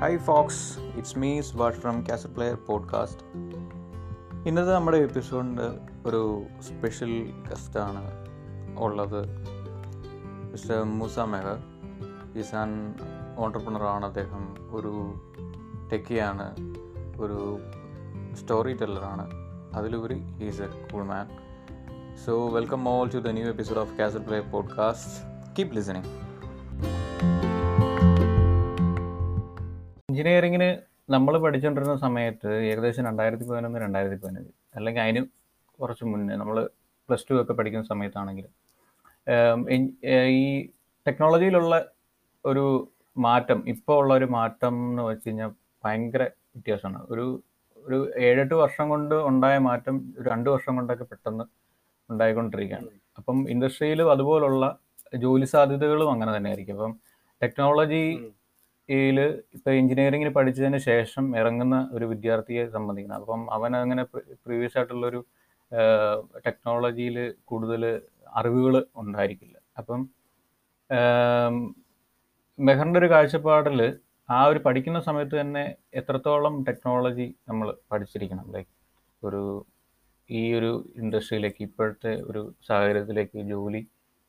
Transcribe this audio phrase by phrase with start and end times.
[0.00, 3.24] Hi folks it's മീസ് വാട്ട് from castle player podcast
[4.48, 5.66] ഇന്നത്തെ നമ്മുടെ എപ്പിസോഡിന്റെ
[6.08, 6.20] ഒരു
[6.62, 7.12] സ്പെഷ്യൽ
[7.50, 8.02] ഗസ്റ്റാണ്
[8.78, 9.18] ഉള്ളത്
[10.52, 11.58] mister Moosa Meher
[12.38, 12.94] is an
[13.36, 14.94] ഓണ്ടർപ്രണറാണ് അദ്ദേഹം ഒരു
[15.92, 16.48] ടെക്കിയാണ്
[17.20, 17.38] ഒരു
[18.34, 19.26] സ്റ്റോറി ടെല്ലറാണ്
[19.74, 21.28] അതിലുപരി he's a cool man
[22.26, 25.14] so welcome all to the new episode of castle player podcast
[25.58, 26.10] keep listening
[30.20, 30.66] എഞ്ചിനീയറിങ്ങിന്
[31.14, 34.50] നമ്മൾ പഠിച്ചുകൊണ്ടിരുന്ന സമയത്ത് ഏകദേശം രണ്ടായിരത്തി പതിനൊന്ന് രണ്ടായിരത്തി പതിനഞ്ച്.
[34.76, 35.20] അല്ലെങ്കിൽ അതിന്
[35.78, 36.56] കുറച്ച് മുന്നേ നമ്മൾ
[37.08, 38.46] പ്ലസ് ടു ഒക്കെ പഠിക്കുന്ന സമയത്താണെങ്കിൽ
[40.38, 40.42] ഈ
[41.06, 41.74] ടെക്നോളജിയിലുള്ള
[42.44, 42.64] ഒരു
[43.16, 45.52] മാറ്റം ഇപ്പോൾ ഉള്ള ഒരു മാറ്റം എന്ന് വെച്ച് കഴിഞ്ഞാൽ
[45.84, 46.22] ഭയങ്കര
[46.54, 47.00] വ്യത്യാസമാണ്.
[47.12, 47.24] ഒരു
[47.86, 49.96] ഒരു ഏഴെട്ട് വർഷം കൊണ്ട് ഉണ്ടായ മാറ്റം
[50.28, 51.46] രണ്ട് വർഷം കൊണ്ടൊക്കെ പെട്ടെന്ന്
[52.10, 52.90] ഉണ്ടായിക്കൊണ്ടിരിക്കുകയാണ്.
[53.20, 54.64] അപ്പം ഇൻഡസ്ട്രിയിലും അതുപോലുള്ള
[55.24, 56.94] ജോലി സാധ്യതകളും അങ്ങനെ തന്നെ ആയിരിക്കും അപ്പം
[57.42, 58.04] ടെക്നോളജി
[58.90, 59.18] യിൽ
[59.56, 63.16] ഇപ്പോൾ എഞ്ചിനീയറിംഗിന് പഠിച്ചതിന് ശേഷം ഇറങ്ങുന്ന ഒരു വിദ്യാർത്ഥിയെ സംബന്ധിക്കണം.
[63.16, 64.02] അപ്പം അവൻ അങ്ങനെ
[64.44, 65.20] പ്രീവിയസ് ആയിട്ടുള്ളൊരു
[66.46, 67.82] ടെക്നോളജിയിൽ കൂടുതൽ
[68.40, 69.56] അറിവുകൾ ഉണ്ടായിരിക്കില്ല.
[69.78, 70.00] അപ്പം
[72.58, 73.80] മെഹറിന്റെ ഒരു കാഴ്ചപ്പാടിൽ
[74.28, 75.64] ആ ഒരു പഠിക്കുന്ന സമയത്ത് തന്നെ
[76.00, 78.46] എത്രത്തോളം ടെക്നോളജി നമ്മൾ പഠിച്ചിരിക്കണം.
[78.56, 78.72] ലൈക്ക്
[79.22, 79.42] ഒരു
[80.30, 83.82] ഈ ഒരു ഇൻഡസ്ട്രിയിലേക്ക് ഇപ്പോഴത്തെ ഒരു സാഹചര്യത്തിലേക്ക് ജോലി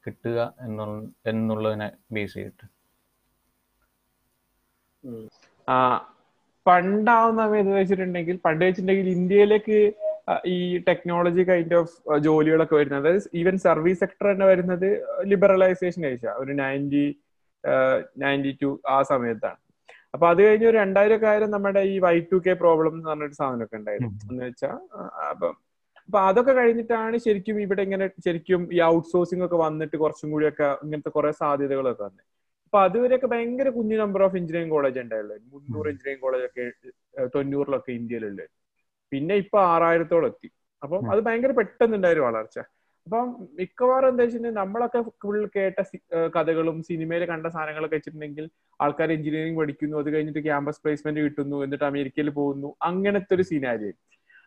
[0.03, 2.65] കിട്ടുക എന്നുള്ള എന്നുള്ളതിനെ ബേസ് ചെയ്തിട്ട്.
[6.65, 9.77] പണ്ടാവുന്ന സമയത്ത് വെച്ചിട്ടുണ്ടെങ്കിൽ പണ്ട് വെച്ചിട്ടുണ്ടെങ്കിൽ ഇന്ത്യയിലേക്ക്
[10.45, 10.57] ഈ
[10.87, 13.11] ടെക്നോളജി കൈൻഡ് ഓഫ് ജോലികളൊക്കെ വരുന്നത്.
[13.39, 14.87] ഈവൻ സർവീസ് സെക്ടർ തന്നെ വരുന്നത്
[15.31, 17.05] ലിബറലൈസേഷൻ കഴിച്ച ഒരു നയന്റി
[18.23, 19.59] നയന്റി ടു ആ സമയത്താണ്.
[20.13, 23.75] അപ്പൊ അത് കഴിഞ്ഞ് ഒരു രണ്ടായിരം കാര്യം നമ്മുടെ ഈ വൈ ടു കെ പ്രോബ്ലം എന്ന് പറഞ്ഞൊരു സാധനമൊക്കെ
[23.81, 24.17] ഉണ്ടായിരുന്നു.
[24.31, 24.77] എന്ന് വെച്ചാൽ
[25.31, 25.53] അപ്പം
[26.05, 31.31] അപ്പൊ അതൊക്കെ കഴിഞ്ഞിട്ടാണ് ശരിക്കും ഇവിടെ ഇങ്ങനെ ശരിക്കും ഈ ഔട്ട്സോഴ്സിംഗ് ഒക്കെ വന്നിട്ട് കുറച്ചും കൂടിയൊക്കെ ഇങ്ങനത്തെ കുറെ
[31.41, 32.25] സാധ്യതകളൊക്കെ വന്നത്
[32.73, 36.65] അപ്പൊ അതുവരെയൊക്കെ ഭയങ്കര കുഞ്ഞു നമ്പർ ഓഫ് എഞ്ചിനീയറിംഗ് കോളേജ് ഉണ്ടായുള്ളൂ മുന്നൂറ് എഞ്ചിനീയറിംഗ് കോളേജ് ഒക്കെ
[37.33, 38.45] തൊണ്ണൂറിലൊക്കെ ഇന്ത്യയിലുള്ളത്
[39.11, 40.49] പിന്നെ ഇപ്പൊ ആറായിരത്തോളം എത്തി.
[40.83, 42.57] അപ്പം അത് ഭയങ്കര പെട്ടെന്നുണ്ടായൊരു വളർച്ച.
[43.07, 43.25] അപ്പം
[43.59, 45.77] മിക്കവാറും എന്താ വെച്ചിട്ടുണ്ടെങ്കിൽ നമ്മളൊക്കെ ഫുൾ കേട്ട
[46.35, 48.45] കഥകളും സിനിമയിൽ കണ്ട സാധനങ്ങളൊക്കെ വെച്ചിട്ടുണ്ടെങ്കിൽ
[48.79, 49.97] ആൾക്കാർ എഞ്ചിനീയറിംഗ് പഠിക്കുന്നു.
[50.03, 51.59] അത് കഴിഞ്ഞിട്ട് ക്യാമ്പസ് പ്ലേസ്മെന്റ് കിട്ടുന്നു.
[51.65, 52.71] എന്നിട്ട് അമേരിക്കയിൽ പോകുന്നു.
[52.89, 53.91] അങ്ങനത്തെ ഒരു സീനാരി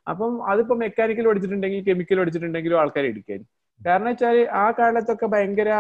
[0.07, 3.43] അപ്പം അതിപ്പോ മെക്കാനിക്കൽ പഠിച്ചിട്ടുണ്ടെങ്കിൽ കെമിക്കൽ പഠിച്ചിട്ടുണ്ടെങ്കിലും ആൾക്കാർ എടുക്കാൻ
[3.81, 5.71] കാരണം വെച്ചാൽ ആ കാലത്തൊക്കെ ഭയങ്കര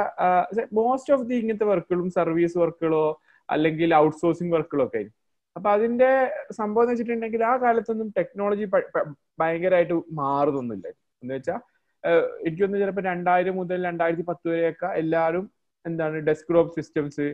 [0.79, 3.05] മോസ്റ്റ് ഓഫ് ദി ഇങ്ങനത്തെ വർക്കുകളും സർവീസ് വർക്കുകളോ
[3.49, 5.21] അല്ലെങ്കിൽ ഔട്ട്സോഴ്സിംഗ് വർക്കുകളോ ഒക്കെ ആയിരിക്കും.
[5.57, 6.11] അപ്പൊ അതിന്റെ
[6.59, 8.67] സംഭവം എന്ന് വെച്ചിട്ടുണ്ടെങ്കിൽ ആ കാലത്തൊന്നും ടെക്നോളജി
[9.41, 10.87] ഭയങ്കരമായിട്ട് മാറുന്നൊന്നുമില്ല.
[11.23, 11.61] എന്ന് വെച്ചാൽ
[12.47, 15.45] എനിക്കൊന്ന് ചിലപ്പോൾ രണ്ടായിരം മുതൽ രണ്ടായിരത്തി പത്ത് വരെയൊക്കെ എല്ലാവരും
[15.85, 17.27] എന്താണ് ഡെസ്ക് ടോപ്പ് സിസ്റ്റംസ്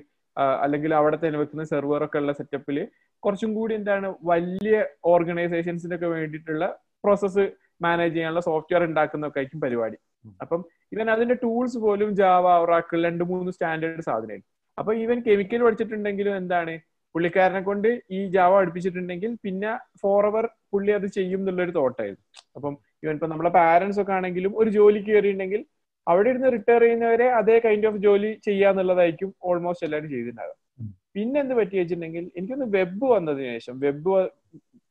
[0.65, 2.77] അല്ലെങ്കിൽ അവിടെ തന്നെ വെക്കുന്ന സെർവർ ഒക്കെ ഉള്ള സെറ്റപ്പിൽ
[3.23, 4.77] കുറച്ചും കൂടി എന്താണ് വലിയ
[5.15, 6.67] ഓർഗനൈസേഷൻസിനൊക്കെ വേണ്ടിയിട്ടുള്ള
[7.05, 7.45] പ്രോസസ്സ്
[7.83, 9.99] മാനേജ് ചെയ്യാനുള്ള സോഫ്റ്റ്വെയർ ഉണ്ടാക്കുന്നൊക്കെ ആയിരിക്കും പരിപാടി.
[10.43, 10.61] അപ്പം
[10.93, 14.49] ഇവൻ അതിന്റെ ടൂൾസ് പോലും ജാവ ഒറാക്കിൾ രണ്ട് മൂന്ന് സ്റ്റാൻഡേർഡ് സാധനമായിരുന്നു.
[14.79, 16.75] അപ്പൊ ഇവൻ കെമിക്കൽ പഠിച്ചിട്ടുണ്ടെങ്കിലും എന്താണ്
[17.15, 19.71] പുള്ളിക്കാരനെ കൊണ്ട് ഈ ജാവ പഠിപ്പിച്ചിട്ടുണ്ടെങ്കിൽ പിന്നെ
[20.03, 22.25] ഫോർ അവർ പുള്ളി അത് ചെയ്യും എന്നുള്ളൊരു തോട്ടായിരുന്നു.
[22.57, 25.63] അപ്പം ഇവൻ ഇപ്പൊ നമ്മളെ പാരന്റ്സ് ഒക്കെ ആണെങ്കിലും ഒരു ജോലിക്ക് കയറിയിട്ടുണ്ടെങ്കിൽ
[26.07, 30.57] അവിടെ ഇരുന്ന് റിട്ടയർ ചെയ്യുന്നവരെ അതേ കൈൻഡ് ഓഫ് ജോലി ചെയ്യാന്നുള്ളതായിരിക്കും ഓൾമോസ്റ്റ് എല്ലാവരും ചെയ്തിട്ടുണ്ടാകും
[31.15, 34.13] പിന്നെ എന്ത് പറ്റി വെച്ചിട്ടുണ്ടെങ്കിൽ എനിക്കൊന്ന് വെബ് വന്നതിന് ശേഷം വെബ്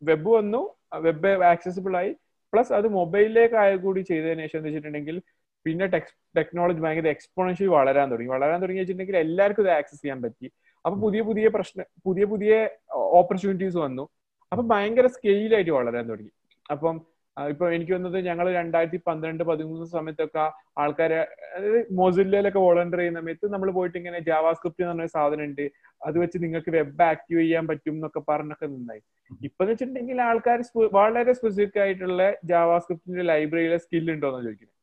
[0.01, 0.61] വെബ് വന്നു
[1.05, 2.11] വെബ് ആക്സസിബിൾ ആയി.
[2.53, 5.21] പ്ലസ് അത് മൊബൈലിലേക്ക് ആയ കൂടി ചെയ്തതിനു ശേഷം എന്ന് വെച്ചിട്ടുണ്ടെങ്കിൽ
[5.65, 8.31] പിന്നെ ടെക് ടെക്നോളജി ഭയങ്കര എക്സ്പോണൻഷ്യൽ വളരാൻ തുടങ്ങി.
[8.31, 10.51] വളരാൻ തുടങ്ങി വെച്ചിട്ടുണ്ടെങ്കിൽ എല്ലാവർക്കും ഇത് ആക്സസ് ചെയ്യാൻ പറ്റി.
[10.85, 14.09] അപ്പൊ പുതിയ പുതിയ പ്രശ്ന പുതിയ പുതിയ ഓപ്പർച്യൂണിറ്റീസ് വന്നു.
[14.51, 16.31] അപ്പൊ ഭയങ്കര സ്കെയിലായിട്ട് വളരാൻ തുടങ്ങി.
[16.71, 16.95] അപ്പം
[17.37, 20.45] ഇപ്പൊ എനിക്ക് വന്നത് ഞങ്ങൾ രണ്ടായിരത്തി പന്ത്രണ്ട് പതിമൂന്ന് സമയത്തൊക്കെ
[20.83, 21.19] ആൾക്കാരെ
[21.55, 25.63] അതായത് മൊസില്ലയിലൊക്കെ വോളണ്ടർ ചെയ്യുന്ന സമയത്ത് നമ്മൾ പോയിട്ട് ഇങ്ങനെ ജാവാസ്ക്രിപ്റ്റ് എന്ന് പറഞ്ഞ സാധനം ഉണ്ട്
[26.01, 29.01] അത് വെച്ച് നിങ്ങൾക്ക് വെബ് ആക്റ്റീവ് ചെയ്യാൻ പറ്റും എന്നൊക്കെ പറഞ്ഞൊക്കെ നിന്നായി.
[29.45, 30.59] ഇപ്പൊ എന്ന് വെച്ചിട്ടുണ്ടെങ്കിൽ ആൾക്കാർ
[30.99, 34.77] വളരെ സ്പെസിഫിക് ആയിട്ടുള്ള ജാവാസ്ക്രിപ്റ്റിന്റെ ലൈബ്രറിയിലെ സ്കിൽ ഉണ്ടോ എന്ന് ചോദിക്കുന്നത്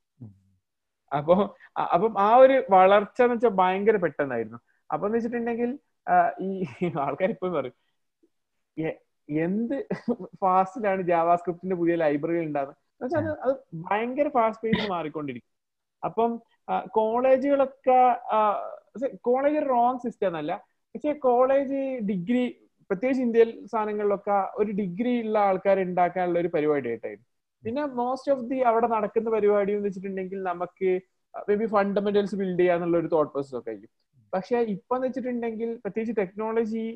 [1.12, 1.34] അപ്പൊ
[1.94, 4.58] അപ്പം ആ ഒരു വളർച്ച എന്ന് വെച്ചാൽ ഭയങ്കര പെട്ടെന്നായിരുന്നു.
[4.90, 5.70] അപ്പൊ എന്ന് വെച്ചിട്ടുണ്ടെങ്കിൽ
[6.46, 6.50] ഈ
[7.04, 7.76] ആൾക്കാർ ഇപ്പം പറയും
[9.28, 9.76] എന്ത്
[10.42, 13.54] ഫാസ്റ്റിലാണ് ജാവാസ്ക്രിപ്റ്റിന്റെ പുതിയ ലൈബ്രറി ഉണ്ടാകുന്നത് എന്നുവെച്ചാൽ അത്
[13.86, 15.52] ഭയങ്കര ഫാസ്റ്റ് പേജിൽ മാറിക്കൊണ്ടിരിക്കും.
[16.02, 16.30] അപ്പം
[16.98, 17.98] കോളേജുകളൊക്കെ
[19.28, 20.52] കോളേജ് റോങ് സിസ്റ്റം എന്നല്ല.
[20.94, 21.80] പക്ഷെ കോളേജ്
[22.10, 22.44] ഡിഗ്രി
[22.90, 27.26] പ്രത്യേകിച്ച് ഇന്ത്യൻ സാധനങ്ങളിലൊക്കെ ഒരു ഡിഗ്രി ഉള്ള ആൾക്കാർ ഉണ്ടാക്കാനുള്ള ഒരു പരിപാടി ആയിട്ടായിരുന്നു.
[27.64, 30.90] പിന്നെ മോസ്റ്റ് ഓഫ് ദി അവിടെ നടക്കുന്ന പരിപാടി എന്ന് വെച്ചിട്ടുണ്ടെങ്കിൽ നമുക്ക്
[31.48, 33.92] മേ ബി ഫണ്ടമെന്റൽസ് ബിൽഡ് ചെയ്യാന്നുള്ള ഒരു തോട്ട് പ്രോസസ് ഒക്കെ ആയിരിക്കും.
[34.32, 36.86] പക്ഷെ ഇപ്പൊ എന്ന് വെച്ചിട്ടുണ്ടെങ്കിൽ പ്രത്യേകിച്ച് ടെക്നോളജി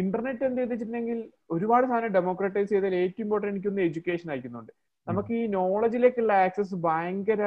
[0.00, 1.18] ഇന്റർനെറ്റ് എന്ത് ചെയ്തിട്ടുണ്ടെങ്കിൽ
[1.54, 4.72] ഒരുപാട് സാധനം ഡെമോക്രറ്റൈസ് ചെയ്തതിൽ ഏറ്റവും ഇമ്പോർട്ടന്റ് എനിക്കൊന്ന് എഡ്യൂക്കേഷൻ അയക്കുന്നുണ്ട്
[5.06, 7.42] നമുക്ക് ഈ നോളജിലേക്കുള്ള ആക്സസ് ഭയങ്കര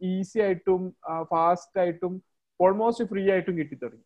[0.00, 0.82] ഈസി ആയിട്ടും
[1.32, 2.14] ഫാസ്റ്റ് ആയിട്ടും
[2.60, 4.04] ഓൾമോസ്റ്റ് ഫ്രീ ആയിട്ടും കിട്ടി തുടങ്ങി.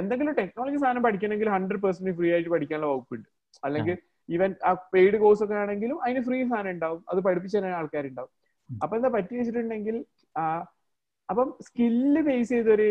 [0.00, 3.28] എന്തെങ്കിലും ടെക്നോളജി സാധനം പഠിക്കണമെങ്കിൽ ഹൺഡ്രഡ് പെർസെന്റ് ഫ്രീ ആയിട്ട് പഠിക്കാനുള്ള വകുപ്പുണ്ട്.
[3.66, 3.96] അല്ലെങ്കിൽ
[4.28, 7.00] ഈവൻ ആ പെയ്ഡ് കോഴ്സ് ഒക്കെ ആണെങ്കിലും അതിന് ഫ്രീ സാധനം ഉണ്ടാവും.
[7.10, 8.32] അത് പഠിപ്പിച്ചു തരാൻ ആൾക്കാരുണ്ടാവും.
[8.70, 9.96] അപ്പൊ എന്താ പറ്റി വെച്ചിട്ടുണ്ടെങ്കിൽ
[11.28, 12.88] അപ്പം സ്കില്ല് ബേസ് ചെയ്തൊരു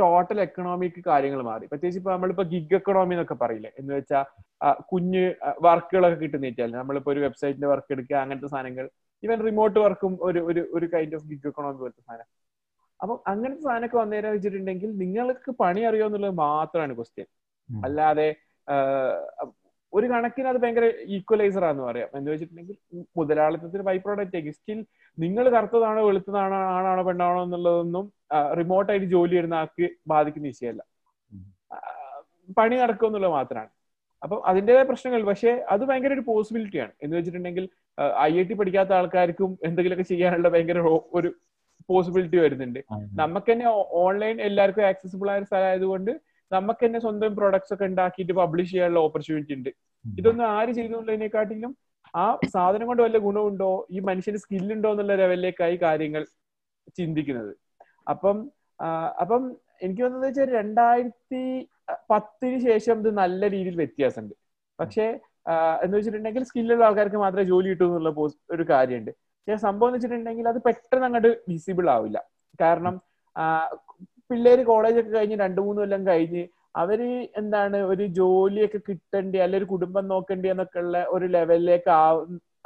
[0.00, 1.66] ടോട്ടൽ എക്കണോമിക് കാര്യങ്ങൾ മാറി.
[1.66, 3.70] പ്രത്യേകിച്ച് ഇപ്പൊ നമ്മളിപ്പോ ഗിഗ് എക്കണോമി എന്നൊക്കെ പറയില്ലേ?
[3.80, 4.24] എന്ന് വെച്ചാൽ
[4.90, 5.24] കുഞ്ഞ്
[5.66, 8.86] വർക്കുകളൊക്കെ കിട്ടുന്നില്ല നമ്മളിപ്പോ ഒരു വെബ്സൈറ്റിന്റെ വർക്ക് എടുക്കുക അങ്ങനത്തെ സാധനങ്ങൾ.
[9.22, 12.28] ഈവൻ റിമോട്ട് വർക്കും ഒരു ഒരു ഒരു കൈൻഡ് ഓഫ് ഗിഗ് എക്കണോമി പോലത്തെ സാധനം.
[13.00, 17.28] അപ്പം അങ്ങനത്തെ സാധനമൊക്കെ വന്നേരം വെച്ചിട്ടുണ്ടെങ്കിൽ നിങ്ങൾക്ക് പണി അറിയോ എന്നുള്ളത് മാത്രമാണ് ക്വസ്റ്റ്യൻ
[17.68, 18.28] അല്ലാതെ
[19.92, 20.86] ഒരു കണക്കിന് അത് ഭയങ്കര
[21.16, 22.08] ഈക്വലൈസർ ആണെന്ന് പറയാം.
[22.18, 22.76] എന്ന് വെച്ചിട്ടുണ്ടെങ്കിൽ
[23.18, 24.56] മുതലാളിത്തത്തിന് ബൈ പ്രോഡക്റ്റ് ആയിരിക്കും.
[24.58, 24.78] സ്റ്റിൽ
[25.18, 28.04] നിങ്ങൾ കറുത്തതാണോ വെളുത്തതാണോ ആണാണോ പെണ്ണാണോ എന്നുള്ളതൊന്നും
[28.60, 30.82] റിമോട്ടായിട്ട് ജോലി ചെയ്യുന്ന ആൾക്ക് ബാധിക്കുന്ന വിഷയമല്ല.
[32.58, 33.70] പണി നടക്കും എന്നുള്ളത് മാത്രമാണ്.
[34.22, 35.20] അപ്പൊ അതിന്റെതായ പ്രശ്നങ്ങൾ.
[35.30, 37.64] പക്ഷേ അത് ഭയങ്കര ഒരു പോസിബിലിറ്റിയാണ് എന്ന് വെച്ചിട്ടുണ്ടെങ്കിൽ
[38.28, 40.80] ഐ ഐ ടി പഠിക്കാത്ത ആൾക്കാർക്കും എന്തെങ്കിലുമൊക്കെ ചെയ്യാനുള്ള ഭയങ്കര
[41.18, 41.28] ഒരു
[41.90, 42.80] പോസിബിലിറ്റി വരുന്നുണ്ട്.
[43.20, 43.66] നമുക്ക് തന്നെ
[44.04, 46.12] ഓൺലൈൻ എല്ലാവർക്കും ആക്സസിബിൾ ആയ സ്ഥലമായതുകൊണ്ട്
[46.50, 49.70] നമുക്ക് തന്നെ സ്വന്തം പ്രൊഡക്ട്സ് ഒക്കെ ഉണ്ടാക്കിയിട്ട് പബ്ലിഷ് ചെയ്യാനുള്ള ഓപ്പർച്യൂണിറ്റി ഉണ്ട്
[50.04, 51.72] ഇതൊന്നും ആര് ചെയ്യുന്നുള്ളതിനെക്കാട്ടിലും
[52.14, 52.24] ആ
[52.54, 56.22] സാധനം കൊണ്ട് വല്ല ഗുണമുണ്ടോ ഈ മനുഷ്യന് സ്കില്ലുണ്ടോ എന്നുള്ള ലെവലിലേക്കായി കാര്യങ്ങൾ
[56.98, 57.52] ചിന്തിക്കുന്നത്.
[58.06, 58.36] അപ്പം
[59.22, 59.42] അപ്പം
[59.82, 61.42] എനിക്ക് തോന്നുന്നത് വെച്ചാൽ രണ്ടായിരത്തി
[62.10, 64.34] പത്തിന് ശേഷം ഇത് നല്ല രീതിയിൽ വ്യത്യാസമുണ്ട്
[64.78, 65.06] പക്ഷേ
[65.82, 68.10] എന്ന് വെച്ചിട്ടുണ്ടെങ്കിൽ സ്കില്ലുള്ള ആൾക്കാർക്ക് മാത്രമേ ജോലി കിട്ടൂ എന്നുള്ള
[68.56, 72.18] ഒരു കാര്യമുണ്ട് പക്ഷേ സംഭവം എന്ന് വെച്ചിട്ടുണ്ടെങ്കിൽ അത് പെട്ടെന്ന് അങ്ങോട്ട് വിസിബിൾ ആവില്ല.
[72.60, 72.94] കാരണം
[74.30, 76.42] പിള്ളേര് കോളേജൊക്കെ കഴിഞ്ഞ് രണ്ടു മൂന്ന് കൊല്ലം കഴിഞ്ഞ്
[76.82, 77.00] അവർ
[77.40, 81.90] എന്താണ് ഒരു ജോലിയൊക്കെ കിട്ടണ്ടേ അല്ലെ ഒരു കുടുംബം നോക്കണ്ടേ എന്നൊക്കെ ഉള്ള ഒരു ലെവലിലേക്ക്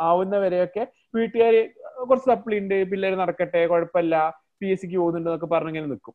[0.09, 0.83] ആവുന്നവരെയൊക്കെ
[1.15, 1.55] വീട്ടുകാർ
[2.09, 4.17] കുറച്ച് സപ്ലി ഉണ്ട് പിള്ളേർ നടക്കട്ടെ കുഴപ്പമില്ല
[4.61, 6.15] പി എസ് സിക്ക് പോകുന്നുണ്ട് എന്നൊക്കെ പറഞ്ഞിങ്ങനെ നിൽക്കും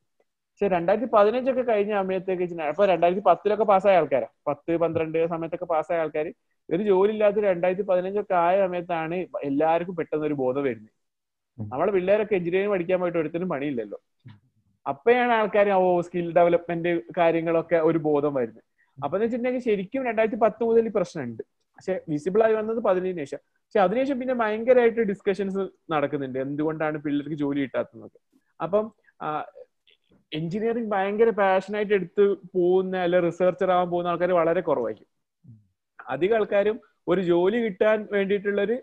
[0.50, 4.30] പക്ഷെ രണ്ടായിരത്തി പതിനഞ്ചൊക്കെ കഴിഞ്ഞ സമയത്തേക്ക് അപ്പൊ രണ്ടായിരത്തി പത്തിലൊക്കെ പാസ്സായ ആൾക്കാരാ.
[4.50, 6.28] പത്ത് പന്ത്രണ്ട് സമയത്തൊക്കെ പാസ്സായ ആൾക്കാർ
[6.70, 9.18] ഒരു ജോലി ഇല്ലാത്ത രണ്ടായിരത്തി പതിനഞ്ചൊക്കെ ആയ സമയത്താണ്
[9.50, 10.94] എല്ലാവർക്കും പെട്ടെന്ന് ഒരു ബോധം വരുന്നത്.
[11.58, 14.00] നമ്മളെ പിള്ളേരൊക്കെ എഞ്ചിനീയറിംഗ് പഠിക്കാൻ പോയിട്ട് ഒരുത്തിനും പണിയില്ലല്ലോ.
[14.92, 18.64] അപ്പോഴാണ് ആൾക്കാർ ഓ സ്കിൽ ഡെവലപ്മെന്റ് കാര്യങ്ങളൊക്കെ ഒരു ബോധം വരുന്നത്.
[18.98, 21.44] അപ്പൊ എന്ന് വെച്ചിട്ടുണ്ടെങ്കിൽ ശരിക്കും രണ്ടായിരത്തി പത്ത് മുതൽ ഈ പ്രശ്നമുണ്ട്.
[21.78, 23.40] പക്ഷെ വിസിബിൾ ആയി വന്നത് പതിനേഴിന് ശേഷം.
[23.66, 25.64] പക്ഷെ അതിനുശേഷം പിന്നെ ഭയങ്കരമായിട്ട് ഡിസ്കഷൻസ്
[25.94, 26.40] നടക്കുന്നുണ്ട്.
[26.46, 28.20] എന്തുകൊണ്ടാണ് പിള്ളേർക്ക് ജോലി കിട്ടാത്തതൊക്കെ
[28.60, 28.86] അപ്പം
[30.32, 32.24] എഞ്ചിനീയറിംഗ് ഭയങ്കര പാഷനായിട്ട് എടുത്ത്
[32.56, 35.12] പോകുന്ന അല്ലെ റിസർച്ചർ ആവാൻ പോകുന്ന ആൾക്കാർ വളരെ കുറവായിരിക്കും.
[36.14, 38.76] അധികം ആൾക്കാരും ഒരു ജോലി കിട്ടാൻ വേണ്ടിയിട്ടുള്ളൊരു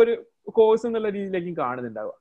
[0.00, 0.12] ഒരു
[0.58, 2.14] കോഴ്സ് എന്നുള്ള രീതിയിലേക്കും കാണുന്നുണ്ടാവുക.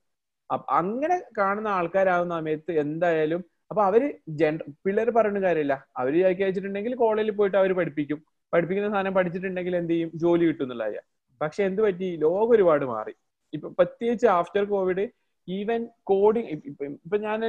[0.69, 5.87] അങ്ങനെ കാണുന്ന ആൾക്കാരാവുന്ന സമയത്ത് എന്തായാലും അപ്പൊ അവർ ജെൻഡർ പിള്ളേർ പറയുന്ന കാര്യമില്ല.
[5.97, 8.25] അവർ വെച്ചിട്ടുണ്ടെങ്കിൽ കോളേജിൽ പോയിട്ട് അവർ പഠിപ്പിക്കും.
[8.53, 10.11] പഠിപ്പിക്കുന്ന സാധനം പഠിച്ചിട്ടുണ്ടെങ്കിൽ എന്ത് ചെയ്യും?
[10.15, 11.01] ജോലി കിട്ടും എന്നുള്ള കാര്യം.
[11.41, 12.15] പക്ഷെ എന്ത് പറ്റി?
[12.15, 13.13] ലോകം ഒരുപാട് മാറി.
[13.53, 15.09] ഇപ്പൊ പ്രത്യേകിച്ച് ആഫ്റ്റർ കോവിഡ്
[15.49, 17.39] ഈവൻ കോഡിങ് ഇപ്പൊ ഞാൻ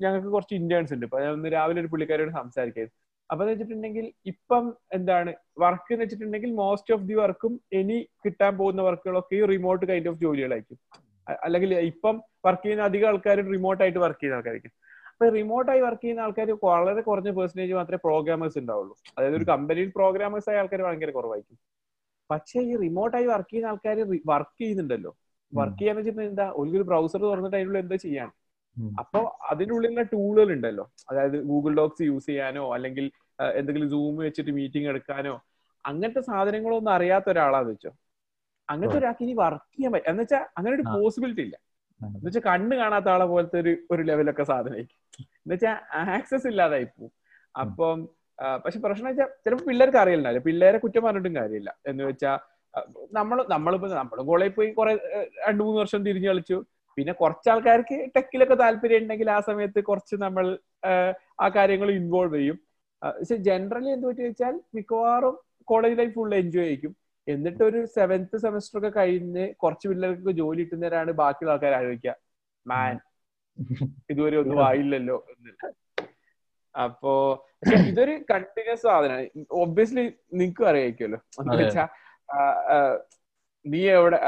[0.00, 1.06] ഞങ്ങൾക്ക് കുറച്ച് ഇന്റേൺസ് ഉണ്ട്.
[1.06, 2.96] ഇപ്പൊ ഞാൻ രാവിലെ ഒരു പുള്ളിക്കാരോട് സംസാരിക്കായിരുന്നു.
[3.30, 5.34] അപ്പൊ എന്ന് വെച്ചിട്ടുണ്ടെങ്കിൽ ഇപ്പം എന്താണ്?
[5.58, 11.03] വർക്ക് എന്ന് വെച്ചിട്ടുണ്ടെങ്കിൽ മോസ്റ്റ് ഓഫ് ദി വർക്കും ഇനി കിട്ടാൻ പോകുന്ന വർക്കുകളൊക്കെ റിമോട്ട് കൈൻഡ് ഓഫ് ജോലികളായിരിക്കും.
[11.44, 12.16] അല്ലെങ്കിൽ ഇപ്പം
[12.46, 14.72] വർക്ക് ചെയ്യുന്ന അധികം ആൾക്കാരും റിമോട്ട് ആയിട്ട് വർക്ക് ചെയ്യുന്ന ആൾക്കാരായിരിക്കും.
[15.12, 20.48] അപ്പൊ റിമോട്ടായി വർക്ക് ചെയ്യുന്ന ആൾക്കാർ വളരെ കുറഞ്ഞ പെർസെന്റേജ് മാത്രമേ പ്രോഗ്രാമേഴ്സ് ഉണ്ടാവുള്ളൂ അതായത് ഒരു കമ്പനിയിൽ പ്രോഗ്രാമേഴ്സ്
[20.50, 21.58] ആയ ആൾക്കാർ ഭയങ്കര കുറവായിരിക്കും.
[22.30, 23.98] പക്ഷേ ഈ റിമോട്ടായി വർക്ക് ചെയ്യുന്ന ആൾക്കാർ
[24.32, 25.12] വർക്ക് ചെയ്യുന്നുണ്ടല്ലോ.
[25.52, 28.28] വർക്ക് ചെയ്യാന്ന് വെച്ചിട്ടുണ്ടെങ്കിൽ എന്താ ഒരു ബ്രൗസർ തുറന്നിട്ട് അതിനുള്ള എന്താ ചെയ്യാൻ?
[29.00, 29.20] അപ്പൊ
[29.50, 33.04] അതിനുള്ളിലുള്ള ടൂളുകൾ ഉണ്ടല്ലോ അതായത് ഗൂഗിൾ ഡോക്സ് യൂസ് ചെയ്യാനോ അല്ലെങ്കിൽ
[33.58, 35.34] എന്തെങ്കിലും സൂം വെച്ചിട്ട് മീറ്റിംഗ് എടുക്കാനോ
[35.84, 37.90] അങ്ങനത്തെ സാധനങ്ങളൊന്നും അറിയാത്ത ഒരാളാന്ന് വെച്ചോ.
[38.68, 41.56] അങ്ങനത്തെ ഒരാൾക്ക് ഇനി വർക്ക് ചെയ്യാൻ പറ്റും എന്ന് വെച്ചാൽ അങ്ങനെ ഒരു പോസിബിലിറ്റി ഇല്ല.
[42.00, 44.98] എന്ന് വെച്ചാൽ കണ്ണ് കാണാത്ത ആളെ പോലത്തെ ഒരു ഒരു ലെവലൊക്കെ സാധനമായിരിക്കും.
[45.42, 45.76] എന്ന് വെച്ചാൽ
[46.16, 47.12] ആക്സസ് ഇല്ലാതായി പോകും
[47.54, 47.98] അപ്പം
[48.64, 51.70] പക്ഷെ പ്രശ്നം വെച്ചാൽ ചിലപ്പോൾ പിള്ളേർക്ക് അറിയില്ല പിള്ളേരെ കുറ്റം പറഞ്ഞിട്ടും കാര്യമില്ല.
[51.86, 52.38] എന്ന് വെച്ചാൽ
[53.12, 54.92] നമ്മൾ നമ്മളിപ്പോ നമ്മൾ കോളേജിൽ പോയി കുറെ
[55.46, 56.56] രണ്ടു മൂന്ന് വർഷം തിരിഞ്ഞു കളിച്ചു.
[56.98, 60.44] പിന്നെ കുറച്ച് ആൾക്കാർക്ക് ടെക്കിലൊക്കെ താല്പര്യം ഉണ്ടെങ്കിൽ ആ സമയത്ത് കുറച്ച് നമ്മൾ
[61.40, 62.56] ആ കാര്യങ്ങൾ ഇൻവോൾവ് ചെയ്യും.
[63.02, 66.92] പക്ഷെ ജനറലി എന്ത് പറ്റി വെച്ചാൽ മിക്കവാറും കോളേജ് ലൈഫ് ഫുൾ എൻജോയ് ചെയ്യും
[67.28, 72.14] എന്നിട്ട് ഒരു സെവൻത്ത് സെമസ്റ്റർ ഒക്കെ കഴിഞ്ഞ് കുറച്ച് പിള്ളേർക്ക് ജോലി കിട്ടുന്നവരാണ് ബാക്കിയുള്ള ആൾക്കാർ ആലോചിക്കുക.
[72.66, 72.94] മാൻ
[74.12, 75.16] ഇതുവരെ ഒന്നും ആയില്ലല്ലോ.
[76.74, 77.12] അപ്പോ
[77.90, 80.04] ഇതൊരു കണ്ടിന്യൂസ് സാധനമാണ് ഒബ്വിയസ്ലി
[80.40, 81.20] നിങ്ങൾക്ക് അറിയായിരിക്കുമല്ലോ.
[81.60, 81.84] വെച്ചാ
[83.64, 84.18] നീ എവിടെ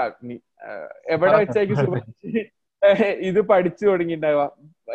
[1.14, 1.94] എവിടെ വെച്ചായിരിക്കും
[3.28, 4.42] ഇത് പഠിച്ചു തുടങ്ങിയിട്ടുണ്ടാവുക.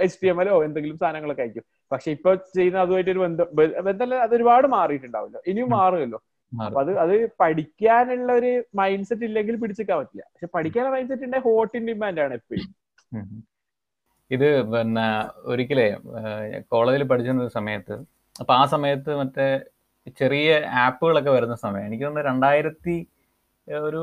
[0.03, 1.63] എച്ച് ടി എം എല്ലോ എന്തെങ്കിലും സാധനങ്ങളൊക്കെ ആയിരിക്കും.
[1.91, 3.47] പക്ഷെ ഇപ്പൊ ചെയ്യുന്ന അതുമായിട്ട് ഒരു ബന്ധം
[3.87, 5.37] ബന്ധമല്ല അത് ഒരുപാട് മാറിയിട്ടുണ്ടാവില്ല.
[5.51, 6.19] ഇനിയും മാറുമല്ലോ.
[6.51, 10.23] അപ്പൊ അത് അത് പഠിക്കാനുള്ള ഒരു മൈൻഡ് സെറ്റ് ഇല്ലെങ്കിൽ പിടിച്ചിരിക്കാൻ പറ്റില്ല.
[10.31, 12.67] പക്ഷെ പഠിക്കാനുള്ള മൈൻഡ് സെറ്റ് ഉണ്ടെങ്കിൽ ഹോട്ട് ഇൻ ഡിമാൻഡ് ആണ് എപ്പോഴും.
[14.31, 15.05] ഇത് പിന്നെ
[15.51, 15.87] ഒരിക്കലേ
[16.73, 17.95] കോളേജിൽ പഠിച്ചിരുന്ന സമയത്ത്
[18.41, 19.47] അപ്പൊ ആ സമയത്ത് മറ്റേ
[20.19, 20.49] ചെറിയ
[20.83, 22.95] ആപ്പുകളൊക്കെ വരുന്ന സമയം എനിക്ക് തോന്നുന്നു രണ്ടായിരത്തി
[23.87, 24.01] ഒരു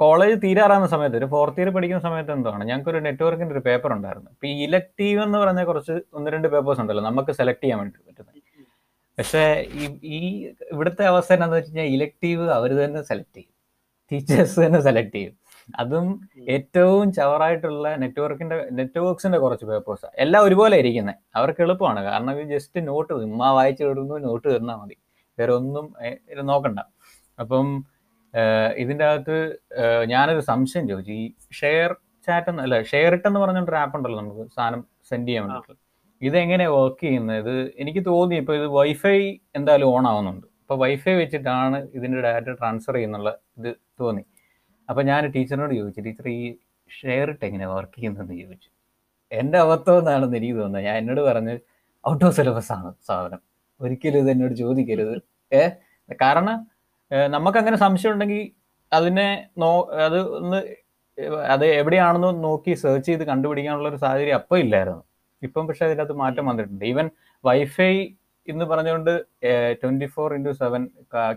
[0.00, 4.30] കോളേജ് തീരാറാകുന്ന സമയത്ത് ഒരു ഫോർത്ത് ഇയർ പഠിക്കുന്ന സമയത്ത് എന്താണ് ഞങ്ങൾക്ക് ഒരു നെറ്റ്വർക്കിന്റെ ഒരു പേപ്പർ ഉണ്ടായിരുന്നു.
[4.34, 8.37] ഇപ്പൊ ഇലക്ടീവ് എന്ന് പറഞ്ഞ കുറച്ച് ഒന്ന് രണ്ട് പേപ്പേഴ്സ് ഉണ്ടല്ലോ നമുക്ക് സെലക്ട് ചെയ്യാൻ വേണ്ടി പറ്റുന്നത്.
[9.18, 9.42] പക്ഷേ
[9.80, 9.84] ഈ
[10.16, 10.18] ഈ
[10.72, 13.52] ഇവിടുത്തെ അവസ്ഥ എന്താന്ന് വെച്ച് കഴിഞ്ഞാൽ ഇലക്റ്റീവ് അവർ തന്നെ സെലക്ട് ചെയ്യും.
[14.10, 15.34] ടീച്ചേഴ്സ് തന്നെ സെലക്ട് ചെയ്യും.
[15.80, 16.06] അതും
[16.56, 22.00] ഏറ്റവും ചവറായിട്ടുള്ള നെറ്റ്വർക്കിന്റെ നെറ്റ്വർക്ക്സിന്റെ കുറച്ച് പേപ്പേഴ്സ് എല്ലാം ഒരുപോലെ ഇരിക്കുന്നത് അവർക്ക് എളുപ്പമാണ്.
[22.08, 24.96] കാരണം ജസ്റ്റ് നോട്ട് ഉമ്മ വായിച്ചു വിടുന്നു നോട്ട് തന്നാൽ മതി.
[25.38, 25.86] വേറെ ഒന്നും
[26.52, 26.80] നോക്കണ്ട.
[27.38, 27.66] അപ്പം
[28.82, 29.36] ഇതിന്റെ അകത്ത്
[30.12, 31.12] ഞാനൊരു സംശയം ചോദിച്ചു.
[31.22, 31.26] ഈ
[31.60, 31.90] ഷെയർ
[32.26, 35.74] ചാറ്റ് അല്ല ഷെയർ ഇട്ട് എന്ന് പറഞ്ഞൊരു ആപ്പ് ഉണ്ടല്ലോ നമുക്ക് സാധനം സെൻഡ് ചെയ്യാൻ വേണ്ടിയിട്ട്.
[36.22, 37.38] ഇതെങ്ങനെ വർക്ക് ചെയ്യുന്നത്?
[37.38, 39.18] ഇത് എനിക്ക് തോന്നി ഇപ്പോൾ ഇത് വൈഫൈ
[39.56, 40.46] എന്തായാലും ഓൺ ആവുന്നുണ്ട്.
[40.62, 44.22] അപ്പോൾ വൈഫൈ വെച്ചിട്ടാണ് ഇതിന്റെ ഡാറ്റ ട്രാൻസ്ഫർ ചെയ്യുന്നുള്ള ഇത് തോന്നി.
[44.90, 46.58] അപ്പോൾ ഞാൻ ടീച്ചറിനോട് ചോദിച്ചു ടീച്ചർ ഈ
[47.00, 48.68] ഷെയർ ഇട്ട് എങ്ങനെ വർക്ക് ചെയ്യുന്നതെന്ന് ചോദിച്ചു.
[49.32, 50.84] എന്റെ അബദ്ധം എന്നാണെന്ന് എനിക്ക് തോന്നുന്നത്.
[50.84, 51.54] ഞാൻ എന്നോട് പറഞ്ഞ്
[52.04, 53.40] ഔട്ട് ഓഫ് സിലബസ് ആണ് സാധനം.
[53.80, 55.16] ഒരിക്കലും ഇത് എന്നോട് ചോദിക്കരുത്.
[55.52, 55.62] ഏ?
[56.20, 56.66] കാരണം
[57.28, 58.50] നമുക്കങ്ങനെ സംശയം ഉണ്ടെങ്കിൽ
[58.92, 60.60] അതിനെ നോ അത് ഒന്ന്
[61.48, 65.02] അത് എവിടെയാണെന്ന് നോക്കി സെർച്ച് ചെയ്ത് കണ്ടുപിടിക്കാനുള്ള ഒരു സാഹചര്യം അപ്പോൾ ഇല്ലായിരുന്നു.
[65.46, 66.84] ഇപ്പം പക്ഷെ അതിനകത്ത് മാറ്റം വന്നിട്ടുണ്ട്.
[66.92, 67.06] ഈവൻ
[67.44, 67.92] വൈഫൈ
[68.48, 69.12] എന്ന് പറഞ്ഞുകൊണ്ട്
[69.82, 70.82] twenty four into seven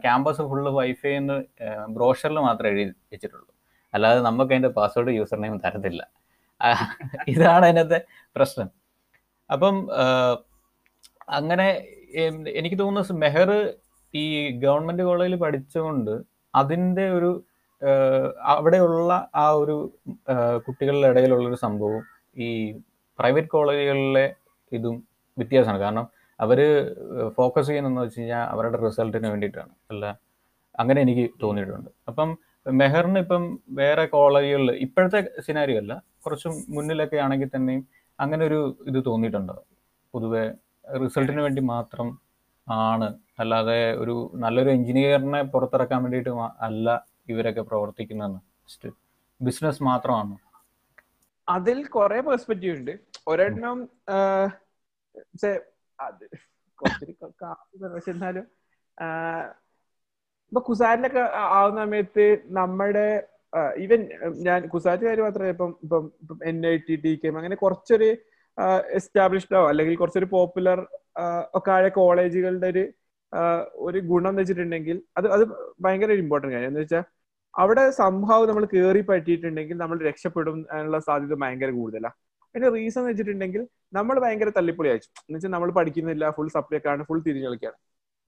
[0.03, 1.37] campus full wifi എന്ന്
[1.95, 3.47] ബ്രോഷറിൽ മാത്രമേ എഴുതി വെച്ചിട്ടുള്ളൂ.
[3.93, 6.01] അല്ലാതെ നമുക്ക് അതിന്റെ പാസ്വേഡ് യൂസർ നെയിം തരത്തില്ല.
[7.33, 7.99] ഇതാണ് അതിനകത്തെ
[8.35, 8.67] പ്രശ്നം.
[9.49, 9.75] അപ്പം
[11.37, 11.67] അങ്ങനെ
[12.59, 13.49] എനിക്ക് തോന്നുന്നു മെഹർ
[14.13, 14.23] ഈ
[14.63, 16.13] ഗവൺമെന്റ് കോളേജിൽ പഠിച്ചുകൊണ്ട്
[16.61, 17.31] അതിന്റെ ഒരു
[18.53, 19.75] അവിടെയുള്ള ആ ഒരു
[20.67, 22.01] കുട്ടികളുടെ ഇടയിലുള്ള ഒരു സംഭവം
[22.45, 22.49] ഈ
[23.21, 24.25] പ്രൈവറ്റ് കോളേജുകളിലെ
[24.77, 24.95] ഇതും
[25.37, 25.79] വ്യത്യാസമാണ്.
[25.85, 26.05] കാരണം
[26.39, 26.59] അവർ
[27.37, 29.73] ഫോക്കസ് ചെയ്യുന്നതെന്ന് വെച്ച് കഴിഞ്ഞാൽ അവരുടെ റിസൾട്ടിന് വേണ്ടിയിട്ടാണ്.
[29.91, 30.05] അല്ല
[30.79, 31.89] അങ്ങനെ എനിക്ക് തോന്നിയിട്ടുണ്ട്.
[32.09, 32.29] അപ്പം
[32.65, 33.43] മെഹറിന് ഇപ്പം
[33.79, 35.93] വേറെ കോളേജുകളിൽ ഇപ്പോഴത്തെ സിനാരിയോ അല്ല
[36.25, 37.83] കുറച്ച് മുന്നിലൊക്കെ ആണെങ്കിൽ തന്നെയും
[38.19, 39.55] അങ്ങനെ ഒരു ഇത് തോന്നിയിട്ടുണ്ടോ.
[40.13, 40.43] പൊതുവെ
[41.03, 42.07] റിസൾട്ടിന് വേണ്ടി മാത്രം
[42.67, 43.07] ആണ്.
[43.39, 46.29] അല്ലാതെ ഒരു നല്ലൊരു എഞ്ചിനീയറിനെ പുറത്തിറക്കാൻ വേണ്ടിയിട്ട്
[46.67, 46.87] അല്ല
[47.29, 48.91] ഇവരൊക്കെ പ്രവർത്തിക്കുന്നതെന്ന്.
[49.41, 50.35] ബിസിനസ് മാത്രമാണ്?
[51.47, 52.93] അതിൽ കുറെ പെർസ്പെക്റ്റീവ് ഉണ്ട്.
[53.27, 53.79] ഒരെണ്ണം
[58.07, 58.45] എന്നാലും
[60.51, 62.25] ഇപ്പൊ കുസാരിലൊക്കെ ആവുന്ന സമയത്ത്
[62.57, 63.05] നമ്മുടെ
[63.77, 64.01] ഈവൻ
[64.47, 66.03] ഞാൻ കുസാറ്റ് കാര്യം മാത്രമേ ഇപ്പം ഇപ്പം
[66.45, 68.09] N I T T K അങ്ങനെ കുറച്ചൊരു
[68.97, 70.79] എസ്റ്റാബ്ലിഷ്ഡോ അല്ലെങ്കിൽ കുറച്ചൊരു പോപ്പുലർ
[71.53, 72.83] ഒക്കെ ആയ കോളേജുകളുടെ ഒരു
[73.87, 75.43] ഒരു ഗുണം വെച്ചിട്ടുണ്ടെങ്കിൽ അത് അത്
[75.81, 76.71] ഭയങ്കര ഇമ്പോർട്ടന്റ് കാര്യം.
[76.71, 77.03] എന്ന് വെച്ചാൽ
[77.53, 82.17] അവിടെ സംഭവം നമ്മൾ കയറി പറ്റിയിട്ടുണ്ടെങ്കിൽ നമ്മൾ രക്ഷപ്പെടും എന്നുള്ള സാധ്യത ഭയങ്കര കൂടുതലാണ്
[82.55, 87.03] അതിന്റെ റീസൺ എന്ന് വെച്ചിട്ടുണ്ടെങ്കിൽ നമ്മൾ ഭയങ്കര തല്ലിപ്പൊളി അയച്ചു എന്ന് വെച്ചാൽ നമ്മൾ പഠിക്കുന്നില്ല ഫുൾ സപ്ലൈ ആണ്
[87.03, 87.77] ഫുൾ തിരിഞ്ഞു കളിക്കാണ്.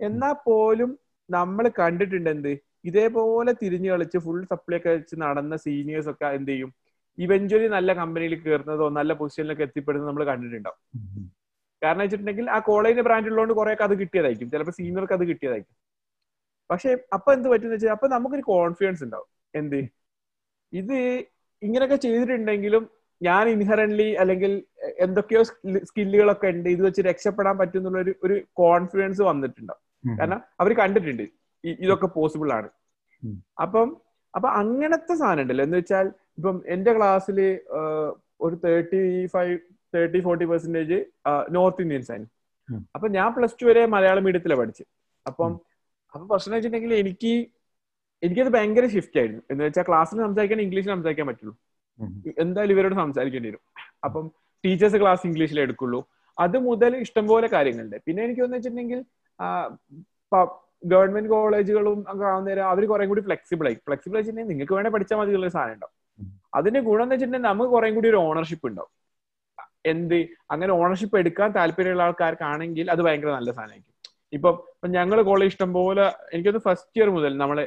[0.01, 0.99] എന്നാൽ പോലും
[1.29, 6.73] നമ്മൾ കണ്ടിട്ടുണ്ട് എന്ത് ഇതേപോലെ തിരിഞ്ഞു കളിച്ച് ഫുൾ സപ്ലൈ വെച്ച് നടന്ന സീനിയേഴ്സ് ഒക്കെ എന്ത് ചെയ്യും?
[7.17, 10.79] ഇവഞ്ച്വലി നല്ല കമ്പനിയിൽ കയറുന്നതോ നല്ല പൊസിഷനിലൊക്കെ എത്തിപ്പെടുന്നത് നമ്മൾ കണ്ടിട്ടുണ്ടാവും.
[11.83, 14.49] കാരണം വെച്ചിട്ടുണ്ടെങ്കിൽ ആ കോളേജിന്റെ ബ്രാൻഡ് ഉള്ളതുകൊണ്ട് കുറെ അത് കിട്ടിയതായിരിക്കും.
[14.49, 15.75] ചിലപ്പോൾ സീനിയർക്ക് അത് കിട്ടിയതായിരിക്കും.
[16.69, 19.29] പക്ഷെ അപ്പൊ എന്ത് പറ്റുന്ന വെച്ചാൽ അപ്പൊ നമുക്കൊരു കോൺഫിഡൻസ് ഉണ്ടാവും.
[19.55, 19.79] എന്ത്?
[20.73, 20.97] ഇത്
[21.61, 24.51] ഇങ്ങനെയൊക്കെ ചെയ്തിട്ടുണ്ടെങ്കിലും ഞാൻ ഇൻഹറന്റ്ലി അല്ലെങ്കിൽ
[25.05, 25.41] എന്തൊക്കെയോ
[25.89, 26.67] സ്കില്ലുകളൊക്കെ ഉണ്ട്.
[26.75, 29.81] ഇത് വെച്ച് രക്ഷപ്പെടാൻ പറ്റും എന്നുള്ള ഒരു ഒരു കോൺഫിഡൻസ് വന്നിട്ടുണ്ടാവും
[30.19, 31.25] കാരണം അവർ കണ്ടിട്ടുണ്ട്.
[31.83, 32.69] ഇതൊക്കെ പോസിബിൾ ആണ്.
[33.63, 33.89] അപ്പം
[34.33, 37.39] അപ്പൊ അങ്ങനത്തെ സാധനം ഉണ്ടല്ലോ എന്ന് വെച്ചാൽ ഇപ്പം എന്റെ ക്ലാസ്സിൽ
[38.45, 39.01] ഒരു thirty
[39.33, 39.55] five
[39.95, 40.97] thirty forty percentage
[41.57, 42.25] north Indians ആണ്.
[42.95, 44.89] അപ്പൊ ഞാൻ പ്ലസ് ടു വരെ മലയാളം മീഡിയത്തിലാണ് പഠിച്ചത്.
[45.25, 45.51] അപ്പം
[46.13, 47.33] അപ്പൊ പ്രശ്നം വെച്ചിട്ടുണ്ടെങ്കിൽ എനിക്ക്
[48.23, 49.41] എനിക്കത് ഭയങ്കര ഷിഫ്റ്റ് ആയിരുന്നു.
[49.51, 51.53] എന്ന് വെച്ചാൽ ക്ലാസ്സിൽ സംസാരിക്കാൻ ഇംഗ്ലീഷിൽ സംസാരിക്കാൻ പറ്റുള്ളൂ.
[52.43, 53.63] എന്തായാലും ഇവരോട് സംസാരിക്കേണ്ടി വരും.
[54.07, 54.25] അപ്പം
[54.63, 55.99] ടീച്ചേഴ്സ് ക്ലാസ് ഇംഗ്ലീഷിൽ എടുക്കുള്ളൂ.
[56.37, 57.97] അത് മുതൽ ഇഷ്ടംപോലെ കാര്യങ്ങളുണ്ട്.
[58.05, 59.01] പിന്നെ എനിക്ക് തോന്നുന്നു വെച്ചിട്ടുണ്ടെങ്കിൽ
[60.91, 63.77] ഗവൺമെന്റ് കോളേജുകളും ഒക്കെ ആവുന്നേരം അവർ കുറെ കൂടി ഫ്ലെക്സിബിൾ ആയി.
[63.87, 65.95] ഫ്ലെക്സിബിൾ വെച്ചിട്ടുണ്ടെങ്കിൽ നിങ്ങൾക്ക് വേണേ പഠിച്ചാൽ മതി ഉള്ള സാധനം ഉണ്ടാവും.
[66.57, 68.91] അതിന്റെ ഗുണം എന്ന് വെച്ചിട്ടുണ്ടെങ്കിൽ നമുക്ക് കുറെ കൂടി ഒരു ഓണർഷിപ്പ് ഉണ്ടാവും.
[69.91, 70.17] എന്ത്
[70.53, 73.91] അങ്ങനെ ഓണർഷിപ്പ് എടുക്കാൻ താല്പര്യമുള്ള ആൾക്കാർക്കാണെങ്കിൽ അത് ഭയങ്കര നല്ല സാധനമായിരിക്കും.
[74.37, 74.55] ഇപ്പം
[74.97, 77.57] ഞങ്ങൾ കോളേജ് ഇഷ്ടംപോലെ എനിക്കൊന്ന് ഫസ്റ്റ് ഇയർ മുതൽ നമ്മൾ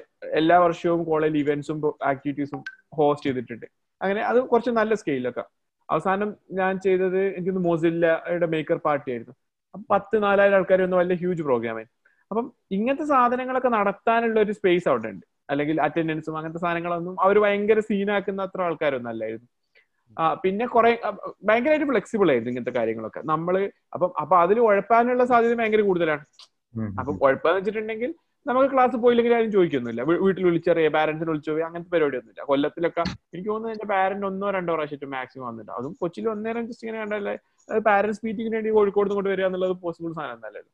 [0.41, 1.79] എല്ലാ വർഷവും കോളേജ് ഇവന്റ്സും
[2.13, 2.63] ആക്ടിവിറ്റീസും
[2.99, 3.67] ഹോസ്റ്റ് ചെയ്തിട്ടുണ്ട്.
[4.01, 5.45] അങ്ങനെ അത് കുറച്ച് നല്ല സ്കെയിലൊക്കെ
[5.89, 9.35] അവസാനം ഞാൻ ചെയ്തത് എനിക്കൊന്ന് മോസില്ലയുടെ മേക്കർ പാർട്ടി ആയിരുന്നു.
[9.75, 11.89] അപ്പൊ പത്ത് നാലായിരം ആൾക്കാർ ഒന്ന് വലിയ ഹ്യൂജ് പ്രോഗ്രാമായി
[12.31, 18.47] അപ്പം ഇങ്ങനത്തെ സാധനങ്ങളൊക്കെ നടത്താനുള്ള ഒരു സ്പേസ് അവിടെ ഉണ്ട് അല്ലെങ്കിൽ അറ്റൻഡൻസും അങ്ങനത്തെ സാധനങ്ങളൊന്നും അവർ ഭയങ്കര സീനാക്കുന്ന
[18.49, 19.49] അത്ര ആൾക്കാരൊന്നും അല്ലായിരുന്നു.
[20.43, 20.91] പിന്നെ കുറെ
[21.49, 23.21] ഭയങ്കരമായിട്ട് ഫ്ലെക്സിബിൾ ആയിരുന്നു ഇങ്ങനത്തെ കാര്യങ്ങളൊക്കെ.
[23.33, 23.55] നമ്മൾ
[23.95, 26.25] അപ്പം അപ്പൊ അതിൽ ഉഴപ്പാനുള്ള സാധ്യത ഭയങ്കര കൂടുതലാണ്.
[27.01, 28.11] അപ്പൊ ഉഴപ്പാന്ന് വെച്ചിട്ടുണ്ടെങ്കിൽ
[28.47, 30.03] നമുക്ക് ക്ലാസ് പോയില്ലെങ്കിൽ ആരും ചോദിക്കൊന്നുമില്ല.
[30.25, 34.75] വീട്ടിൽ വിളിച്ചറിയ പാരന്റ്സിനെ വിളിച്ചു പോയി അങ്ങനത്തെ പരിപാടി ഒന്നുമില്ല കൊല്ലത്തിലൊക്കെ എനിക്ക് തോന്നുന്നു എന്റെ പാരന്റ് ഒന്നോ രണ്ടോ
[34.77, 37.35] പ്രാവശ്യം മാക്സിമം വന്നിട്ട് അതും കൊച്ചിയിൽ ഒന്നേരം ജസ്റ്റ് ഇങ്ങനെ കണ്ടല്ലേ
[37.69, 40.73] പാരന്റ്സ് മീറ്റിംഗിന് വേണ്ടി കോഴിക്കോട് കൊണ്ട് വരിക എന്നുള്ളത് പോസിബിൾ സാധനം ഒന്നല്ലല്ലോ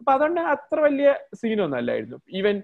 [0.00, 1.08] അപ്പൊ അതുകൊണ്ട് അത്ര വലിയ
[1.40, 2.18] സീനൊന്നും അല്ലായിരുന്നു.
[2.38, 2.56] ഈവൻ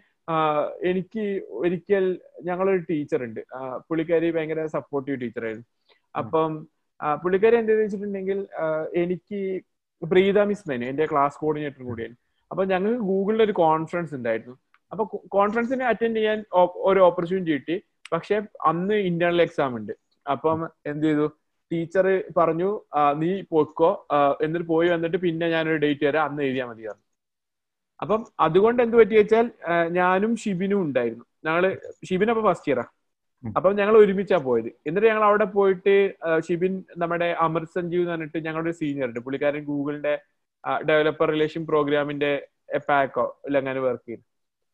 [0.91, 1.25] എനിക്ക്
[1.61, 2.05] ഒരിക്കൽ
[2.45, 3.41] ഞങ്ങളൊരു ടീച്ചർ ഉണ്ട്.
[3.57, 3.59] ആ,
[3.89, 5.67] പുള്ളിക്കാരി ഭയങ്കര സപ്പോർട്ടീവ് ടീച്ചറായിരുന്നു
[6.15, 6.53] അപ്പം
[7.23, 8.39] പുള്ളിക്കാരി എന്താ വെച്ചിട്ടുണ്ടെങ്കിൽ
[9.03, 9.41] എനിക്ക്
[10.03, 12.21] പ്രീത മിസ് മേനു എന്റെ ക്ലാസ് കോർഡിനേറ്റർ കൂടിയായിരുന്നു
[12.51, 14.55] അപ്പൊ ഞങ്ങൾക്ക് ഗൂഗിളിൽ ഒരു കോൺഫറൻസ് ഉണ്ടായിരുന്നു.
[14.93, 15.05] അപ്പൊ
[15.37, 16.39] കോൺഫറൻസിന് അറ്റൻഡ് ചെയ്യാൻ
[16.91, 17.77] ഒരു ഓപ്പർച്യൂണിറ്റി കിട്ടി.
[18.13, 18.37] പക്ഷെ
[18.71, 19.93] അന്ന് ഇന്റേണൽ എക്സാം ഉണ്ട്.
[20.35, 20.61] അപ്പം
[20.91, 21.27] എന്ത് ചെയ്തു?
[21.71, 22.07] ടീച്ചർ
[22.39, 22.69] പറഞ്ഞു
[23.21, 23.91] നീ പൊക്കോ
[24.45, 26.25] എന്നിട്ട് പോയി വന്നിട്ട് പിന്നെ ഞാനൊരു ഡേറ്റ് തരാം.
[26.29, 27.05] അന്ന് എഴുതിയാൽ മതി പറഞ്ഞു.
[28.03, 29.47] അപ്പം അതുകൊണ്ട് എന്ത് പറ്റി വെച്ചാൽ
[29.99, 31.25] ഞാനും ഷിബിനും ഉണ്ടായിരുന്നു.
[31.47, 31.65] ഞങ്ങൾ
[32.09, 32.85] ഷിബിൻ അപ്പൊ ഫസ്റ്റ് ഇയറാ.
[33.57, 34.69] അപ്പം ഞങ്ങൾ ഒരുമിച്ചാ പോയത്.
[34.89, 35.95] എന്നിട്ട് ഞങ്ങൾ അവിടെ പോയിട്ട്
[36.47, 39.21] ഷിബിൻ നമ്മുടെ അമൃത് സഞ്ജീവ് എന്ന് പറഞ്ഞിട്ട് ഞങ്ങളുടെ സീനിയർ ഉണ്ട്.
[39.27, 40.15] പുള്ളിക്കാരൻ ഗൂഗിളിന്റെ
[40.89, 42.33] ഡെവലപ്പർ റിലേഷൻ പ്രോഗ്രാമിന്റെ
[42.79, 43.25] എപ്പാക്കോ
[43.61, 44.25] അങ്ങനെ വർക്ക് ചെയ്തു.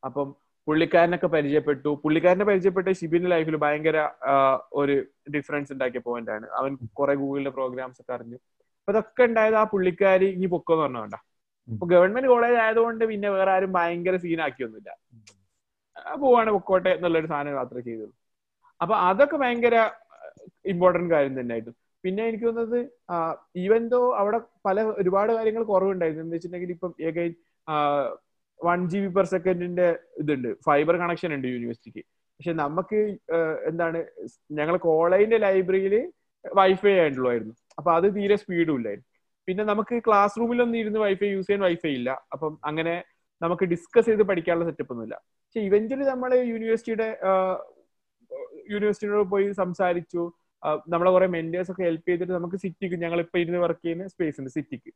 [0.03, 0.29] അപ്പം
[0.69, 1.91] പുള്ളിക്കാരനൊക്കെ പരിചയപ്പെട്ടു.
[2.03, 3.99] പുള്ളിക്കാരനെ പരിചയപ്പെട്ട ഷിബിന്റെ ലൈഫിൽ ഭയങ്കര
[4.81, 4.95] ഒരു
[5.35, 6.47] ഡിഫറൻസ് ഉണ്ടാക്കിയ പോയിന്റ് ആണ്.
[6.59, 8.39] അവൻ കുറെ ഗൂഗിളിന്റെ പ്രോഗ്രാംസ് ഒക്കെ അറിഞ്ഞു.
[8.81, 11.17] അപ്പൊ ഇതൊക്കെ ഉണ്ടായത് ആ പുള്ളിക്കാരി ഇനി പൊക്കോന്ന് പറഞ്ഞോണ്ട.
[11.69, 14.91] അപ്പൊ ഗവൺമെന്റ് കോളേജ് ആയതുകൊണ്ട് പിന്നെ വേറെ ആരും ഭയങ്കര സീനാക്കിയൊന്നുമില്ല
[16.21, 18.13] പോവാണ് പൊക്കോട്ടെ എന്നുള്ളൊരു സാധനം യാത്ര ചെയ്തത്
[18.81, 19.77] അപ്പൊ അതൊക്കെ ഭയങ്കര
[20.73, 21.77] ഇമ്പോർട്ടന്റ് കാര്യം തന്നെയായിരുന്നു.
[22.05, 22.81] പിന്നെ എനിക്ക് തോന്നുന്നത്
[23.65, 26.25] ഈവൻ ദോ അവിടെ പല ഒരുപാട് കാര്യങ്ങൾ കുറവുണ്ടായിരുന്നു.
[26.25, 26.93] എന്ന് വെച്ചിട്ടുണ്ടെങ്കിൽ ഇപ്പം
[28.61, 29.89] വൺ ജി ബി പെർ സെക്കൻഡിന്റെ
[30.23, 30.49] ഇതുണ്ട്.
[30.69, 32.03] ഫൈബർ കണക്ഷൻ ഉണ്ട് യൂണിവേഴ്സിറ്റിക്ക്
[32.41, 32.99] പക്ഷെ നമുക്ക്
[33.71, 33.99] എന്താണ്
[34.59, 35.95] ഞങ്ങൾ കോളേജിന്റെ ലൈബ്രറിയിൽ
[36.45, 39.09] വൈഫൈ ആയിട്ടുള്ളായിരുന്നു അപ്പൊ അത് തീരെ സ്പീഡും ഇല്ലായിരുന്നു.
[39.49, 42.11] പിന്നെ നമുക്ക് ക്ലാസ് റൂമിലൊന്നും ഇരുന്ന് വൈഫൈ യൂസ് ചെയ്യാൻ വൈഫൈ ഇല്ല.
[42.35, 42.95] അപ്പം അങ്ങനെ
[43.43, 47.09] നമുക്ക് ഡിസ്കസ് ചെയ്ത് പഠിക്കാനുള്ള സെറ്റപ്പ് ഒന്നുമില്ല പക്ഷെ ഇവന്റിൽ നമ്മൾ യൂണിവേഴ്സിറ്റിയുടെ
[48.73, 50.23] യൂണിവേഴ്സിറ്റിയോട് പോയി സംസാരിച്ചു.
[50.89, 54.51] നമ്മളെ കുറെ മെന്റേഴ്സ് ഒക്കെ ഹെൽപ്പ് ചെയ്തിട്ട് നമുക്ക് സിറ്റിക്ക് ഞങ്ങൾ ഇപ്പൊ ഇരുന്ന് വർക്ക് ചെയ്യുന്ന സ്പേസ് ഉണ്ട്
[54.51, 54.93] സിറ്റിക്ക്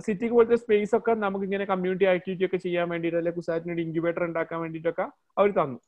[0.00, 4.60] സിറ്റിക്ക് പോലത്തെ സ്പേസ് ഒക്കെ നമുക്ക് ഇങ്ങനെ കമ്മ്യൂണിറ്റി ആക്ടിവിറ്റി ഒക്കെ ചെയ്യാൻ വേണ്ടിയിട്ട് അല്ലെങ്കിൽ കുസാറ്റിനൊരു ഇൻക്യുബേറ്റർ ഉണ്ടാക്കാൻ
[4.60, 5.02] വേണ്ടിയിട്ടൊക്കെ
[5.38, 5.78] അവർ തന്നു.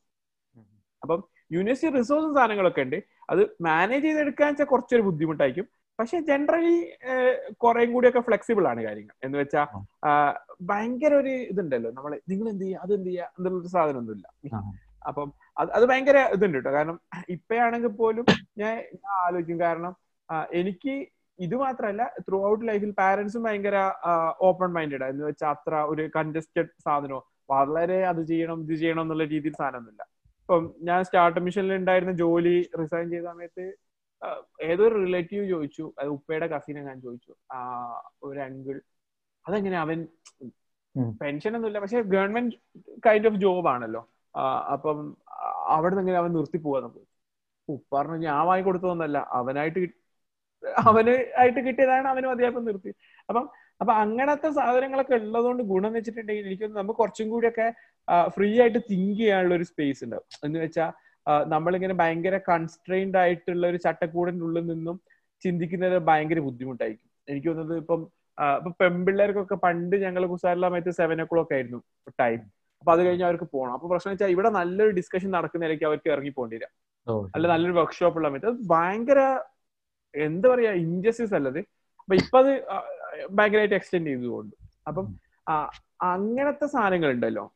[1.01, 3.03] അപ്പം യൂണിവേഴ്സിറ്റി റിസോഴ്സും സാധനങ്ങളൊക്കെ ഉണ്ട്.
[3.29, 5.67] അത് മാനേജ് ചെയ്തെടുക്കാൻ വെച്ചാൽ കുറച്ചൊരു ബുദ്ധിമുട്ടായിരിക്കും.
[5.99, 6.93] പക്ഷെ ജനറലി
[7.51, 9.15] കുറേം കൂടിയൊക്കെ ഫ്ലെക്സിബിൾ ആണ് കാര്യങ്ങൾ.
[9.23, 9.67] എന്ന് വെച്ചാൽ
[10.61, 11.91] ഭയങ്കര ഒരു ഇതുണ്ടല്ലോ.
[11.91, 14.27] നമ്മളെ നിങ്ങൾ എന്ത് ചെയ്യുക അത് എന്ത് ചെയ്യുക എന്നുള്ളൊരു സാധനമൊന്നുമില്ല.
[15.07, 16.97] അപ്പം അത് അത് ഭയങ്കര ഇതുണ്ട് കേട്ടോ കാരണം
[17.35, 18.25] ഇപ്പഴാണെങ്കിൽ പോലും
[18.61, 18.75] ഞാൻ
[19.25, 19.59] ആലോചിക്കും.
[19.65, 19.93] കാരണം
[20.61, 20.93] എനിക്ക്
[21.39, 23.77] ഇത് മാത്രമല്ല ത്രൂ ഔട്ട് ലൈഫിൽ പാരന്റ്സും ഭയങ്കര
[24.49, 27.19] ഓപ്പൺ മൈൻഡഡ് എന്ന് വെച്ചാൽ അത്ര ഒരു കൺജസ്റ്റഡ് സാധനമോ
[27.53, 30.03] വളരെ അത് ചെയ്യണം ഇത് ചെയ്യണം എന്നുള്ള രീതിയിൽ സാധനമൊന്നുമില്ല.
[30.41, 33.65] ഇപ്പം ഞാൻ സ്റ്റാർട്ട് മിഷനിൽ ഉണ്ടായിരുന്ന ജോലി റിസൈൻ ചെയ്ത സമയത്ത്
[34.69, 35.85] ഏതൊരു റിലേറ്റീവ് ചോദിച്ചു.
[35.99, 37.33] അത് ഉപ്പയുടെ കസിനെ ഞാൻ ചോദിച്ചു.
[37.57, 37.59] ആ
[38.27, 38.77] ഒരു അങ്കിൾ
[39.45, 39.99] അതെങ്ങനെ അവൻ.
[41.21, 41.79] പെൻഷൻ ഒന്നുമില്ല.
[41.83, 42.55] പക്ഷെ ഗവൺമെന്റ്
[43.07, 44.01] കൈൻഡ് ഓഫ് ജോബ് ആണല്ലോ.
[44.73, 44.97] അപ്പം
[45.75, 47.03] അവിടെ നിന്ന് അവൻ നിർത്തി പോവാ നമുക്ക്?
[47.69, 49.79] ഉപ്പാറിന് ഞാൻ വാങ്ങി കൊടുത്തതൊന്നല്ല അവനായിട്ട്
[50.87, 52.91] അവന് ആയിട്ട് കിട്ടിയതാണ് അവന് മതിയായപ്പം നിർത്തി.
[53.29, 53.45] അപ്പം
[53.81, 57.67] അപ്പൊ അങ്ങനത്തെ സാധനങ്ങളൊക്കെ ഉള്ളതുകൊണ്ട് ഗുണം എന്ന് വെച്ചിട്ടുണ്ടെങ്കിൽ എനിക്ക് നമുക്ക് കുറച്ചും കൂടിയൊക്കെ
[58.35, 60.27] ഫ്രീ ആയിട്ട് തിങ്ക് ചെയ്യാനുള്ള ഒരു സ്പേസ് ഉണ്ടാവും.
[60.45, 60.91] എന്ന് വെച്ചാൽ
[61.53, 64.97] നമ്മളിങ്ങനെ ഭയങ്കര കൺസ്ട്രെയിൻഡ് ആയിട്ടുള്ള ഒരു ചട്ടക്കൂടിന്റെ ഉള്ളിൽ നിന്നും
[65.43, 67.09] ചിന്തിക്കുന്നത് ഭയങ്കര ബുദ്ധിമുട്ടായിരിക്കും.
[67.27, 68.01] എനിക്ക് തോന്നുന്നത് ഇപ്പം
[68.59, 71.79] ഇപ്പൊ പെൺപിള്ളേർക്കൊക്കെ പണ്ട് ഞങ്ങൾ കുസാരല്ല സമയത്ത് സെവൻ ഒ ക്ലോക്ക് ആയിരുന്നു
[72.21, 72.39] ടൈം
[72.79, 76.55] അപ്പൊ അത് കഴിഞ്ഞ് അവർക്ക് പോകണം അപ്പൊ പ്രശ്നം വെച്ചാൽ ഇവിടെ നല്ലൊരു ഡിസ്കഷൻ നടക്കുന്നതിലേക്ക് അവർക്ക് ഇറങ്ങി പോകേണ്ടി
[76.55, 76.73] വരാം
[77.35, 78.47] അല്ല നല്ലൊരു വർക്ക്ഷോപ്പ് ഉള്ള മറ്റേ.
[78.47, 79.39] അത് ഭയങ്കര
[80.15, 81.59] എന്താ പറയാ ഇൻജസ്റ്റിസ് അല്ലത്.
[81.99, 82.63] അപ്പൊ ഇപ്പൊ അത്
[83.29, 84.55] ഭയങ്കരമായിട്ട് എക്സ്റ്റെൻഡ് ചെയ്തുകൊണ്ട്.
[84.87, 85.15] അപ്പം
[86.01, 87.53] അങ്ങനത്തെ സാധനങ്ങൾ ഉണ്ടല്ലോ.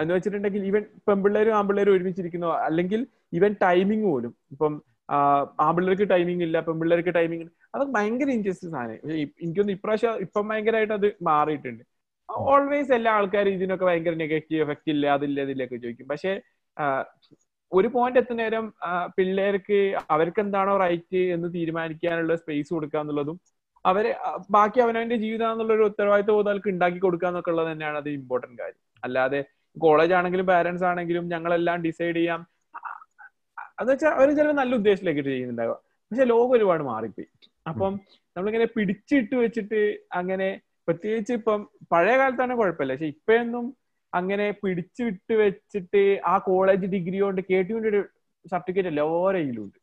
[0.00, 2.46] എന്ന് വെച്ചിട്ടുണ്ടെങ്കിൽ ഈവൻ പെമ്പിള്ളേരും ആമ്പിള്ളേരും ഒരുമിച്ചിരിക്കുന്നു.
[2.46, 4.34] അല്ലെങ്കിൽ ഈവൻ ടൈമിംഗ് പോലും.
[4.50, 10.16] ഇപ്പം ആ, ആൺപിള്ളേർക്ക് ടൈമിംഗ് ഇല്ല പെൺപിള്ളേർക്ക് ടൈമിംഗ് അതൊക്കെ ഭയങ്കര ഇൻജസ്റ്റിസ് ആണ് പക്ഷേ ഇ- എനിക്കൊന്ന് ഇപ്രാവശ്യം
[10.16, 11.84] ഇപ്പം ഭയങ്കരമായിട്ട് അത് മാറിയിട്ടുണ്ട്.
[12.52, 16.08] ഓൾവേസ് എല്ലാ ആൾക്കാരും ഇതിനൊക്കെ ഭയങ്കര നെഗറ്റീവ് എഫക്റ്റ് ഇല്ല അതില്ല ഇതില്ലൊക്കെ ചോദിക്കും.
[16.12, 16.32] പക്ഷെ
[17.72, 19.78] ഒരു പോയിന്റ് എത്തുന്നേരം നേരം പിള്ളേർക്ക്
[20.14, 23.36] അവർക്ക് എന്താണോ റൈറ്റ് എന്ന് തീരുമാനിക്കാനുള്ള സ്പേസ് കൊടുക്കുക എന്നുള്ളതും
[23.84, 24.06] അവർ
[24.56, 28.80] ബാക്കി അവനവന്റെ ജീവിതം എന്നുള്ള ഒരു ഉത്തരവാദിത്വ ബോധം ഉണ്ടാക്കി കൊടുക്കുക എന്നൊക്കെ ഉള്ളത് തന്നെയാണ് അത് ഇമ്പോർട്ടന്റ് കാര്യം.
[29.02, 29.40] അല്ലാതെ
[29.76, 32.40] കോളേജ് ആണെങ്കിലും പാരന്റ്സ് ആണെങ്കിലും ഞങ്ങളെല്ലാം ഡിസൈഡ് ചെയ്യാം.
[33.80, 35.76] അത് വെച്ചാൽ അവർ ചിലപ്പോൾ നല്ല ഉദ്ദേശത്തിലേക്ക് ചെയ്യുന്നുണ്ടാവുക.
[36.10, 37.28] പക്ഷെ ലോകം ഒരുപാട് മാറിപ്പോയി.
[37.70, 37.92] അപ്പം
[38.36, 39.80] നമ്മളിങ്ങനെ പിടിച്ചിട്ട് വെച്ചിട്ട്
[40.20, 40.48] അങ്ങനെ
[40.88, 41.60] പ്രത്യേകിച്ച് ഇപ്പം
[41.92, 42.92] പഴയ കാലത്താണ് കുഴപ്പമില്ല.
[42.92, 43.76] പക്ഷെ ഇപ്പോഴൊന്നും
[44.14, 48.00] അങ്ങനെ പിടിച്ചു വിട്ട് വെച്ചിട്ട് ആ കോളേജ് ഡിഗ്രി കൊണ്ട് കേട്ടുവിന്റെ ഒരു
[48.50, 49.78] സർട്ടിഫിക്കറ്റ് എല്ലാവരുടെ ഉണ്ട്.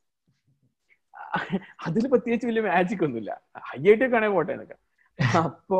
[1.88, 3.31] അതിൽ പ്രത്യേകിച്ച് വലിയ മാജിക് ഒന്നുമില്ല.
[3.57, 4.77] ഹൈ ആയിട്ട് കാണാൻ പോട്ടെ എന്നൊക്കെ.
[5.38, 5.79] അപ്പോ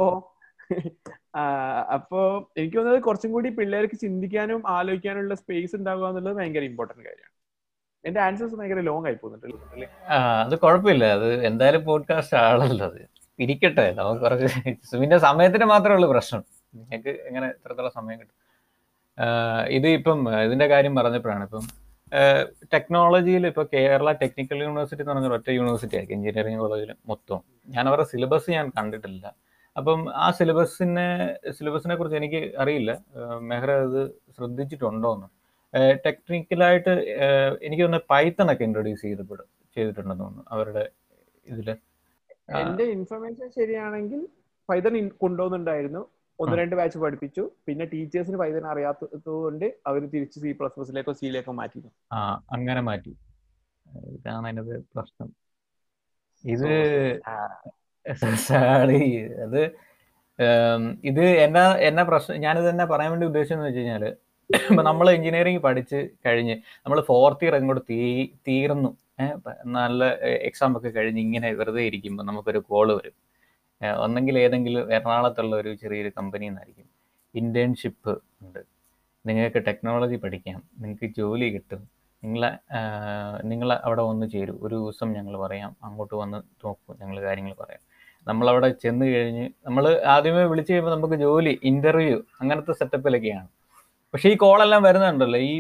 [1.94, 2.20] അപ്പോ
[2.58, 7.34] എനിക്ക് തോന്നുന്നത് കുറച്ചും കൂടി പിള്ളേർക്ക് ചിന്തിക്കാനും ആലോചിക്കാനുള്ള സ്പേസ് ഉണ്ടാവുക എന്നുള്ളത് ഭയങ്കര ഇമ്പോർട്ടന്റ് കാര്യമാണ്.
[8.06, 9.86] എന്റെ ആൻസേഴ്സ് ഭയങ്കര ലോങ് ആയി പോകുന്നുണ്ട്
[10.44, 11.06] അത് കുഴപ്പമില്ല.
[11.06, 13.02] അത് എന്തായാലും പോഡ്കാസ്റ്റ് ആണല്ലോ അത്.
[13.40, 13.86] ഇരിക്കട്ടെ.
[14.00, 16.42] നമുക്ക് കുറച്ച് പിന്നെ സമയത്തിന് മാത്രമേ ഉള്ളൂ പ്രശ്നം.
[16.80, 18.36] നിങ്ങൾക്ക് എങ്ങനെ ഇത്രത്തോളം സമയം കിട്ടും?
[19.78, 21.66] ഇത് ഇപ്പം ഇതിന്റെ കാര്യം പറഞ്ഞപ്പോഴാണ് ഇപ്പം
[22.74, 27.40] ടെക്നോളജിയിൽ ഇപ്പോൾ കേരള ടെക്നിക്കൽ യൂണിവേഴ്സിറ്റി എന്ന് പറഞ്ഞ ഒറ്റ യൂണിവേഴ്സിറ്റി ആയിരിക്കും എഞ്ചിനീയറിംഗ് കോളേജിൽ മൊത്തം
[27.76, 29.26] ഞാൻ അവരുടെ സിലബസ് ഞാൻ കണ്ടിട്ടില്ല.
[29.76, 31.08] അപ്പം ആ സിലബസിനെ
[31.58, 32.92] സിലബസിനെ കുറിച്ച് എനിക്ക് അറിയില്ല.
[33.52, 34.02] മെഹ്റ അത്
[34.38, 35.28] ശ്രദ്ധിച്ചിട്ടുണ്ടോ എന്ന്
[36.06, 36.94] ടെക്നിക്കലായിട്ട്
[37.66, 39.40] എനിക്ക് തോന്നുന്നു പൈത്തൺ ഒക്കെ ഇൻട്രൊഡ്യൂസ് ചെയ്തപ്പോൾ
[39.76, 40.84] ചെയ്തിട്ടുണ്ടെന്ന് തോന്നുന്നു അവരുടെ
[41.46, 41.70] ഇതിൽ.
[41.70, 41.89] ആ.
[42.62, 44.22] എന്റെ ഇൻഫർമേഷൻ ശരിയാണെങ്കിൽ
[44.70, 46.02] പൈതൺ കൊണ്ടുപോകുന്നുണ്ടായിരുന്നു
[46.40, 47.44] ഒന്ന് രണ്ട് ബാച്ച് പഠിപ്പിച്ചു.
[47.68, 51.80] പിന്നെ ടീച്ചേഴ്സിന് പൈതൺ അറിയാത്തത് കൊണ്ട് അവർ തിരിച്ച് സി പ്ലസ് പ്ലസിലേക്കോ സിയിലേക്കോ മാറ്റി
[52.16, 52.20] ആ
[52.58, 53.14] അങ്ങനെ മാറ്റി.
[54.16, 55.30] ഇതാണ് അതിനത് പ്രശ്നം.
[56.44, 56.72] ഇത്
[58.48, 59.04] സാറി
[59.46, 59.62] അത്
[61.10, 64.06] ഇത് എന്നാ എന്നാ പ്രശ്നം ഞാനിത് തന്നെ പറയാൻ വേണ്ടി ഉദ്ദേശിച്ചെന്ന് വെച്ച് കഴിഞ്ഞാൽ
[64.50, 68.00] ഇപ്പൊ നമ്മൾ എഞ്ചിനീയറിംഗ് പഠിച്ച് കഴിഞ്ഞ് നമ്മൾ ഫോർത്ത് ഇയർ അങ്ങോട്ട് തീ
[68.48, 68.92] തീർന്നു.
[69.78, 70.04] നല്ല
[70.48, 73.16] എക്സാം ഒക്കെ കഴിഞ്ഞ് ഇങ്ങനെ വെറുതെ ഇരിക്കുമ്പോൾ നമുക്കൊരു കോൾ വരും.
[74.04, 76.88] ഒന്നെങ്കിൽ ഏതെങ്കിലും എറണാകുളത്തുള്ള ഒരു ചെറിയൊരു കമ്പനിയിൽ നിന്നായിരിക്കും
[77.36, 78.62] ഇന്റേൺഷിപ്പ് ഉണ്ട്.
[79.26, 80.60] നിങ്ങൾക്ക് ടെക്നോളജി പഠിക്കാം.
[80.80, 81.82] നിങ്ങൾക്ക് ജോലി കിട്ടും.
[82.24, 82.50] നിങ്ങളെ
[83.44, 84.60] നിങ്ങൾ അവിടെ വന്ന് ചേരും.
[84.62, 85.72] ഒരു ദിവസം ഞങ്ങൾ പറയാം.
[85.84, 86.98] അങ്ങോട്ട് വന്ന് നോക്കും.
[87.02, 87.82] ഞങ്ങൾ കാര്യങ്ങൾ പറയാം.
[88.28, 93.48] നമ്മളവിടെ ചെന്ന് കഴിഞ്ഞ് നമ്മൾ ആദ്യമേ വിളിച്ചു കഴിയുമ്പോൾ നമുക്ക് ജോലി ഇന്റർവ്യൂ അങ്ങനത്തെ സെറ്റപ്പിലൊക്കെയാണ്
[94.14, 95.40] പക്ഷേ ഈ കോളെല്ലാം വരുന്നുണ്ടല്ലോ.
[95.52, 95.56] ഈ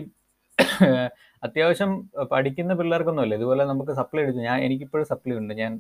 [1.43, 1.91] അത്യാവശ്യം
[2.31, 5.53] പഠിക്കുന്ന പിള്ളേർക്കൊന്നും അല്ല ഇതുപോലെ നമുക്ക് സപ്ലൈ എടുത്തു ഞാൻ എനിക്കിപ്പോഴും സപ്ലൈ ഉണ്ട്.
[5.61, 5.71] ഞാൻ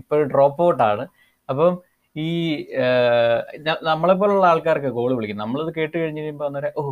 [0.00, 1.04] ഇപ്പോഴും ഡ്രോപ്പ് ഔട്ടാണ്
[1.48, 1.72] അപ്പം
[2.16, 2.28] ഈ
[3.90, 5.40] നമ്മളെ പോലുള്ള ആൾക്കാർക്ക് കോൾ വിളിക്കും.
[5.44, 6.82] നമ്മളിത് കേട്ട് കഴിഞ്ഞ് കഴിയുമ്പോൾ അന്നേരം ഓ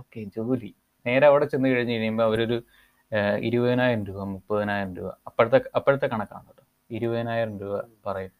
[0.00, 0.70] ഓക്കെ ജോലി.
[1.06, 2.58] നേരെ അവിടെ ചെന്ന് കഴിഞ്ഞ് കഴിയുമ്പോൾ അവരൊരു
[3.48, 6.64] ഇരുപതിനായിരം രൂപ മുപ്പതിനായിരം രൂപ അപ്പോഴത്തെ അപ്പോഴത്തെ കണക്കാണ് കേട്ടോ.
[6.96, 7.74] ഇരുപതിനായിരം രൂപ
[8.06, 8.32] പറയും.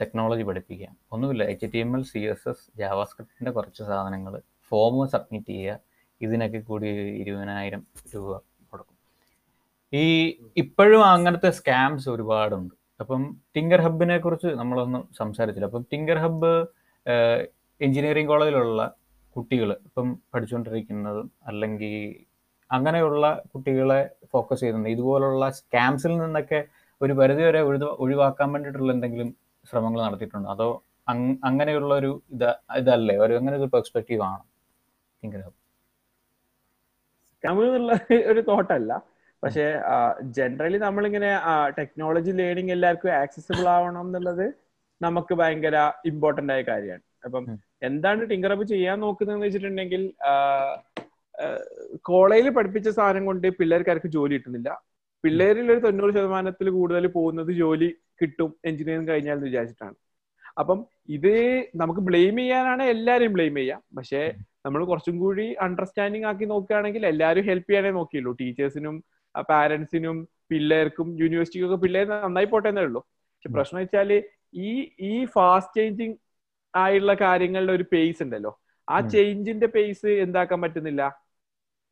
[0.00, 1.42] ടെക്നോളജി പഠിപ്പിക്കാം ഒന്നുമില്ല.
[1.52, 4.34] H T M L C S S ജാവാസ്ക്രിപ്റ്റിന്റെ കുറച്ച് സാധനങ്ങൾ
[4.72, 5.78] ഫോം സബ്മിറ്റ് ചെയ്യുക.
[6.20, 8.36] ഇതിനൊക്കെ കൂടി ഇരുപതിനായിരം രൂപ
[8.70, 8.96] കൊടുക്കും
[9.92, 12.74] ഈ ഇപ്പോഴും അങ്ങനത്തെ സ്കാംസ് ഒരുപാടുണ്ട്.
[13.00, 15.66] അപ്പം ടിങ്കർ ഹബിനെ കുറിച്ച് നമ്മളൊന്നും സംസാരിച്ചില്ല.
[15.66, 16.66] അപ്പം ടിങ്കർ ഹബ്ബ്
[17.80, 18.94] എഞ്ചിനീയറിംഗ് കോളേജിലുള്ള
[19.36, 22.14] കുട്ടികൾ ഇപ്പം പഠിച്ചുകൊണ്ടിരിക്കുന്നതും അല്ലെങ്കിൽ
[22.72, 24.88] അങ്ങനെയുള്ള കുട്ടികളെ ഫോക്കസ് ചെയ്യുന്നുണ്ട്.
[24.88, 26.64] ഇതുപോലുള്ള സ്കാംസിൽ നിന്നൊക്കെ
[27.02, 29.36] ഒരു പരിധി വരെ ഒഴി ഒഴിവാക്കാൻ വേണ്ടിയിട്ടുള്ള എന്തെങ്കിലും
[29.70, 30.50] ശ്രമങ്ങൾ നടത്തിയിട്ടുണ്ടോ?
[30.50, 33.16] അതോ അങ്- അങ്ങനെയുള്ള ഒരു ഇത് ഇതല്ലേ?
[33.16, 34.42] ഒരു അങ്ങനെ ഒരു പെർസ്പെക്റ്റീവ് ആണ്
[37.44, 37.92] എന്നുള്ള
[38.32, 38.92] ഒരു തോട്ടല്ല.
[39.42, 39.64] പക്ഷെ
[40.36, 41.30] ജനറലി നമ്മളിങ്ങനെ
[41.78, 44.46] ടെക്നോളജി ലേണിംഗ് എല്ലാവർക്കും ആക്സസിബിൾ ആവണം എന്നുള്ളത്
[45.00, 45.76] നമുക്ക് ഭയങ്കര
[46.10, 47.04] ഇമ്പോർട്ടന്റ് ആയ കാര്യമാണ്.
[47.26, 47.44] അപ്പം
[47.88, 50.02] എന്താണ് ടിങ്കറപ്പ് ചെയ്യാൻ നോക്കുന്നതെന്ന് വെച്ചിട്ടുണ്ടെങ്കിൽ
[52.10, 54.70] കോളേജിൽ പഠിപ്പിച്ച സാധനം കൊണ്ട് പിള്ളേർക്ക് ആർക്കും ജോലി കിട്ടുന്നില്ല.
[55.24, 57.88] പിള്ളേരിൽ ഒരു തൊണ്ണൂറ് ശതമാനത്തിൽ കൂടുതൽ പോകുന്നത് ജോലി
[58.20, 59.96] കിട്ടും എഞ്ചിനീയറിംഗ് കഴിഞ്ഞാൽ എന്ന് വിചാരിച്ചിട്ടാണ്.
[60.60, 60.78] അപ്പം
[61.16, 61.32] ഇത്
[61.82, 63.80] നമുക്ക് ബ്ലെയിം ചെയ്യാനാണ് എല്ലാരെയും ബ്ലെയിം ചെയ്യാം.
[63.98, 64.22] പക്ഷെ
[64.64, 68.32] നമ്മൾ കുറച്ചും കൂടി അണ്ടർസ്റ്റാൻഡിങ് ആക്കി നോക്കുകയാണെങ്കിൽ എല്ലാവരും ഹെൽപ്പ് ചെയ്യാനേ നോക്കിയുള്ളൂ.
[68.40, 68.96] ടീച്ചേഴ്സിനും
[69.50, 70.16] പാരന്റ്സിനും
[70.50, 73.00] പിള്ളേർക്കും യൂണിവേഴ്സിറ്റിക്കും ഒക്കെ പിള്ളേർ നന്നായി പോട്ടെ എന്നേ ഉള്ളൂ.
[73.34, 74.10] പക്ഷെ പ്രശ്നം വെച്ചാൽ
[74.68, 74.70] ഈ
[75.10, 76.16] ഈ ഫാസ്റ്റ് ചേഞ്ചിങ്
[76.74, 78.52] ആയുള്ള കാര്യങ്ങളുടെ ഒരു പേസ് ഉണ്ടല്ലോ.
[78.88, 81.02] ആ ചേഞ്ചിന്റെ പേസ് എന്താക്കാൻ പറ്റുന്നില്ല?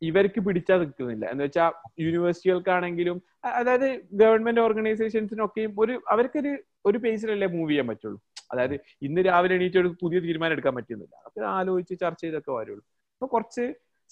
[0.03, 1.25] ഇവർക്ക് പിടിച്ചാൽ നിൽക്കുന്നില്ല.
[1.33, 1.71] എന്ന് വെച്ചാൽ
[2.05, 3.19] യൂണിവേഴ്സിറ്റികൾക്കാണെങ്കിലും
[3.59, 3.89] അതായത്
[4.23, 6.53] ഗവൺമെന്റ് ഓർഗനൈസേഷൻസിനൊക്കെയും ഒരു അവർക്കൊരു
[6.89, 8.19] ഒരു പേസിലല്ലേ മൂവ് ചെയ്യാൻ പറ്റുള്ളൂ?
[8.51, 8.75] അതായത്
[9.07, 11.15] ഇന്ന് രാവിലെ എണീറ്റ് ഒരു പുതിയ തീരുമാനം എടുക്കാൻ പറ്റുന്നില്ല.
[11.21, 12.83] അതൊക്കെ ആലോചിച്ച് ചർച്ച ചെയ്തൊക്കെ വരുള്ളൂ.
[13.17, 13.65] അപ്പൊ കുറച്ച്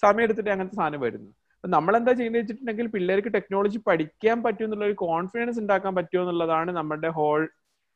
[0.03, 1.31] സമയം എടുത്തിട്ട് അങ്ങനത്തെ സാധനം വരുന്നു.
[1.57, 7.11] അപ്പൊ നമ്മളെന്താ ചെയ്യുന്നത് വെച്ചിട്ടുണ്ടെങ്കിൽ പിള്ളേർക്ക് ടെക്നോളജി പഠിക്കാൻ പറ്റും എന്നുള്ള ഒരു കോൺഫിഡൻസ് ഉണ്ടാക്കാൻ പറ്റുമോ എന്നുള്ളതാണ് നമ്മുടെ
[7.19, 7.43] ഹോൾ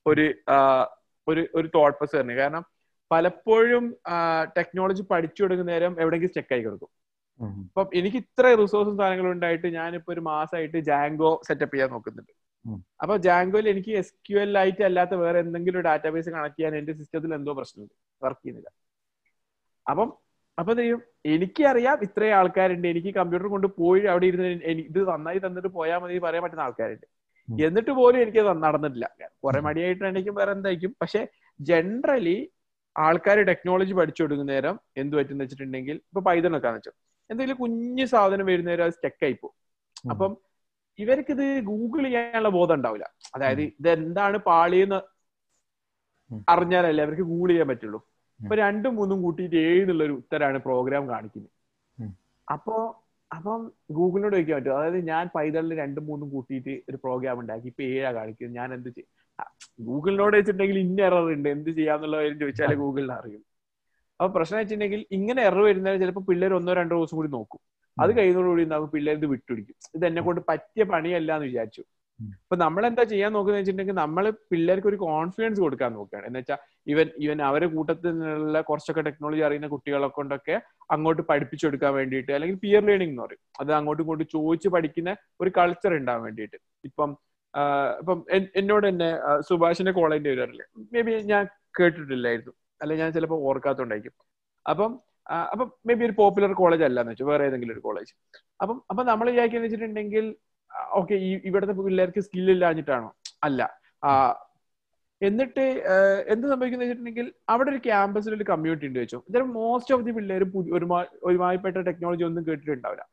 [0.07, 0.27] ഒരു
[1.27, 2.35] ഒരു ഒരു തോട്ട് പ്രസ് തന്നെ.
[2.41, 2.65] കാരണം
[3.11, 3.85] പലപ്പോഴും
[4.57, 6.91] ടെക്നോളജി പഠിച്ചു കൊടുക്കുന്ന നേരം എവിടെയെങ്കിലും സ്റ്റെക്ക് ആയി കിടക്കും.
[7.69, 12.33] അപ്പം എനിക്ക് ഇത്ര റിസോഴ്സും സാധനങ്ങളും ഉണ്ടായിട്ട് ഞാനിപ്പോ ഒരു മാസമായിട്ട് ജാങ്കോ സെറ്റപ്പ് ചെയ്യാൻ നോക്കുന്നുണ്ട്.
[13.03, 17.35] അപ്പൊ ജാങ്കോയിൽ എനിക്ക് എസ് ക്യു എൽ ആയിട്ട് അല്ലാത്ത വേറെ എന്തെങ്കിലും ഡാറ്റാബേസ് കണക്ട് ചെയ്യാൻ എന്റെ സിസ്റ്റത്തിൽ
[17.35, 17.95] എന്തോ പ്രശ്നമുണ്ട്.
[18.23, 18.71] വർക്ക് ചെയ്യുന്നില്ല.
[19.87, 20.09] അപ്പം
[20.59, 21.03] അപ്പൊ ചെയ്യും?
[21.27, 22.89] എനിക്കറിയാം ഇത്രയും ആൾക്കാരുണ്ട്.
[22.89, 24.49] എനിക്ക് കമ്പ്യൂട്ടർ കൊണ്ട് പോയി അവിടെ ഇരുന്ന്
[24.91, 27.07] ഇത് നന്നായി തന്നിട്ട് പോയാൽ മതി പറയാൻ പറ്റുന്ന ആൾക്കാരുണ്ട്.
[27.49, 29.07] എന്നിട്ട് പോലും എനിക്ക് അത് നടന്നിട്ടില്ല.
[29.45, 30.97] കുറെ മടിയായിട്ടാണെങ്കിലും വേറെ എന്തായിരിക്കും?
[31.01, 31.29] പക്ഷെ
[31.61, 32.53] ജനറലി
[32.97, 36.91] ആൾക്കാർ ടെക്നോളജി പഠിച്ചു കൊടുക്കുന്ന നേരം എന്ത് പറ്റുന്ന വെച്ചിട്ടുണ്ടെങ്കിൽ ഇപ്പൊ പൈതൺ ഒക്കെ വെച്ചു.
[37.31, 39.57] എന്തെങ്കിലും കുഞ്ഞു സാധനം വരുന്ന നേരം അത് സ്റ്റെക്കായി പോകും.
[40.11, 40.48] അപ്പം
[40.99, 43.07] ഇവർക്ക് ഇത് ഗൂഗിൾ ചെയ്യാനുള്ള ബോധം ഉണ്ടാവില്ല.
[43.35, 45.01] അതായത് ഇതെന്താണ് പാളിയെന്ന്.
[46.49, 48.01] അറിഞ്ഞാലല്ലേ അവർക്ക് ഗൂഗിൾ ചെയ്യാൻ പറ്റുള്ളൂ.
[48.41, 51.51] അപ്പൊ രണ്ടും മൂന്നും കൂട്ടിയിട്ട് ഏഴുന്നുള്ളൊരു ഉത്തരാണ് പ്രോഗ്രാം കാണിക്കുന്നത്.
[52.53, 53.05] അപ്പോ
[53.37, 54.77] അപ്പം ഗൂഗിളിനോട് ചോദിക്കാൻ പറ്റും.
[54.79, 58.57] അതായത് ഞാൻ പൈതളിൽ രണ്ടും മൂന്നും കൂട്ടിയിട്ട് ഒരു പ്രോഗ്രാം ഉണ്ടാക്കി ഇപ്പൊ ഏഴാ കാണിക്കുന്നത്.
[58.57, 59.09] ഞാൻ എന്ത് ചെയ്യും?
[59.81, 61.49] ഗൂഗിളിനോട് വെച്ചിട്ടുണ്ടെങ്കിൽ ഇന്ന എറർ ഉണ്ട്.
[61.49, 63.43] എന്ത് ചെയ്യാന്നുള്ള കാര്യം ചോദിച്ചാലേ ഗൂഗിളിന് അറിയും.
[64.21, 67.61] അപ്പൊ പ്രശ്നം വെച്ചിട്ടുണ്ടെങ്കിൽ ഇങ്ങനെ എറർ വരുന്നതിന് ചിലപ്പോൾ പിള്ളേർ ഒന്നോ രണ്ടോ ദിവസം കൂടി നോക്കും.
[68.03, 69.77] അത് കഴിയുന്നതോടുകൂടി നമുക്ക് പിള്ളേർ ഇത് വിട്ടുപിടിക്കും.
[69.97, 71.83] ഇത് എന്നെ കൊണ്ട് പറ്റിയ പണിയല്ല എന്ന് വിചാരിച്ചു.
[72.45, 76.27] അപ്പൊ നമ്മൾ എന്താ ചെയ്യാൻ നോക്കുന്നത് വെച്ചിട്ടുണ്ടെങ്കിൽ നമ്മൾ പിള്ളേർക്ക് ഒരു കോൺഫിഡൻസ് കൊടുക്കാൻ നോക്കുകയാണ്.
[76.29, 76.59] എന്ന് വെച്ചാൽ
[76.93, 80.57] ഇവൻ ഇവൻ അവരെ കൂട്ടത്തിൽ നിന്നുള്ള കുറച്ചൊക്കെ ടെക്നോളജി അറിയുന്ന കുട്ടികളെ കൊണ്ടൊക്കെ
[80.95, 83.43] അങ്ങോട്ട് പഠിപ്പിച്ചെടുക്കാൻ വേണ്ടിയിട്ട് അല്ലെങ്കിൽ പിയർ ലേണിംഗ് എന്ന് പറയും.
[83.63, 86.59] അത് അങ്ങോട്ടും ഇങ്ങോട്ടും ചോദിച്ച് പഠിക്കുന്ന ഒരു കൾച്ചർ ഉണ്ടാവാൻ വേണ്ടിയിട്ട്.
[86.91, 87.13] ഇപ്പം
[88.01, 88.19] ഇപ്പം
[88.61, 89.11] എന്നോട് തന്നെ
[89.49, 91.45] സുഭാഷിന്റെ കോളേജിന്റെ വരാറില്ലേ മേ ബി ഞാൻ
[91.79, 92.53] കേട്ടിട്ടില്ലായിരുന്നു.
[92.83, 94.15] അല്ലെ ഞാൻ ചിലപ്പോൾ ഓർക്കാത്തോണ്ടായിരിക്കും.
[94.67, 94.91] അപ്പം
[95.29, 98.13] അപ്പം മേ ബി ഒരു പോപ്പുലർ കോളേജ് അല്ല എന്ന് വെച്ചാൽ വേറെ ഏതെങ്കിലും ഒരു കോളേജ്
[98.63, 100.27] അപ്പം അപ്പൊ നമ്മൾ വിചാരിക്കുന്ന വെച്ചിട്ടുണ്ടെങ്കിൽ
[100.93, 103.09] ഓക്കെ ഈ ഇവിടുത്തെ പിള്ളേർക്ക് സ്കിൽ ഇല്ലാഞ്ഞിട്ടാണോ?
[103.45, 103.61] അല്ല.
[105.23, 105.65] എന്നിട്ട്
[106.33, 109.19] എന്ത് സംഭവിക്കുന്ന വെച്ചിട്ടുണ്ടെങ്കിൽ അവിടെ ഒരു ക്യാമ്പസിൽ ഒരു കമ്മ്യൂണിറ്റി ഉണ്ട് വെച്ചു.
[109.29, 110.43] ഇതിൽ മോസ്റ്റ് ഓഫ് ദി പിള്ളേർ
[110.77, 113.05] ഒരുമാ ഒരുമാതിരിപ്പെട്ട ടെക്നോളജി ഒന്നും കേട്ടിട്ടുണ്ടാവില്ല.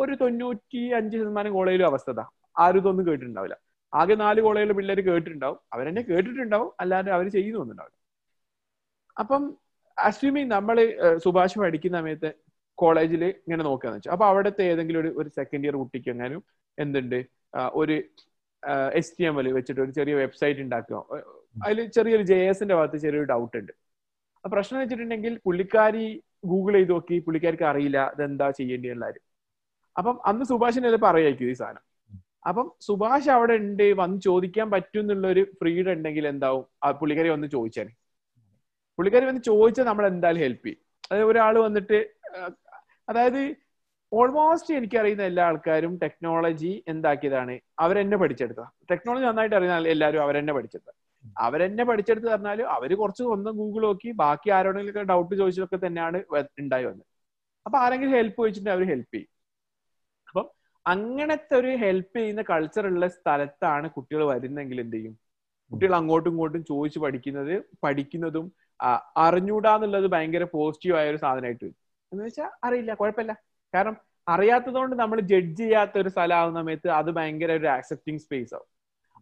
[0.00, 2.10] ഒരു തൊണ്ണൂറ്റി അഞ്ച് ശതമാനം കോളേജിലും അവസ്ഥ
[2.58, 3.56] ആരും ഇതൊന്നും കേട്ടിട്ടുണ്ടാവില്ല.
[3.92, 5.58] ആകെ നാല് കോളേജിലെ പിള്ളേർ കേട്ടിട്ടുണ്ടാവും.
[5.72, 6.70] അവരെന്നെ കേട്ടിട്ടുണ്ടാവും.
[6.80, 7.98] അല്ലാതെ അവർ ചെയ്യുന്നൊന്നുണ്ടാവില്ല
[9.16, 9.42] അപ്പം
[9.96, 10.76] അസ്യൂമിങ് നമ്മൾ
[11.24, 12.30] സുഭാഷ് പഠിക്കുന്ന സമയത്ത്
[12.78, 16.40] കോളേജിൽ ഇങ്ങനെ നോക്കുകയെന്ന് വെച്ചാൽ അപ്പൊ അവിടുത്തെ ഏതെങ്കിലും ഒരു ഒരു സെക്കൻഡ് ഇയർ കുട്ടിക്ക് എങ്ങാനും
[16.78, 17.18] എന്തുണ്ട്?
[17.80, 17.94] ഒരു
[19.00, 20.98] എസ് ടി എം എൽ വെച്ചിട്ട് ഒരു ചെറിയ വെബ്സൈറ്റ് ഉണ്ടാക്കുക.
[21.64, 23.72] അതിൽ ചെറിയൊരു ജെ എസിന്റെ ഭാഗത്ത് ചെറിയൊരു ഡൗട്ട് ഉണ്ട്.
[24.44, 26.06] ആ പ്രശ്നം വെച്ചിട്ടുണ്ടെങ്കിൽ പുള്ളിക്കാരി
[26.52, 29.24] ഗൂഗിൾ ചെയ്ത് നോക്കി പുള്ളിക്കാർക്ക് അറിയില്ല ഇതെന്താ ചെയ്യേണ്ടി എല്ലാവരും
[29.96, 31.82] അപ്പം അന്ന് സുഭാഷിനെ ചിലപ്പോൾ അറിയായിരിക്കും ഈ സാധനം.
[32.50, 36.64] അപ്പം സുഭാഷ് അവിടെ ഉണ്ട് വന്ന് ചോദിക്കാൻ പറ്റും എന്നുള്ള ഒരു ഫ്രീഡം ഉണ്ടെങ്കിൽ എന്താവും?
[36.84, 37.88] ആ പുള്ളിക്കാരി വന്ന് ചോദിച്ചാൽ
[38.98, 40.80] പുള്ളിക്കാരി വന്ന് ചോദിച്ചാൽ നമ്മൾ എന്തായാലും ഹെൽപ്പ് ചെയ്യും.
[41.10, 41.98] അതായത് ഒരാൾ വന്നിട്ട്
[43.08, 43.42] അതായത്
[44.12, 50.90] ഓൾമോസ്റ്റ് എനിക്കറിയുന്ന എല്ലാ ആൾക്കാരും ടെക്നോളജി എന്താക്കിയതാണ് അവരെന്നെ പഠിച്ചെടുത്ത ടെക്നോളജി നന്നായിട്ട് അറിയുന്ന എല്ലാവരും അവരെന്നെ പഠിച്ചെടുത്ത
[51.46, 56.18] അവരെന്നെ പഠിച്ചെടുത്ത് പറഞ്ഞാൽ അവർ കുറച്ച് സ്വന്തം ഗൂഗിൾ നോക്കി ബാക്കി ആരോടെങ്കിലും ഡൗട്ട് ചോദിച്ചതൊക്കെ തന്നെയാണ്
[56.62, 57.06] ഉണ്ടായി വന്നത്.
[57.66, 59.30] അപ്പൊ ആരെങ്കിലും ഹെൽപ്പ് ചോദിച്ചിട്ടുണ്ടെങ്കിൽ അവർ ഹെൽപ്പ് ചെയ്യും.
[60.28, 60.46] അപ്പം
[60.86, 65.14] അങ്ങനത്തെ ഒരു ഹെൽപ്പ് ചെയ്യുന്ന കൾച്ചർ ഉള്ള സ്ഥലത്താണ് കുട്ടികൾ വരുന്നെങ്കിൽ എന്ത് ചെയ്യും?
[65.70, 68.46] കുട്ടികൾ അങ്ങോട്ടും ഇങ്ങോട്ടും ചോദിച്ച് പഠിക്കുന്നത് പഠിക്കുന്നതും
[69.16, 71.76] അറിഞ്ഞൂടാന്നുള്ളത് ഭയങ്കര പോസിറ്റീവ് ആയ ഒരു സാധനമായിട്ട് വരും.
[72.12, 73.32] എന്ന് വെച്ചാൽ അറിയില്ല കുഴപ്പമില്ല.
[73.74, 73.96] കാരണം
[74.28, 78.68] അറിയാത്തതുകൊണ്ട് നമ്മൾ ജഡ്ജ് ചെയ്യാത്ത ഒരു സ്ഥലമാകുന്ന സമയത്ത് അത് ഭയങ്കര ഒരു ആക്സെപ്റ്റിംഗ് സ്പേസ് ആവും.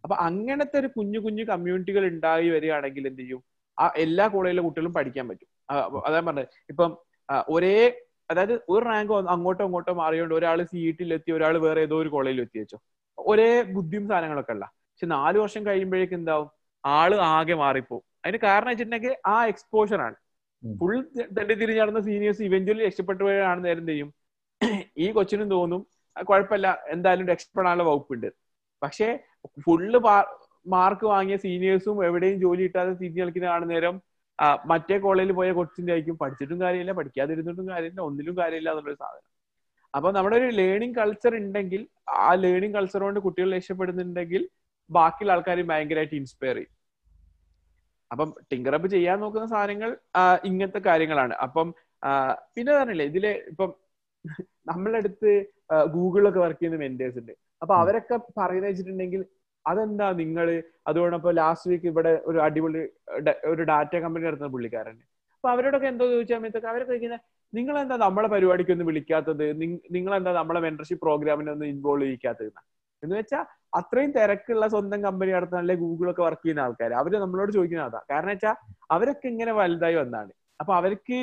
[0.05, 3.45] അപ്പൊ അങ്ങനത്തെ ഒരു കുഞ്ഞു കുഞ്ഞു കമ്മ്യൂണിറ്റികൾ ഉണ്ടായി വരികയാണെങ്കിൽ എന്ത് ചെയ്യും?
[3.79, 5.49] ആ എല്ലാ കോളേജിലെ കുട്ടികളും പഠിക്കാൻ പറ്റും.
[6.07, 6.49] അതാ പറഞ്ഞത്.
[6.69, 6.99] ഇപ്പം
[7.49, 12.41] ഒരേ അതായത് ഒരു റാങ്ക് അങ്ങോട്ടോ അങ്ങോട്ടോ മാറിയോണ്ട് ഒരാൾ സി എത്തി ഒരാൾ വേറെ ഏതോ ഒരു കോളേജിൽ
[12.41, 12.79] എത്തി വെച്ചോ.
[13.19, 14.65] ഒരേ ബുദ്ധിയും സാധനങ്ങളൊക്കെ ഉള്ള.
[14.65, 16.51] പക്ഷെ നാല് വർഷം കഴിയുമ്പോഴേക്കും എന്താവും?
[16.85, 18.10] ആൾ ആകെ മാറിപ്പോവും.
[18.25, 20.17] അതിന് കാരണം വെച്ചിട്ടുണ്ടെങ്കിൽ ആ എക്സ്പോഷർ ആണ്.
[20.63, 20.95] ഫുൾ
[21.37, 24.09] തന്റെ തിരിഞ്ഞ് നടന്ന സീനിയേഴ്സ് ഇവഞ്ച്വലി രക്ഷപ്പെട്ടുപോയാണ് നേരം ചെയ്യും
[25.05, 25.83] ഈ കൊച്ചിനും തോന്നും
[26.17, 28.29] കുഴപ്പമില്ല എന്തായാലും രക്ഷപ്പെടാനുള്ള വകുപ്പുണ്ട്.
[28.83, 29.09] പക്ഷേ
[29.65, 29.99] ഫുള്ള്
[30.75, 33.97] മാർക്ക് വാങ്ങിയ സീനിയേഴ്സും എവിടെയും ജോലി കിട്ടാതെ തിരിഞ്ഞു കളിക്കുന്ന കാണുന്ന നേരം
[34.71, 36.17] മറ്റേ കോളേജിൽ പോയ കൊച്ചിന്റെ ആയിരിക്കും.
[36.23, 39.27] പഠിച്ചിട്ടും കാര്യമില്ല പഠിക്കാതിരുന്നിട്ടും കാര്യമില്ല ഒന്നിലും കാര്യമില്ല എന്നുള്ളൊരു സാധനം.
[39.95, 41.83] അപ്പൊ നമ്മുടെ ഒരു ലേണിംഗ് കൾച്ചർ ഉണ്ടെങ്കിൽ
[42.27, 44.43] ആ ലേണിംഗ് കൾച്ചർ കൊണ്ട് കുട്ടികൾ രക്ഷപ്പെടുന്നുണ്ടെങ്കിൽ
[44.91, 46.73] ബാക്കിയുള്ള ആൾക്കാർ ഭയങ്കരമായിട്ട് ഇൻസ്പയർ ചെയ്യും.
[48.11, 49.91] അപ്പം ടിങ്കറപ്പ് ചെയ്യാൻ നോക്കുന്ന സാധനങ്ങൾ
[50.49, 51.35] ഇങ്ങനത്തെ കാര്യങ്ങളാണ്.
[51.47, 51.69] അപ്പം
[52.57, 53.71] പിന്നെ പറഞ്ഞില്ലേ ഇതിൽ ഇപ്പം
[54.71, 55.31] നമ്മളെ അടുത്ത്
[55.95, 57.33] ഗൂഗിളൊക്കെ വർക്ക് ചെയ്യുന്ന മെന്റേഴ്സ് ഉണ്ട്.
[57.63, 59.23] അപ്പൊ അവരൊക്കെ പറയുന്ന വെച്ചിട്ടുണ്ടെങ്കിൽ
[59.67, 60.47] അതെന്താ നിങ്ങൾ
[60.91, 62.83] അതുകൊണ്ടപ്പോ ലാസ്റ്റ് വീക്ക് ഇവിടെ ഒരു അടിപൊളി
[63.53, 64.97] ഒരു ഡാറ്റ കമ്പനി നടത്തുന്ന പുള്ളിക്കാരൻ
[65.37, 69.45] അപ്പൊ അവരോടൊക്കെ എന്തോ ചോദിച്ചാൽ സമയത്തൊക്കെ അവരൊക്കെ ചോദിക്കുന്നത് നിങ്ങൾ എന്താ നമ്മളെ പരിപാടിക്ക് ഒന്നും വിളിക്കാത്തത്?
[69.97, 72.51] നിങ്ങൾ എന്താ നമ്മളെ മെന്റർഷിപ്പ് പ്രോഗ്രാമിനൊന്നും ഇൻവോൾവ് ചെയ്യിക്കാത്തത്?
[73.03, 73.45] എന്ന് വെച്ചാൽ
[73.79, 78.01] അത്രയും തിരക്കുള്ള സ്വന്തം കമ്പനി നടത്താനല്ലേ ഗൂഗിളൊക്കെ വർക്ക് ചെയ്യുന്ന ആൾക്കാർ അവർ നമ്മളോട് ചോദിക്കുന്ന അതാ.
[78.11, 78.57] കാരണം വെച്ചാൽ
[78.95, 80.33] അവരൊക്കെ ഇങ്ങനെ വലുതായി വന്നാണ്.
[80.61, 81.19] അപ്പൊ അവർക്ക്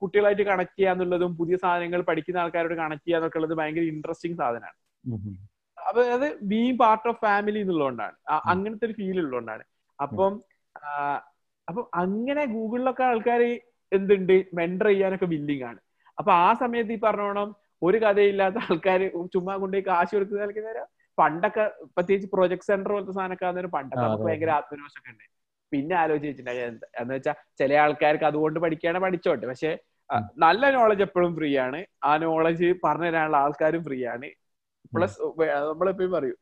[0.00, 4.76] കുട്ടികളായിട്ട് കണക്ട് ചെയ്യാന്നുള്ളതും പുതിയ സാധനങ്ങൾ പഠിക്കുന്ന ആൾക്കാരോട് കണക്ട് ചെയ്യാന്നൊക്കെ ഉള്ളത് ഭയങ്കര ഇൻട്രസ്റ്റിംഗ് സാധനമാണ്.
[5.78, 8.16] അപ്പൊ അത് ബീങ് പാർട്ട് ഓഫ് ഫാമിലി എന്നുള്ളതുകൊണ്ടാണ്.
[8.52, 9.64] അങ്ങനത്തെ ഒരു ഫീൽ ഉള്ളതുകൊണ്ടാണ്.
[9.98, 10.34] അപ്പം
[11.68, 13.40] അപ്പം അങ്ങനെ ഗൂഗിളിലൊക്കെ ആൾക്കാർ
[13.92, 14.36] എന്തുണ്ട്?
[14.58, 15.80] മെന്റർ ചെയ്യാനൊക്കെ ബില്ലിംഗ് ആണ്.
[16.18, 17.48] അപ്പൊ ആ സമയത്ത് ഈ പറഞ്ഞോണം
[17.86, 19.00] ഒരു കഥയില്ലാത്ത ആൾക്കാർ
[19.34, 20.84] ചുമ്മാ കൊണ്ടുപോയി കാശ് കൊടുക്കുന്ന കളിക്കുന്നവര്?
[21.20, 21.64] പണ്ടൊക്കെ
[21.96, 25.24] പ്രത്യേകിച്ച് പ്രൊജക്ട് സെന്റർ പോലത്തെ സാധനമൊക്കെ ആകുന്നവര് പണ്ടൊക്കെ നമുക്ക് ഭയങ്കര ആത്മവിശ്വാസമൊക്കെ ഉണ്ട്.
[25.72, 26.52] പിന്നെ ആലോചിച്ചിട്ടുണ്ട്
[27.00, 29.46] എന്ന് വെച്ചാൽ ചില ആൾക്കാർക്ക് അതുകൊണ്ട് പഠിക്കാണ് പഠിച്ചോട്ടെ.
[29.50, 29.70] പക്ഷെ
[30.44, 31.80] നല്ല നോളജ് എപ്പോഴും ഫ്രീ ആണ്.
[32.08, 34.28] ആ നോളജ് പറഞ്ഞു തരാനുള്ള ആൾക്കാരും ഫ്രീ ആണ്.
[34.94, 35.16] പ്ലസ്
[35.70, 36.38] നമ്മളെപ്പോഴും പറയും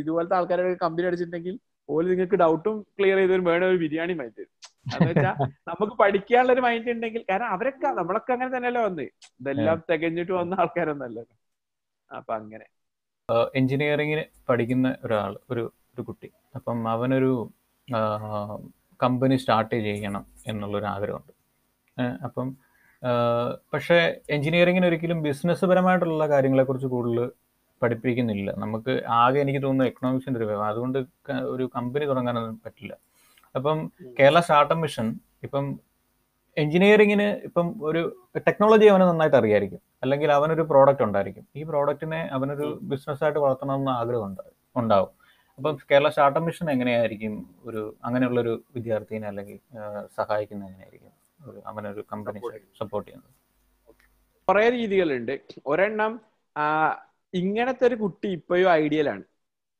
[0.00, 1.56] ഇതുപോലത്തെ ആൾക്കാരെ കമ്പനി അടിച്ചിട്ടുണ്ടെങ്കിൽ
[1.88, 4.52] ഓൽ നിങ്ങൾക്ക് ഡൗട്ടും ക്ലിയർ ചെയ്ത് വേണ ഒരു ബിരിയാണി മൈൻഡ് തരും
[4.96, 5.34] എന്ന് വെച്ചാൽ
[5.70, 9.06] നമുക്ക് പഠിക്കാനുള്ള ഒരു മൈൻഡ് ഉണ്ടെങ്കിൽ കാരണം അവരൊക്കെ നമ്മളൊക്കെ അങ്ങനെ തന്നെയല്ലേ വന്ന്.
[9.40, 11.36] ഇതെല്ലാം തികഞ്ഞിട്ട് വന്ന ആൾക്കാരൊന്നല്ലല്ലോ
[12.10, 12.66] അപ്പൊ അങ്ങനെ.
[13.56, 16.28] എഞ്ചിനീയറിങ്ങിന് പഠിക്കുന്ന ഒരാൾ ഒരു ഒരു കുട്ടി.
[16.56, 17.32] അപ്പം അവനൊരു
[19.02, 21.32] കമ്പനി സ്റ്റാർട്ട് ചെയ്യണം എന്നുള്ളൊരു ആഗ്രഹമുണ്ട്
[22.24, 22.48] അപ്പം
[23.72, 23.98] പക്ഷേ
[24.30, 27.30] എഞ്ചിനീയറിങ്ങിന് ഒരിക്കലും ബിസിനസ് പരമായിട്ടുള്ള കാര്യങ്ങളെക്കുറിച്ച് കൂടുതൽ
[27.82, 28.52] പഠിപ്പിക്കുന്നില്ല.
[28.58, 30.98] നമുക്ക് ആകെ എനിക്ക് തോന്നുന്നു എക്കണോമിക്സിന്റെ ഒരു വിഭാഗം അതുകൊണ്ട്
[31.32, 32.94] ഒരു കമ്പനി തുടങ്ങാനൊന്നും പറ്റില്ല.
[33.54, 33.78] അപ്പം
[34.18, 35.06] കേരള സ്റ്റാർട്ടപ്പ് മിഷൻ
[35.42, 35.80] ഇപ്പം
[36.58, 39.80] എഞ്ചിനീയറിങ്ങിന് ഇപ്പം ഒരു ടെക്നോളജി അവന് നന്നായിട്ട് അറിയായിരിക്കും.
[40.02, 41.46] അല്ലെങ്കിൽ അവനൊരു പ്രോഡക്റ്റ് ഉണ്ടായിരിക്കും.
[41.56, 44.36] ഈ പ്രോഡക്റ്റിനെ അവനൊരു ബിസിനസ്സായിട്ട് എന്ന ആഗ്രഹം
[44.76, 45.12] ഉണ്ടാവും.
[45.58, 47.54] അപ്പം കേരള സ്റ്റാർട്ടപ്പ് മിഷൻ എങ്ങനെയായിരിക്കും?
[47.64, 49.58] ഒരു അങ്ങനെയുള്ള ഒരു വിദ്യാർത്ഥിനെ അല്ലെങ്കിൽ
[50.16, 51.12] സഹായിക്കുന്ന എങ്ങനെയായിരിക്കും?
[51.66, 52.40] അവനൊരു കമ്പനി
[52.78, 53.34] സപ്പോർട്ട് ചെയ്യുന്നത്.
[54.48, 55.40] കുറെ രീതികളുണ്ട്.
[55.66, 56.20] ഒരെണ്ണം
[57.34, 59.22] ഇങ്ങനത്തെ ഒരു കുട്ടി ഇപ്പോഴും ഐഡിയലാണ്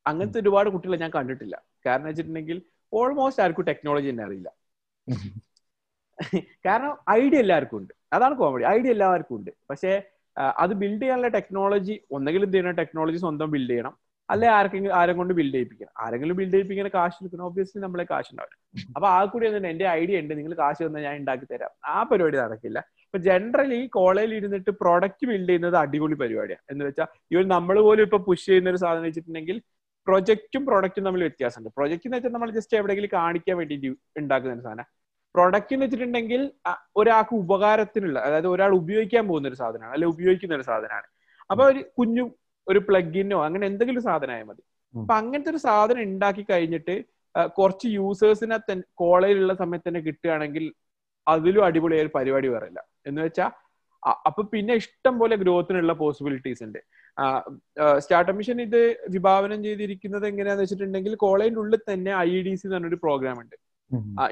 [0.07, 1.63] അങ്ങനത്തെ ഒരുപാട് കുട്ടികളെ ഞാൻ കണ്ടിട്ടില്ല.
[1.87, 2.63] കാരണം വെച്ചിട്ടുണ്ടെങ്കിൽ
[2.93, 4.51] ഓൾമോസ്റ്റ് ആർക്കും ടെക്നോളജി തന്നെ അറിയില്ല.
[6.67, 7.93] കാരണം ഐഡിയ എല്ലാവർക്കും ഉണ്ട്.
[8.15, 9.51] അതാണ് കോമഡി ഐഡിയ എല്ലാവർക്കും ഉണ്ട്.
[9.71, 9.93] പക്ഷേ
[10.63, 12.77] അത് ബിൽഡ് ചെയ്യാനുള്ള ടെക്നോളജി ഒന്നെങ്കിലും എന്ത് ചെയ്യണം?
[12.81, 13.95] ടെക്നോളജി സ്വന്തം ബിൽഡ് ചെയ്യണം.
[14.29, 15.93] അല്ലെ ആർക്കെങ്കിലും ആരെ കൊണ്ട് ബിൽഡ് ചെയ്യിപ്പിക്കണം?
[16.05, 18.57] ആരെങ്കിലും ബിൽഡ് ചെയ്യിപ്പിക്കുന്ന കാശ് എടുക്കണം ഒബ്വിയസ്ലി നമ്മളെ കാശ് ഉണ്ടാവില്ല
[18.97, 20.33] അപ്പൊ ആ കൂടി തന്നെ എന്റെ ഐഡിയ ഉണ്ട്.
[20.39, 21.73] നിങ്ങൾ കാശ് തന്നാൽ ഞാൻ ഉണ്ടാക്കി തരാം.
[21.93, 22.79] ആ പരിപാടി നടക്കില്ല.
[23.07, 28.19] ഇപ്പൊ ജനറലി കോളേജിൽ ഇരുന്നിട്ട് പ്രോഡക്റ്റ് ബിൽഡ് ചെയ്യുന്നത് അടിപൊളി പരിപാടിയാണ് എന്ന് വെച്ചാൽ ഇവർ നമ്മൾ പോലും ഇപ്പൊ
[28.29, 29.59] പുഷ് ചെയ്യുന്ന ഒരു സാധനം വെച്ചിട്ടുണ്ടെങ്കിൽ
[30.07, 31.71] പ്രൊജക്റ്റും പ്രൊഡക്റ്റും തമ്മിൽ വ്യത്യാസമുണ്ട്.
[31.79, 33.77] പ്രൊജക്റ്റ് എന്ന് വെച്ചാൽ നമ്മൾ ജസ്റ്റ് എവിടെയെങ്കിലും കാണിക്കാൻ വേണ്ടി
[34.21, 34.87] ഉണ്ടാക്കുന്ന ഒരു സാധനം.
[35.35, 36.43] പ്രൊഡക്റ്റ് എന്ന് വെച്ചിട്ടുണ്ടെങ്കിൽ
[37.01, 41.09] ഒരാൾക്ക് ഉപകാരത്തിനുള്ള അതായത് ഒരാൾ ഉപയോഗിക്കാൻ പോകുന്ന ഒരു സാധനമാണ് അല്ലെ ഉപയോഗിക്കുന്ന ഒരു സാധനമാണ്.
[41.51, 42.25] അപ്പൊ ഒരു കുഞ്ഞു
[42.67, 44.63] ഒരു പ്ലഗിനോ അങ്ങനെ എന്തെങ്കിലും സാധനമായ മതി.
[44.95, 46.97] അപ്പൊ അങ്ങനത്തെ ഒരു സാധനം ഉണ്ടാക്കി കഴിഞ്ഞിട്ട്
[47.59, 48.57] കുറച്ച് യൂസേഴ്സിനെ
[49.03, 50.65] കോളേജിലുള്ള സമയത്ത് തന്നെ കിട്ടുകയാണെങ്കിൽ
[51.27, 53.51] അതിലും അടിപൊളിയായ ഒരു പരിപാടി പറയില്ല എന്ന് വെച്ചാൽ
[54.29, 56.81] അപ്പൊ പിന്നെ ഇഷ്ടം പോലെ ഗ്രോത്തിനുള്ള പോസിബിലിറ്റീസ് ഉണ്ട്.
[58.03, 58.81] സ്റ്റാർട്ടപ്പ് മിഷൻ ഇത്
[59.15, 63.57] വിഭാവനം ചെയ്തിരിക്കുന്നത് എങ്ങനെയാന്ന് വെച്ചിട്ടുണ്ടെങ്കിൽ കോളേജിന്റെ ഉള്ളിൽ തന്നെ ഐ ഡി സി എന്ന് പറഞ്ഞൊരു പ്രോഗ്രാം ഉണ്ട്.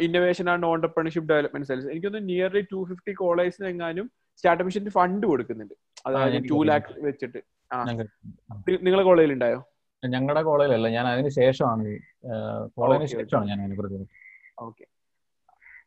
[0.04, 4.06] Innovation and entrepreneurship development cells എനിക്കൊന്ന് നിയർലി ടു ഫിഫ്റ്റി കോളേജിന് എങ്ങാനും
[4.38, 5.74] സ്റ്റാർട്ടപ്പ് മിഷന്റെ ഫണ്ട് കൊടുക്കുന്നുണ്ട്
[6.06, 7.40] അതായത് ടു ലാക്ക് വെച്ചിട്ട്.
[8.86, 9.60] നിങ്ങളെ കോളേജിൽ ഉണ്ടായോ
[10.02, 11.84] ഞങ്ങളുടെ കോളേജിലല്ല ഞാൻ അതിന് ശേഷമാണ്
[12.78, 14.04] കോളേജിന് ശേഷമാണ് ഞാൻ അതിനെ കുറിച്ച്
[14.66, 14.84] ഓക്കെ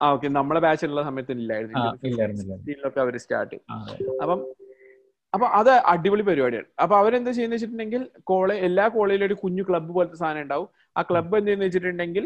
[0.01, 3.57] ആ ഓക്കെ നമ്മളെ ബാച്ചിലുള്ള സമയത്ത് ഇല്ലായിരുന്നു അവർ സ്റ്റാർട്ട്
[4.23, 4.41] അപ്പം
[5.33, 6.67] അപ്പൊ അത് അടിപൊളി പരിപാടിയാണ്.
[6.83, 10.69] അപ്പൊ അവരെന്താ ചെയ്യുന്ന വെച്ചിട്ടുണ്ടെങ്കിൽ കോളേജ് എല്ലാ കോളേജിലും ഒരു കുഞ്ഞു ക്ലബ്ബ് പോലത്തെ സാധനം ഉണ്ടാവും.
[10.97, 12.25] ആ ക്ലബ്ബ് എന്ത് ചെയ്യുന്ന വെച്ചിട്ടുണ്ടെങ്കിൽ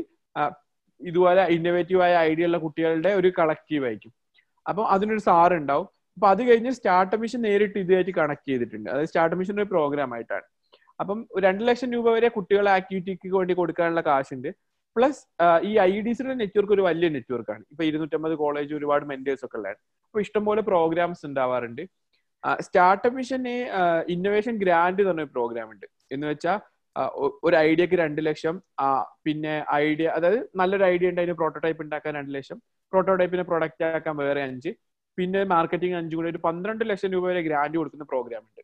[1.10, 4.14] ഇതുപോലെ ഇന്നോവേറ്റീവ് ആയ ഐഡിയ ഉള്ള കുട്ടികളുടെ ഒരു കളക്റ്റീവ് ആയിരിക്കും.
[4.70, 5.88] അപ്പം അതിനൊരു സാർ ഉണ്ടാവും.
[6.16, 8.88] അപ്പൊ അത് കഴിഞ്ഞ് സ്റ്റാർട്ട് മിഷൻ നേരിട്ട് ഇതുമായിട്ട് കണക്ട് ചെയ്തിട്ടുണ്ട്.
[8.94, 10.46] അതായത് സ്റ്റാർട്ട് മിഷൻ ഒരു പ്രോഗ്രാം ആയിട്ടാണ്.
[11.02, 14.50] അപ്പം രണ്ട് ലക്ഷം രൂപ വരെ കുട്ടികളെ ആക്ടിവിറ്റിക്ക് വേണ്ടി കൊടുക്കാനുള്ള കാശുണ്ട്.
[14.96, 15.22] പ്ലസ്
[15.70, 19.80] ഈ ഐ ഡിസിയുടെ നെറ്റ്വർക്ക് ഒരു വലിയ നെറ്റ്വർക്കാണ് ഇപ്പൊ ഇരുന്നൂറ്റമ്പത് കോളേജ് ഒരുപാട് മെന്റേഴ്സ് ഒക്കെ ഉള്ളതാണ്.
[20.08, 21.84] അപ്പൊ ഇഷ്ടംപോലെ പ്രോഗ്രാംസ് ഉണ്ടാവാറുണ്ട്.
[22.66, 23.56] സ്റ്റാർട്ടപ്പ് മിഷന്
[24.14, 25.88] ഇന്നോവേഷൻ ഗ്രാൻഡ് എന്ന് പറഞ്ഞ പ്രോഗ്രാം ഉണ്ട്.
[26.14, 26.58] എന്ന് വെച്ചാൽ
[27.48, 28.56] ഒരു ഐഡിയക്ക് രണ്ട് ലക്ഷം
[29.26, 29.54] പിന്നെ
[29.86, 32.58] ഐഡിയ അതായത് നല്ലൊരു ഐഡിയ ഉണ്ട് അതിന് പ്രോട്ടോടൈപ്പ് ഉണ്ടാക്കാൻ രണ്ട് ലക്ഷം.
[32.94, 34.72] പ്രോട്ടോടൈപ്പിനെ പ്രൊഡക്റ്റ് ആക്കാൻ വേറെ അഞ്ച്.
[35.18, 36.30] പിന്നെ മാർക്കറ്റിംഗ് അഞ്ചും കൂടി.
[36.34, 38.62] ഒരു പന്ത്രണ്ട് ലക്ഷം രൂപ വരെ ഗ്രാൻഡ് കൊടുക്കുന്ന പ്രോഗ്രാം ഉണ്ട്.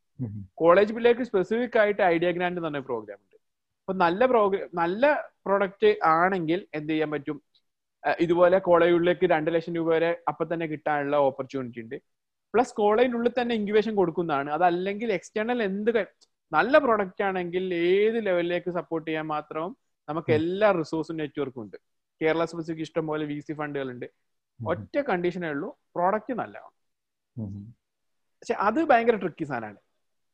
[0.62, 3.36] കോളേജ് പിള്ളേർക്ക് സ്പെസിഫിക് ആയിട്ട് ഐഡിയ ഗ്രാൻഡ് എന്ന് പറഞ്ഞ പ്രോഗ്രാം ഉണ്ട്.
[3.82, 5.04] അപ്പൊ നല്ല പ്രോഗ്രാം നല്ല
[5.46, 7.38] പ്രൊഡക്റ്റ് ആണെങ്കിൽ എന്ത് ചെയ്യാൻ പറ്റും?
[8.26, 11.98] ഇതുപോലെ കോളേജുകളിലേക്ക് രണ്ട് ലക്ഷം രൂപ വരെ അപ്പൊ തന്നെ കിട്ടാനുള്ള ഓപ്പർച്യൂണിറ്റി ഉണ്ട്.
[12.54, 14.50] പ്ലസ് കോളേജിനുള്ളിൽ തന്നെ ഇൻക്യുബേഷൻ കൊടുക്കുന്നതാണ്.
[14.58, 15.92] അതല്ലെങ്കിൽ എക്സ്റ്റേണൽ എന്ത്
[16.52, 19.72] നല്ല പ്രൊഡക്റ്റ് ആണെങ്കിൽ ഏത് ലെവലിലേക്ക് സപ്പോർട്ട് ചെയ്യാൻ മാത്രവും
[20.10, 21.78] നമുക്ക് എല്ലാ റിസോഴ്സും നെറ്റ്വർക്കും ഉണ്ട്.
[22.22, 24.08] കേരള സ്പെസിഫിക് ഇഷ്ടം പോലെ വി സി ഫണ്ടുകൾ ഉണ്ട്
[24.60, 26.76] ഒറ്റ കണ്ടീഷനേ ഉള്ളൂ പ്രോഡക്റ്റ് നല്ലതാണ്
[28.40, 29.80] പക്ഷെ അത് ഭയങ്കര ട്രിക്കി സാധനമാണ്.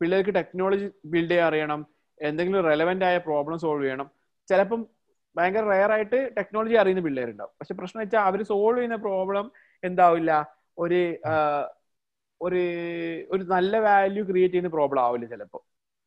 [0.01, 1.81] പിള്ളേർക്ക് ടെക്നോളജി ബിൽഡ് ചെയ്യാൻ അറിയണം
[2.19, 4.07] എന്തെങ്കിലും റെലവെന്റ് ആയ പ്രോബ്ലം സോൾവ് ചെയ്യണം.
[4.49, 4.81] ചിലപ്പം
[5.35, 7.53] ഭയങ്കര റയർ ആയിട്ട് ടെക്നോളജി അറിയുന്ന പിള്ളേരുണ്ടാവും.
[7.59, 9.45] പക്ഷെ പ്രശ്നം വെച്ചാൽ അവർ സോൾവ് ചെയ്യുന്ന പ്രോബ്ലം
[9.83, 10.31] എന്താവില്ല?
[10.83, 11.01] ഒരു
[12.41, 12.61] ഒരു
[13.33, 15.61] ഒരു നല്ല വാല്യൂ ക്രിയേറ്റ് ചെയ്യുന്ന പ്രോബ്ലം ആവില്ല ചിലപ്പോൾ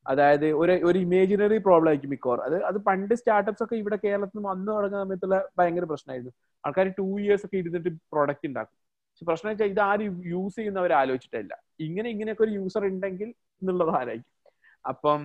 [0.09, 2.45] അതായത് ഒരു ഒരു ഇമേജിനറി പ്രോബ്ലം ആയിരിക്കും മിക്കവാറും.
[2.49, 6.33] അത് അത് പണ്ട് സ്റ്റാർട്ടപ്സ് ഒക്കെ ഇവിടെ കേരളത്തിൽ വന്നു തുടങ്ങുന്ന സമയത്തുള്ള ഭയങ്കര പ്രശ്നമായിരുന്നു.
[6.65, 8.77] ആൾക്കാർ ടു ഇയേഴ്സ് ഒക്കെ ഇരുന്നിട്ട് പ്രോഡക്റ്റ് ഉണ്ടാക്കും
[9.11, 11.55] പക്ഷെ പ്രശ്നം വെച്ചാൽ ഇത് ആരും യൂസ് ചെയ്യുന്നവർ ആലോചിച്ചിട്ടില്ല
[11.87, 13.29] ഇങ്ങനെ ഇങ്ങനെയൊക്കെ ഒരു യൂസർ ഉണ്ടെങ്കിൽ
[13.63, 14.35] എന്നുള്ളത് ആരായിരിക്കും?
[14.85, 15.21] അപ്പം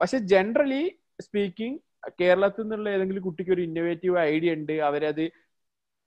[0.00, 0.82] പക്ഷെ ജനറലി
[1.20, 1.78] സ്പീക്കിംഗ്
[2.20, 5.24] കേരളത്തിൽ നിന്നുള്ള ഏതെങ്കിലും കുട്ടിക്ക് ഒരു ഇന്നോവേറ്റീവ് ഐഡിയ ഉണ്ട് അവരത്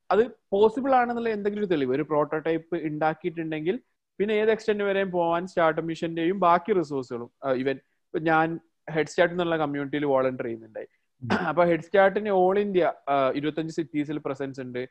[0.10, 3.76] അത് പോസിബിൾ ആണെന്നുള്ള എന്തെങ്കിലും തെളിവ് ഒരു പ്രോട്ടോടൈപ്പ് ഉണ്ടാക്കിയിട്ടുണ്ടെങ്കിൽ
[4.20, 7.30] പിന്നെ ഏത് എക്സ്റ്റെന്റ് വരെയും പോവാൻ സ്റ്റാർട്ടപ്പ് മിഷന്റെയും ബാക്കി റിസോഴ്സുകളും
[7.64, 7.78] ഇവൻ
[8.14, 8.48] ഞാൻ
[8.96, 10.90] ഹെഡ് സ്റ്റാർട്ട് എന്നുള്ള കമ്മ്യൂണിറ്റിയിൽ വോളണ്ടർ ചെയ്യുന്നുണ്ടായി.
[11.50, 12.86] അപ്പൊ ഹെഡ് സ്റ്റാർട്ടിന് ഓൾ ഇന്ത്യ
[13.40, 14.82] ഇരുപത്തഞ്ച് സിറ്റീസിൽ പ്രസൻസ് ഉണ്ട്.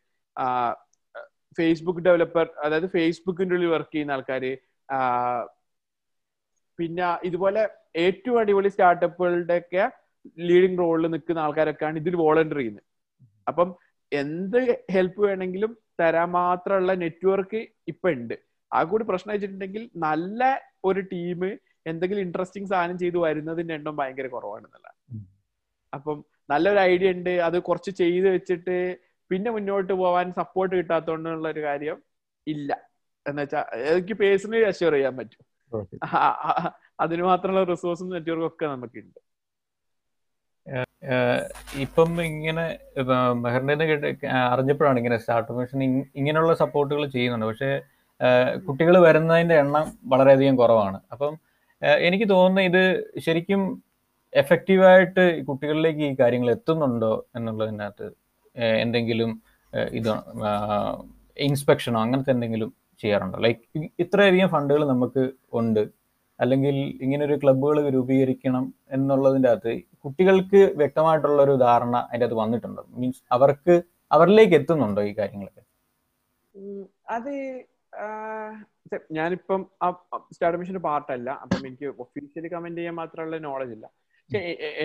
[1.59, 4.53] ഫേസ്ബുക്ക് ഡെവലപ്പർ അതായത് ഫേസ്ബുക്കിന്റെ ഉള്ളിൽ വർക്ക് ചെയ്യുന്ന ആൾക്കാര്
[6.79, 7.63] പിന്നെ ഇതുപോലെ
[8.05, 9.85] ഏറ്റവും അടിപൊളി സ്റ്റാർട്ടപ്പുകളുടെ ഒക്കെ
[10.49, 12.87] ലീഡിങ് റോളിൽ നിൽക്കുന്ന ആൾക്കാരൊക്കെയാണ് ഇതിൽ വോളണ്ടർ ചെയ്യുന്നത്.
[13.47, 13.69] അപ്പം
[14.13, 14.59] എന്ത്
[14.95, 17.61] ഹെൽപ്പ് വേണമെങ്കിലും തരാൻ മാത്രമുള്ള നെറ്റ്വർക്ക്
[17.93, 18.37] ഇപ്പൊ ഉണ്ട്.
[18.75, 20.43] ആ കൂടി പ്രശ്നം വെച്ചിട്ടുണ്ടെങ്കിൽ നല്ല
[20.91, 21.43] ഒരു ടീം
[21.91, 24.87] എന്തെങ്കിലും ഇൻട്രസ്റ്റിംഗ് സാധനം ചെയ്തു വരുന്നതിന്റെ എണ്ണം ഭയങ്കര കുറവാണെന്നല്ല.
[25.93, 26.19] അപ്പം
[26.53, 27.35] നല്ലൊരു ഐഡിയ ഉണ്ട്.
[27.49, 28.77] അത് കുറച്ച് ചെയ്ത് വെച്ചിട്ട്
[29.31, 31.99] പിന്നെ മുന്നോട്ട് പോവാൻ സപ്പോർട്ട് കിട്ടാത്തോണ്ടുള്ള ഒരു കാര്യം
[32.47, 32.71] ഇല്ല.
[33.27, 35.45] എന്ന് വെച്ചാൽ എനിക്ക് പേഴ്സണലി അഷ്യൂർ ചെയ്യാൻ പറ്റും.
[37.03, 39.21] അതിന് മാത്രമുള്ള റിസോഴ്സും നെറ്റ്വർക്കും ഒക്കെ നമുക്കുണ്ട്.
[41.85, 42.65] ഇപ്പം ഇങ്ങനെ
[43.45, 43.87] മെഹറിന്റെ
[44.53, 45.83] അറിഞ്ഞപ്പോഴാണ് ഇങ്ങനെ സ്റ്റാർട്ടപ്പ് മിഷൻ
[46.21, 47.47] ഇങ്ങനെയുള്ള സപ്പോർട്ടുകൾ ചെയ്യുന്നുണ്ട്.
[47.51, 47.71] പക്ഷേ
[48.67, 51.01] കുട്ടികൾ വരുന്നതിന്റെ എണ്ണം വളരെയധികം കുറവാണ്.
[51.13, 51.33] അപ്പം
[51.83, 52.83] എനിക്ക് തോന്നുന്നു ഇത്
[53.19, 53.83] ശരിക്കും
[54.33, 58.07] എഫക്റ്റീവായിട്ട് കുട്ടികളിലേക്ക് ഈ കാര്യങ്ങൾ എത്തുന്നുണ്ടോ എന്നുള്ളതിനകത്ത്
[58.57, 59.43] എന്തെങ്കിലും
[59.93, 60.11] ഇത്
[61.37, 62.71] ഇൻസ്പെക്ഷനോ അങ്ങനത്തെ എന്തെങ്കിലും
[63.03, 63.39] ചെയ്യാറുണ്ടോ?
[63.39, 65.85] ലൈക്ക് ഇത്രയധികം ഫണ്ടുകൾ നമുക്ക് ഉണ്ട്.
[66.41, 69.73] അല്ലെങ്കിൽ ഇങ്ങനൊരു ഒരു ക്ലബ്ബുകൾ രൂപീകരിക്കണം എന്നുള്ളതിന്റെ അകത്ത്
[70.05, 72.83] കുട്ടികൾക്ക് വ്യക്തമായിട്ടുള്ള ഒരു ധാരണ അതിന്റെ അകത്ത് വന്നിട്ടുണ്ടോ.
[72.89, 75.63] മീൻസ് അവർക്ക് അവരിലേക്ക് എത്തുന്നുണ്ടോ ഈ കാര്യങ്ങളൊക്കെ?
[77.09, 77.33] അത്
[79.19, 79.61] ഞാനിപ്പം
[80.35, 81.31] സ്റ്റാർട്ട് മിഷന്റെ പാർട്ടല്ല.
[81.45, 83.87] അപ്പം എനിക്ക് ഒഫീഷ്യലി കമന്റ് ചെയ്യാൻ മാത്രമുള്ള നോളജ് ഇല്ല.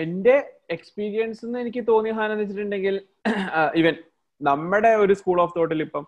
[0.02, 0.36] എന്റെ
[0.76, 2.96] എക്സ്പീരിയൻസ് എന്ന് എനിക്ക് തോന്നിയ സാധനം എന്ന് വെച്ചിട്ടുണ്ടെങ്കിൽ
[3.80, 3.94] ഇവൻ
[4.40, 6.04] നമ്മുടെ ഒരു സ്കൂൾ ഓഫ് തോട്ടിൽ ഇപ്പം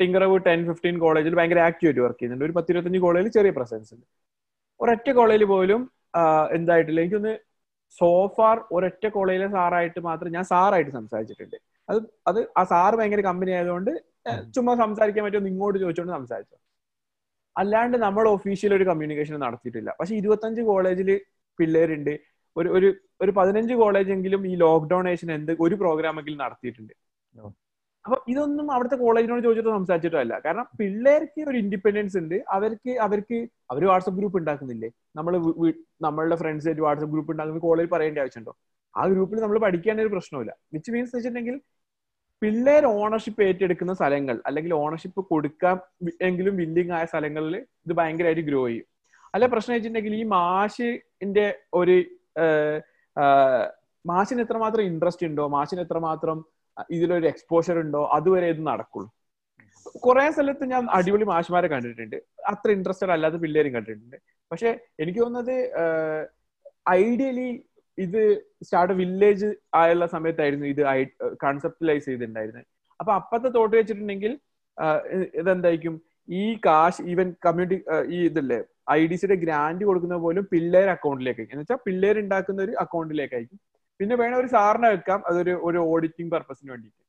[0.00, 2.46] ടിങ്കറവ് ടെൻ ഫിഫ്റ്റീൻ കോളേജിൽ ഭയങ്കര ആക്റ്റീവായിട്ട് വർക്ക് ചെയ്യുന്നുണ്ട്.
[2.48, 4.06] ഒരു പത്തിരുപത്തഞ്ച് കോളേജിൽ ചെറിയ പ്രസൻസ് ഉണ്ട്
[4.80, 5.80] ഒരൊറ്റ കോളേജിൽ പോലും
[6.58, 7.00] എന്തായിട്ടില്ല.
[7.04, 7.34] എനിക്കൊന്ന്
[7.98, 11.56] സോഫാർ ഒരൊറ്റ കോളേജിലെ സാറായിട്ട് മാത്രം ഞാൻ സാറായിട്ട് സംസാരിച്ചിട്ടുണ്ട്.
[11.90, 11.98] അത്
[12.30, 13.92] അത് ആ സാറ് ഭയങ്കര കമ്പനി ആയതുകൊണ്ട്
[14.54, 16.56] ചുമ്മാ സംസാരിക്കാൻ പറ്റുമോ ഇങ്ങോട്ട് ചോദിച്ചോണ്ട് സംസാരിച്ചു
[17.56, 19.90] അല്ലാണ്ട് നമ്മൾ ഒഫീഷ്യൽ ഒരു കമ്മ്യൂണിക്കേഷൻ നടത്തിയിട്ടില്ല.
[20.00, 21.10] പക്ഷെ ഇരുപത്തഞ്ച് കോളേജിൽ
[21.58, 22.14] പിള്ളേരുണ്ട്.
[22.56, 22.88] ഒരു ഒരു
[23.22, 26.92] ഒരു പതിനഞ്ച് കോളേജെങ്കിലും ഈ ലോക്ക്ഡൌൺ ഏഷൻ എന്ത് ഒരു പ്രോഗ്രാമെങ്കിലും നടത്തിയിട്ടുണ്ട്.
[28.04, 32.36] അപ്പൊ ഇതൊന്നും അവിടുത്തെ കോളേജിനോട് ചോദിച്ചിട്ട് സംസാരിച്ചിട്ടല്ല കാരണം പിള്ളേർക്ക് ഒരു ഇൻഡിപെൻഡൻസ് ഉണ്ട്.
[32.56, 33.38] അവർക്ക് അവർക്ക്
[33.72, 34.90] അവർ വാട്സപ്പ് ഗ്രൂപ്പ് ഉണ്ടാക്കുന്നില്ലേ?
[35.16, 35.32] നമ്മൾ
[36.06, 38.54] നമ്മളുടെ ഫ്രണ്ട്സ് ആയിട്ട് വാട്സപ്പ് ഗ്രൂപ്പ് ഉണ്ടാക്കുന്ന കോളേജിൽ പറയേണ്ട ആവശ്യമുണ്ടോ?
[38.94, 41.56] ആ ഗ്രൂപ്പിൽ നമ്മൾ പഠിക്കാൻ ഒരു പ്രശ്നമില്ല വിച്ച് മീൻസ് വെച്ചിട്ടുണ്ടെങ്കിൽ
[42.42, 45.76] പിള്ളേർ ഓണർഷിപ്പ് ഏറ്റെടുക്കുന്ന സ്ഥലങ്ങൾ അല്ലെങ്കിൽ ഓണർഷിപ്പ് കൊടുക്കാൻ
[46.20, 48.86] എങ്കിലും വില്ലിങ് ആയ സ്ഥലങ്ങളിൽ ഇത് ഭയങ്കരമായിട്ട് ഗ്രോ ചെയ്യും.
[49.34, 51.96] അല്ല പ്രശ്നം വെച്ചിട്ടുണ്ടെങ്കിൽ ഈ മാഷിന്റെ ഒരു
[54.04, 55.44] മാഷിന് എത്രമാത്രം ഇൻട്രസ്റ്റ് ഉണ്ടോ?
[55.48, 56.38] മാഷിന് എത്രമാത്രം
[56.90, 58.02] ഇതിലൊരു എക്സ്പോഷർ ഉണ്ടോ?
[58.16, 59.08] അതുവരെ ഇത് നടക്കുള്ളൂ.
[60.04, 62.16] കുറെ സ്ഥലത്ത് ഞാൻ അടിപൊളി മാഷ്മാരെ കണ്ടിട്ടുണ്ട്.
[62.52, 64.16] അത്ര ഇൻട്രസ്റ്റഡ് അല്ലാത്ത പിള്ളേരും കണ്ടിട്ടുണ്ട്.
[64.52, 64.70] പക്ഷെ
[65.00, 65.56] എനിക്ക് തോന്നുന്നത്
[66.90, 67.48] ഐഡിയലി
[67.98, 68.20] ഇത്
[68.66, 69.48] സ്റ്റാർട്ട് വില്ലേജ്
[69.80, 70.82] ആയുള്ള സമയത്തായിരുന്നു ഇത്
[71.44, 72.66] കൺസെപ്റ്റലൈസ് ചെയ്തിട്ടുണ്ടായിരുന്നത്
[73.00, 74.32] അപ്പൊ അപ്പത്തെ തോട്ട് വെച്ചിട്ടുണ്ടെങ്കിൽ
[75.40, 75.94] ഇതെന്തായിരിക്കും?
[76.40, 77.78] ഈ കാശ് ഈവൻ കമ്മ്യൂണിറ്റി
[78.16, 78.58] ഈ ഇതല്ലേ
[78.96, 81.44] ഐ ഡി സിയുടെ ഗ്രാന്റ് കൊടുക്കുന്ന പോലും പിള്ളേർ അക്കൗണ്ടിലേക്ക്.
[81.52, 83.58] എന്ന് വെച്ചാൽ പിള്ളേർ ഉണ്ടാക്കുന്ന ഒരു അക്കൗണ്ടിലേക്കായിരിക്കും.
[84.00, 87.00] പിന്നെ വേണം ഒരു സാറിനെ വെക്കാം അതൊരു ഒരു ഓഡിറ്റിംഗ് പർപ്പസിന് വേണ്ടിയിട്ട്.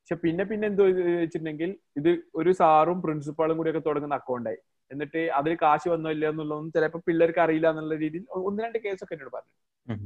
[0.00, 0.84] പക്ഷെ പിന്നെ പിന്നെ എന്തോ
[1.22, 2.10] വെച്ചിട്ടുണ്ടെങ്കിൽ ഇത്
[2.40, 4.60] ഒരു സാറും പ്രിൻസിപ്പാളും കൂടി ഒക്കെ തുടങ്ങുന്ന അക്കൗണ്ടായി
[4.90, 9.32] എന്നിട്ട് അതിൽ കാശ് വന്നോ ഇല്ല എന്നുള്ളതൊന്നും ചിലപ്പോൾ പിള്ളേർക്ക് അറിയില്ല എന്നുള്ള രീതിയിൽ ഒന്ന് രണ്ട് കേസൊക്കെ എന്നോട്
[9.36, 9.54] പറഞ്ഞു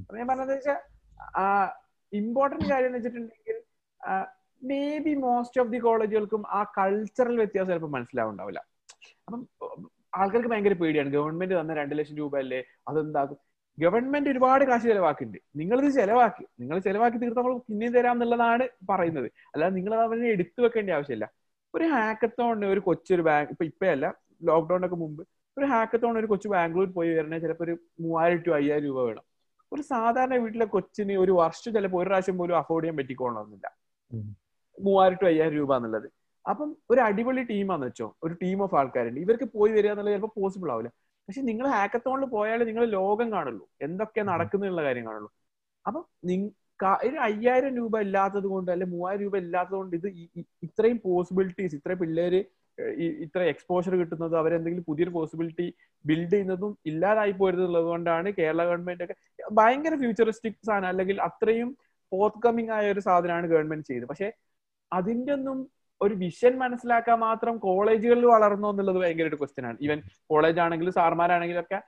[0.07, 0.79] അപ്പൊ ഞാൻ പറഞ്ഞത് വെച്ചാൽ
[2.13, 3.59] ഇമ്പോർട്ടന്റ് കാര്യം എന്ന് വെച്ചിട്ടുണ്ടെങ്കിൽ
[4.63, 8.61] may be most of the കോളേജുകൾക്കും ആ കൾച്ചറൽ വ്യത്യാസം ചിലപ്പോൾ മനസ്സിലാവുണ്ടാവില്ല.
[9.27, 9.41] അപ്പം
[10.21, 11.11] ആൾക്കാർക്ക് ഭയങ്കര പേടിയാണ്.
[11.17, 12.61] ഗവൺമെന്റ് തന്ന രണ്ട് ലക്ഷം രൂപ അല്ലേ?
[12.89, 13.39] അതെന്താക്കും
[13.79, 16.45] ഗവൺമെന്റ് ഒരുപാട് കാശ് ചെലവാക്കുന്നുണ്ട് നിങ്ങളിത് ചെലവാക്കി.
[16.61, 19.29] നിങ്ങൾ ചെലവാക്കി തീർത്ത് നമ്മൾ പിന്നെയും തരാം എന്നുള്ളതാണ് പറയുന്നത്.
[19.55, 21.27] അല്ലാതെ നിങ്ങൾ അവരെ എടുത്തു വെക്കേണ്ട ആവശ്യമില്ല.
[21.75, 24.07] ഒരു ഹാക്കത്തോണ്ട് ഒരു കൊച്ചൊരു ബാങ്ക് ഇപ്പൊ ഇപ്പയല്ല.
[24.43, 25.23] ലോക്ക്ഡൌണിനൊക്കെ മുമ്പ്
[25.57, 29.25] ഒരു ഹാക്കത്തോൺ ഒരു കൊച്ചു ബാംഗ്ലൂർ പോയി വരണേ ചിലപ്പോൾ ഒരു മൂവായിരം ടു അയ്യായിരം രൂപ വേണം.
[29.73, 33.67] ഒരു സാധാരണ വീട്ടിലെ കൊച്ചിന് ഒരു വർഷം ചിലപ്പോൾ ഒരു പ്രാവശ്യം പോലും അഫോർഡ് ചെയ്യാൻ പറ്റിക്കോളണമെന്നില്ല
[34.79, 36.09] മൂവായിരം ടു അയ്യായിരം രൂപ എന്നുള്ളത്.
[36.47, 39.21] അപ്പം ഒരു അടിപൊളി ടീമാന്ന് വെച്ചോ ഒരു ടീം ഓഫ് ആൾക്കാരുണ്ട്.
[39.21, 40.91] ഇവർക്ക് പോയി വരിക എന്നുള്ളത് ചിലപ്പോൾ പോസിബിൾ ആവില്ല.
[41.29, 43.65] പക്ഷെ നിങ്ങൾ ഹാക്കത്തോണിൽ പോയാലേ നിങ്ങൾ ലോകം കാണുള്ളൂ.
[43.87, 45.31] എന്തൊക്കെ നടക്കുന്നുള്ള കാര്യം കാണുള്ളൂ.
[45.87, 46.05] അപ്പം
[47.07, 50.09] ഒരു അയ്യായിരം രൂപ ഇല്ലാത്തത് കൊണ്ട് അല്ലെ മൂവായിരം രൂപ ഇല്ലാത്തത് കൊണ്ട് ഇത്
[50.67, 52.41] ഇത്രയും പോസിബിലിറ്റീസ് ഇത്രയും പിള്ളേര്
[53.25, 59.17] ഇത്ര എക്സ്പോഷർ കിട്ടുന്നതും അവരെന്തെങ്കിലും പുതിയൊരു പോസിബിലിറ്റി ബിൽഡ് ചെയ്യുന്നതും ഇല്ലാതായി പോയിരുന്നുള്ളത് കൊണ്ടാണ് കേരള ഗവൺമെന്റ് ഒക്കെ
[59.53, 60.89] ഭയങ്കര ഫ്യൂച്ചറിസ്റ്റിക് സാധനം.
[60.89, 61.77] അല്ലെങ്കിൽ അത്രയും
[62.13, 64.09] ഫോർത്ത് കമ്മിങ് ആയ ഒരു സാധനമാണ് ഗവൺമെന്റ് ചെയ്തത്.
[64.09, 64.33] പക്ഷെ
[64.93, 65.59] അതിന്റെ ഒന്നും
[66.01, 69.79] ഒരു വിഷൻ മനസ്സിലാക്കാൻ മാത്രം കോളേജുകളിൽ വളർന്നോ എന്നുള്ളത് ഭയങ്കര ഒരു ക്വസ്റ്റ്യൻ ആണ്.
[69.81, 71.79] ഈവൻ കോളേജ് ആണെങ്കിലും സാർമാരാണെങ്കിലും ഒക്കെ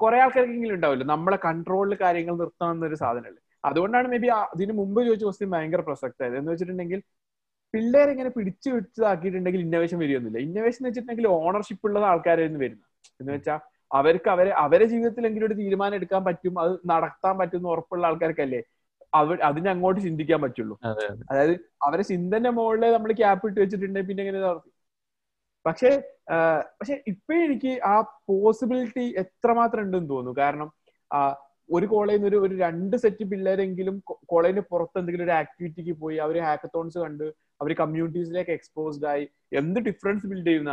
[0.00, 3.40] കുറെ ആൾക്കാർക്കെങ്കിലും ഉണ്ടാവില്ല നമ്മളെ കൺട്രോളിൽ കാര്യങ്ങൾ നിർത്തണം എന്നൊരു സാധനമല്ലേ.
[3.64, 6.36] അതുകൊണ്ടാണ് മേ ബി അതിന് മുമ്പ് ചോദിച്ച ക്വസ്റ്റ്യൻ ഭയങ്കര പ്രസക്തമായത്.
[6.38, 7.02] എന്ന് വെച്ചിട്ടുണ്ടെങ്കിൽ
[7.76, 12.86] പിള്ളേരെ ഇങ്ങനെ പിടിച്ചു വെച്ചതാക്കിയിട്ടുണ്ടെങ്കിൽ ഇന്നോവേഷൻ വരുമൊന്നുമില്ല ഇന്നോവേഷൻ എന്ന് വെച്ചിട്ടുണ്ടെങ്കിൽ ഓണർഷിപ്പ് ഉള്ള ആൾക്കാരായിരുന്നു വരുന്നത്.
[13.20, 13.58] എന്ന് വെച്ചാൽ
[13.90, 18.60] അവർക്ക് അവരെ അവരെ ജീവിതത്തിൽ ഒരു തീരുമാനം എടുക്കാൻ പറ്റും അത് നടത്താൻ പറ്റും എന്ന് ഉറപ്പുള്ള ആൾക്കാർക്കല്ലേ
[19.12, 20.74] അവർ അതിനെ അങ്ങോട്ട് ചിന്തിക്കാൻ പറ്റുള്ളൂ.
[21.30, 21.54] അതായത്
[21.86, 24.70] അവരെ ചിന്തന്റെ മുകളിൽ നമ്മൾ ക്യാപ്പ് ഇട്ട് വെച്ചിട്ടുണ്ടെങ്കിൽ പിന്നെ എങ്ങനെ നടത്തി
[25.64, 25.90] പക്ഷെ
[26.78, 27.94] പക്ഷെ ഇപ്പൊ എനിക്ക് ആ
[28.30, 30.34] പോസിബിലിറ്റി എത്രമാത്രം ഉണ്ടെന്ന് തോന്നുന്നു.
[30.42, 30.68] കാരണം
[31.68, 33.96] ഒരു കോളേജിൽ നിന്ന് ഒരു ഒരു രണ്ട് സെറ്റ് പിള്ളേരെങ്കിലും
[34.32, 37.26] കോളേജിന് പുറത്ത് എന്തെങ്കിലും ഒരു ആക്ടിവിറ്റിക്ക് പോയി അവർ ഹാക്കത്തോൺസ് കണ്ട്
[37.60, 39.24] അവർ കമ്മ്യൂണിറ്റീസിലേക്ക് എക്സ്പോസ്ഡ് ആയി.
[39.52, 40.72] എന്ത് ഡിഫറൻസ് ബിൽഡ് ചെയ്യുന്ന?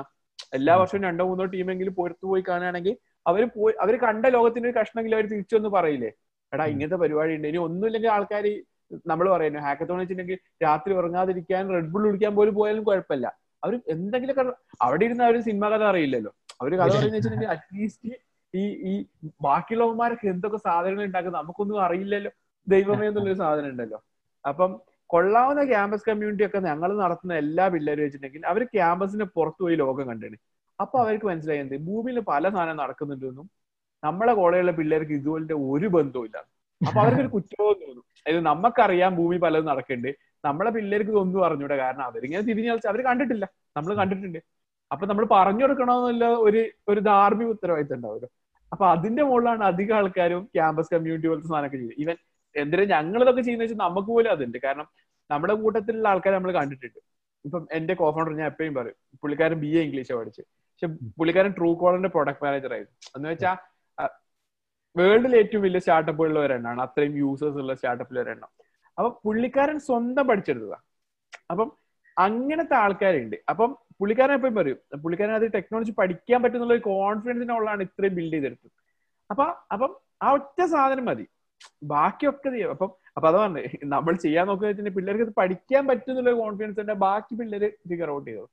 [0.53, 5.17] എല്ലാ വർഷവും രണ്ടോ മൂന്നോ ടീമെങ്കിലും പുറത്തു പോയി കാണുകയാണെങ്കിൽ അവർ പോയി അവർ കണ്ട ലോകത്തിന്റെ ഒരു കഷ്ണമെങ്കിലും
[5.17, 6.11] അവർ തിരിച്ചു വന്ന് പറയില്ലേ?
[6.51, 8.45] എടാ ഇങ്ങനത്തെ പരിപാടി ഉണ്ട് ഇനി ഒന്നുമില്ലെങ്കിൽ ആൾക്കാർ
[9.05, 13.27] നമ്മൾ പറയുന്നു ഹാക്കത്തോൺ വെച്ചിട്ടുണ്ടെങ്കിൽ രാത്രി ഉറങ്ങാതിരിക്കാൻ റെഡ് ബുൾ കുടിക്കാൻ പോലും പോയാലും കുഴപ്പമില്ല.
[13.63, 14.35] അവർ എന്തെങ്കിലും
[14.81, 16.31] അവിടെ ഇരുന്ന് അവർ സിനിമ കഥ അറിയില്ലല്ലോ.
[16.61, 18.11] അവർ കഥ പറയുന്ന വെച്ചിട്ടുണ്ടെങ്കിൽ അറ്റ്ലീസ്റ്റ്
[18.53, 18.93] ഈ ഈ
[19.41, 22.31] ബാക്കിയുള്ളവന്മാരൊക്കെ എന്തൊക്കെ സാധനങ്ങൾ ഉണ്ടാക്കുന്നത് നമുക്കൊന്നും അറിയില്ലല്ലോ.
[22.67, 23.99] ദൈവമേ എന്നുള്ളൊരു സാധനം ഉണ്ടല്ലോ.
[24.45, 24.71] അപ്പം
[25.09, 30.37] കൊള്ളാവുന്ന ക്യാമ്പസ് കമ്മ്യൂണിറ്റി ഒക്കെ ഞങ്ങൾ നടത്തുന്ന എല്ലാ പിള്ളേരും വെച്ചിട്ടുണ്ടെങ്കിൽ അവർ ക്യാമ്പസിന് പുറത്തു പോയി ലോകം കണ്ടാണ്.
[30.79, 31.75] അപ്പൊ അവർക്ക് മനസ്സിലായി എന്ത്?
[31.87, 33.47] ഭൂമിയിൽ പല സാധനം നടക്കുന്നുണ്ടെന്നും
[34.03, 36.37] നമ്മളെ കോളേജിലെ പിള്ളേർക്ക് ഇതുപോലത്തെ ഒരു ബന്ധവും ഇല്ല.
[36.81, 38.03] അപ്പൊ അവർക്കൊരു കുറ്റവും തോന്നും.
[38.19, 40.11] അതായത് നമുക്കറിയാം ഭൂമി പലതും നടക്കുന്നുണ്ട്
[40.43, 41.75] നമ്മളെ പിള്ളേർക്ക് ഇതൊന്നും അറിഞ്ഞൂടെ.
[41.83, 43.45] കാരണം അവരിങ്ങനെ തിരിഞ്ഞു കളിച്ച് അവർ കണ്ടിട്ടില്ല.
[43.77, 44.39] നമ്മൾ കണ്ടിട്ടുണ്ട്.
[44.91, 48.29] അപ്പൊ നമ്മൾ പറഞ്ഞു കൊടുക്കണമെന്നുള്ള ഒരു ഒരു ധാർമ്മിക ഉത്തരവാദിത്തം ഉണ്ടാവുമല്ലോ.
[48.71, 51.99] അപ്പൊ അതിന്റെ മുകളിലാണ് അധികം ആൾക്കാരും ക്യാമ്പസ് കമ്മ്യൂണിറ്റി പോലത്തെ സാധനമൊക്കെ ചെയ്യുന്നത്.
[52.03, 52.17] ഈവൻ
[52.61, 54.87] എന്തിനാ ഞങ്ങൾ ഇതൊക്കെ ചെയ്യുന്ന വെച്ചാൽ നമുക്ക് പോലും അതുണ്ട് കാരണം
[55.29, 56.99] നമ്മുടെ കൂട്ടത്തിലുള്ള ആൾക്കാരെ നമ്മൾ കണ്ടിട്ടുണ്ട്.
[57.45, 60.43] ഇപ്പം എന്റെ കോഫൗണ്ടർ ഞാൻ എപ്പോഴും പറയും പുള്ളിക്കാരൻ ബി എ ഇംഗ്ലീഷ് പഠിച്ച്.
[60.71, 60.87] പക്ഷെ
[61.19, 62.97] പുള്ളിക്കാരൻ ട്രൂ കോളറിന്റെ പ്രൊഡക്ട് മാനേജർ ആയിരുന്നു.
[63.17, 63.57] എന്ന് വെച്ചാൽ
[64.95, 68.49] വേൾഡിൽ ഏറ്റവും വലിയ സ്റ്റാർട്ടപ്പുകളിൽ ഒരെണ്ണമാണ് അത്രയും യൂസേഴ്സ് ഉള്ള സ്റ്റാർട്ടപ്പിൽ ഒരെണ്ണം
[68.97, 70.77] അപ്പൊ പുള്ളിക്കാരൻ സ്വന്തം പഠിച്ചെടുത്തതാ.
[71.51, 71.69] അപ്പം
[72.17, 73.37] അങ്ങനത്തെ ആൾക്കാരുണ്ട്.
[73.51, 78.71] അപ്പം പുള്ളിക്കാരൻ എപ്പോഴും പറയും പുള്ളിക്കാരൻ അത് ടെക്നോളജി പഠിക്കാൻ പറ്റുന്നുള്ള ഒരു കോൺഫിഡൻസിനുള്ളതാണ് ഇത്രയും ബിൽഡ് ചെയ്തെടുത്തത്.
[79.29, 79.91] അപ്പൊ അപ്പം
[80.23, 81.25] ആ ഒറ്റ സാധനം മതി.
[81.93, 82.71] ബാക്കിയൊക്കെ ചെയ്യും.
[82.75, 83.61] അപ്പം അപ്പൊ അത് പറഞ്ഞു
[83.93, 88.45] നമ്മൾ ചെയ്യാൻ നോക്കുക പിള്ളേർക്ക് പഠിക്കാൻ പറ്റുന്നുള്ള കോൺഫിഡൻസ് ഉണ്ട് ബാക്കി പിള്ളേര് ഫിഗർ ഔട്ട് ചെയ്തു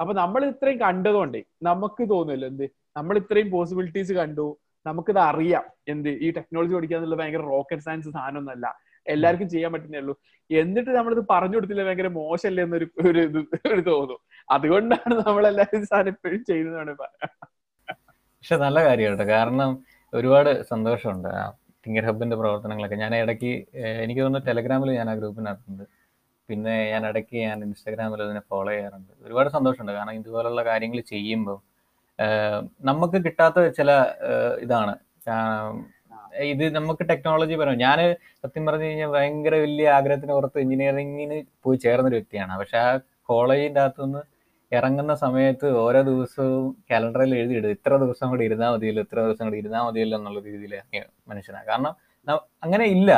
[0.00, 2.66] അപ്പൊ നമ്മൾ ഇത്രയും കണ്ടതുകൊണ്ട് നമുക്ക് തോന്നുമല്ലോ എന്ത്?
[2.98, 4.46] നമ്മൾ ഇത്രയും പോസിബിലിറ്റീസ് കണ്ടു.
[4.86, 6.08] നമുക്കിത് അറിയാം എന്ത്?
[6.24, 8.66] ഈ ടെക്നോളജി പഠിക്കുക എന്നുള്ളത് ഭയങ്കര റോക്കറ്റ് സയൻസ് സാധനമൊന്നുമല്ല.
[9.06, 10.14] എല്ലാവർക്കും ചെയ്യാൻ പറ്റുന്നേ ഉള്ളൂ.
[10.50, 13.38] എന്നിട്ട് നമ്മളിത് പറഞ്ഞു കൊടുത്തില്ല ഭയങ്കര മോശമല്ലേ എന്നൊരു ഒരു ഇത്
[13.74, 14.18] ഒരു തോന്നും.
[14.54, 19.70] അതുകൊണ്ടാണ് നമ്മൾ എല്ലാവരും സാധനം എപ്പോഴും ചെയ്യുന്നതാണ് പക്ഷെ നല്ല കാര്യമാണ് കാരണം
[20.12, 21.30] ഒരുപാട് സന്തോഷമുണ്ട്.
[21.84, 22.98] തിങ്കർ ഹബിന്റെ പ്രവർത്തനങ്ങളൊക്കെ.
[23.04, 23.52] ഞാൻ ഇടയ്ക്ക്
[24.04, 25.84] എനിക്ക് തോന്നുന്നു ടെലഗ്രാമിൽ ഞാൻ ആ ഗ്രൂപ്പിനകത്തുണ്ട്.
[26.48, 29.12] പിന്നെ ഞാൻ ഇടയ്ക്ക് ഞാൻ ഇൻസ്റ്റാഗ്രാമിൽ അതിനെ ഫോളോ ചെയ്യാറുണ്ട്.
[29.26, 29.92] ഒരുപാട് സന്തോഷമുണ്ട്.
[29.98, 31.58] കാരണം ഇതുപോലുള്ള കാര്യങ്ങൾ ചെയ്യുമ്പോൾ
[32.90, 33.90] നമുക്ക് കിട്ടാത്ത ചില
[34.64, 34.94] ഇതാണ്.
[36.52, 37.98] ഇത് നമുക്ക് ടെക്നോളജി പരം ഞാൻ
[38.42, 42.54] സത്യം പറഞ്ഞു കഴിഞ്ഞാൽ ഭയങ്കര വലിയ ആഗ്രഹത്തിന് പുറത്ത് എഞ്ചിനീയറിങ്ങിന് പോയി ചേർന്നൊരു വ്യക്തിയാണ്.
[42.60, 42.88] പക്ഷെ ആ
[43.30, 44.22] കോളേജിന്റെ അകത്തുനിന്ന്
[44.78, 47.72] ഇറങ്ങുന്ന സമയത്ത് ഓരോ ദിവസവും കാലണ്ടറിൽ എഴുതിയിടും.
[47.76, 50.74] ഇത്ര ദിവസം കൂടി ഇരുന്നാൽ മതിയല്ലോ ഇത്ര ദിവസം കൂടി ഇരുന്നാൽ മതിയല്ലോ എന്നുള്ള രീതിയിൽ
[51.30, 51.94] മനുഷ്യനാണ് കാരണം
[52.64, 53.10] അങ്ങനെ ഇല്ല.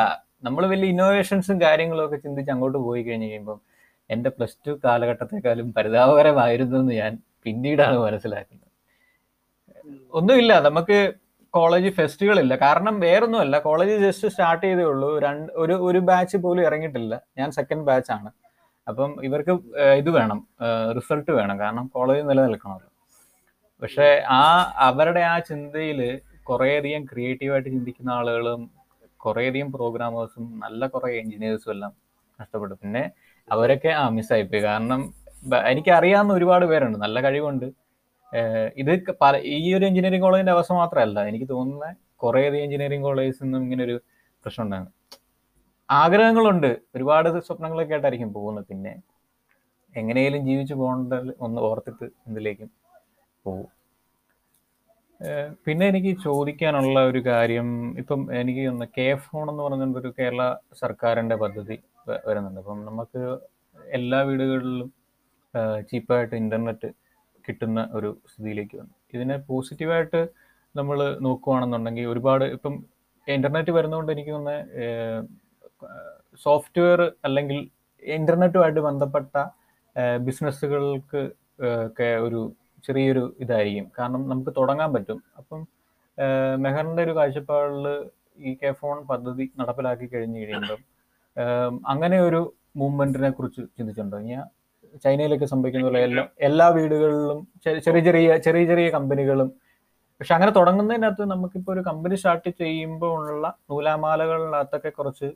[0.46, 3.58] നമ്മൾ വലിയ ഇന്നോവേഷൻസും കാര്യങ്ങളും ഒക്കെ ചിന്തിച്ച് അങ്ങോട്ട് പോയി കഴിഞ്ഞ് കഴിയുമ്പം
[4.10, 7.12] എന്റെ പ്ലസ് ടു കാലഘട്ടത്തെക്കാളും പരിതാപകരമായിരുന്നു എന്ന് ഞാൻ
[7.44, 8.70] പിന്നീടാണ് മനസ്സിലാക്കുന്നത്.
[10.18, 10.52] ഒന്നുമില്ല.
[10.68, 10.98] നമുക്ക്
[11.54, 13.56] കോളേജ് ഫെസ്റ്റുകളില്ല കാരണം വേറൊന്നുമല്ല.
[13.66, 15.10] കോളേജ് ജസ്റ്റ് സ്റ്റാർട്ട് ചെയ്തേ ഉള്ളൂ.
[15.26, 17.14] രണ്ട് ഒരു ഒരു ബാച്ച് പോലും ഇറങ്ങിയിട്ടില്ല.
[17.38, 18.30] ഞാൻ സെക്കൻഡ് ബാച്ച് ആണ്.
[18.88, 19.50] അപ്പം ഇവർക്ക്
[20.00, 20.48] ഇത് വേണം
[20.96, 21.58] റിസൾട്ട് വേണം.
[21.58, 22.90] കാരണം കോളേജ് നിലനിൽക്കണമല്ലോ.
[23.82, 24.42] പക്ഷേ ആ
[24.88, 28.70] അവരുടെ ആ ചിന്തയിൽ കുറേയധികം ക്രിയേറ്റീവായിട്ട് ചിന്തിക്കുന്ന ആളുകളും
[29.24, 31.92] കുറേയധികം പ്രോഗ്രാമേഴ്സും നല്ല കുറേ എഞ്ചിനീയേഴ്സും എല്ലാം
[32.40, 32.74] നഷ്ടപ്പെട്ടു.
[32.74, 33.10] പിന്നെ
[33.52, 34.62] അവരൊക്കെ ആ മിസ്സായിപ്പോയി.
[34.62, 35.00] കാരണം
[35.66, 36.98] എനിക്കറിയാവുന്ന ഒരുപാട് പേരുണ്ട്.
[36.98, 37.66] നല്ല കഴിവുണ്ട്.
[38.76, 41.18] ഇത് പല ഈ ഒരു എഞ്ചിനീയറിംഗ് കോളേജിന്റെ അവസ്ഥ മാത്രമല്ല.
[41.30, 43.96] എനിക്ക് തോന്നുന്ന കുറേയധികം എഞ്ചിനീയറിംഗ് കോളേജിൽ നിന്നും ഇങ്ങനെ ഒരു
[44.44, 44.92] പ്രശ്നം ഉണ്ടായിരുന്നു.
[45.88, 46.70] ആഗ്രഹങ്ങളുണ്ട്.
[46.96, 48.66] ഒരുപാട് സ്വപ്നങ്ങളൊക്കെ ആയിട്ടായിരിക്കും പോകുന്നത്.
[48.70, 48.92] പിന്നെ
[49.94, 51.14] എങ്ങനെയും ജീവിച്ചു പോകേണ്ട
[51.46, 52.70] ഒന്ന് ഓർത്തിട്ട് എന്തിലേക്കും
[53.46, 53.70] പോകും
[55.64, 57.68] പിന്നെ എനിക്ക് ചോദിക്കാനുള്ള ഒരു കാര്യം
[58.00, 60.42] ഇപ്പം എനിക്ക് ഒന്ന് കെ ഫോൺ എന്ന് പറഞ്ഞ ഒരു കേരള
[60.82, 61.76] സർക്കാരിന്റെ പദ്ധതി
[62.26, 62.60] വരുന്നുണ്ട്.
[62.62, 63.22] അപ്പം നമുക്ക്
[63.98, 64.90] എല്ലാ വീടുകളിലും
[65.90, 66.90] ചീപ്പായിട്ട് ഇന്റർനെറ്റ്
[67.44, 68.94] കിട്ടുന്ന ഒരു സ്ഥിതിയിലേക്ക് വന്നു.
[69.14, 70.20] ഇതിനെ പോസിറ്റീവായിട്ട്
[70.74, 72.74] നമ്മൾ നോക്കുകയാണെന്നുണ്ടെങ്കിൽ ഒരുപാട് ഇപ്പം
[73.28, 75.28] ഇന്റർനെറ്റ് വരുന്നതുകൊണ്ട് എനിക്ക് തോന്നുന്നത്
[76.44, 77.58] സോഫ്റ്റ്വെയർ അല്ലെങ്കിൽ
[78.02, 79.36] ഇന്റർനെറ്റുമായിട്ട് ബന്ധപ്പെട്ട
[80.26, 81.22] ബിസിനസ്സുകൾക്ക്
[81.86, 82.40] ഒക്കെ ഒരു
[82.84, 83.86] ചെറിയൊരു ഇതായിരിക്കും.
[83.98, 85.22] കാരണം നമുക്ക് തുടങ്ങാൻ പറ്റും.
[85.38, 85.60] അപ്പം
[86.64, 87.86] മെഹറിന്റെ ഒരു കാഴ്ചപ്പാടിൽ
[88.38, 90.80] ഈ കെ ഫോൺ പദ്ധതി നടപ്പിലാക്കി കഴിഞ്ഞു കഴിയുമ്പം
[91.92, 92.40] അങ്ങനെ ഒരു
[92.76, 94.18] മൂവ്മെന്റിനെ കുറിച്ച് ചിന്തിച്ചിട്ടുണ്ടോ?
[94.18, 94.44] ഞാൻ
[95.04, 99.48] ചൈനയിലൊക്കെ സംഭവിക്കുന്ന പോലെ എല്ലാ എല്ലാ വീടുകളിലും ചെറിയ ചെറിയ ചെറിയ ചെറിയ കമ്പനികളും
[100.20, 105.28] പക്ഷെ അങ്ങനെ തുടങ്ങുന്നതിനകത്ത് നമുക്കിപ്പോൾ ഒരു കമ്പനി സ്റ്റാർട്ട് ചെയ്യുമ്പോൾ ഉള്ള നൂലാമാലകളിനകത്തൊക്കെ കുറച്ച്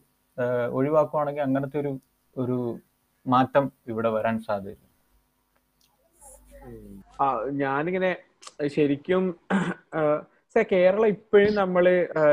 [0.72, 1.92] ഒഴിവാക്കുവാണെങ്കിൽ അങ്ങനത്തെ ഒരു
[2.36, 2.56] ഒരു
[3.26, 4.78] മാറ്റം ഇവിടെ വരാൻ സാധ്യത
[7.20, 7.26] ആ
[7.60, 8.10] ഞാനിങ്ങനെ
[8.74, 9.24] ശരിക്കും
[10.70, 11.84] കേരളം ഇപ്പോഴും നമ്മൾ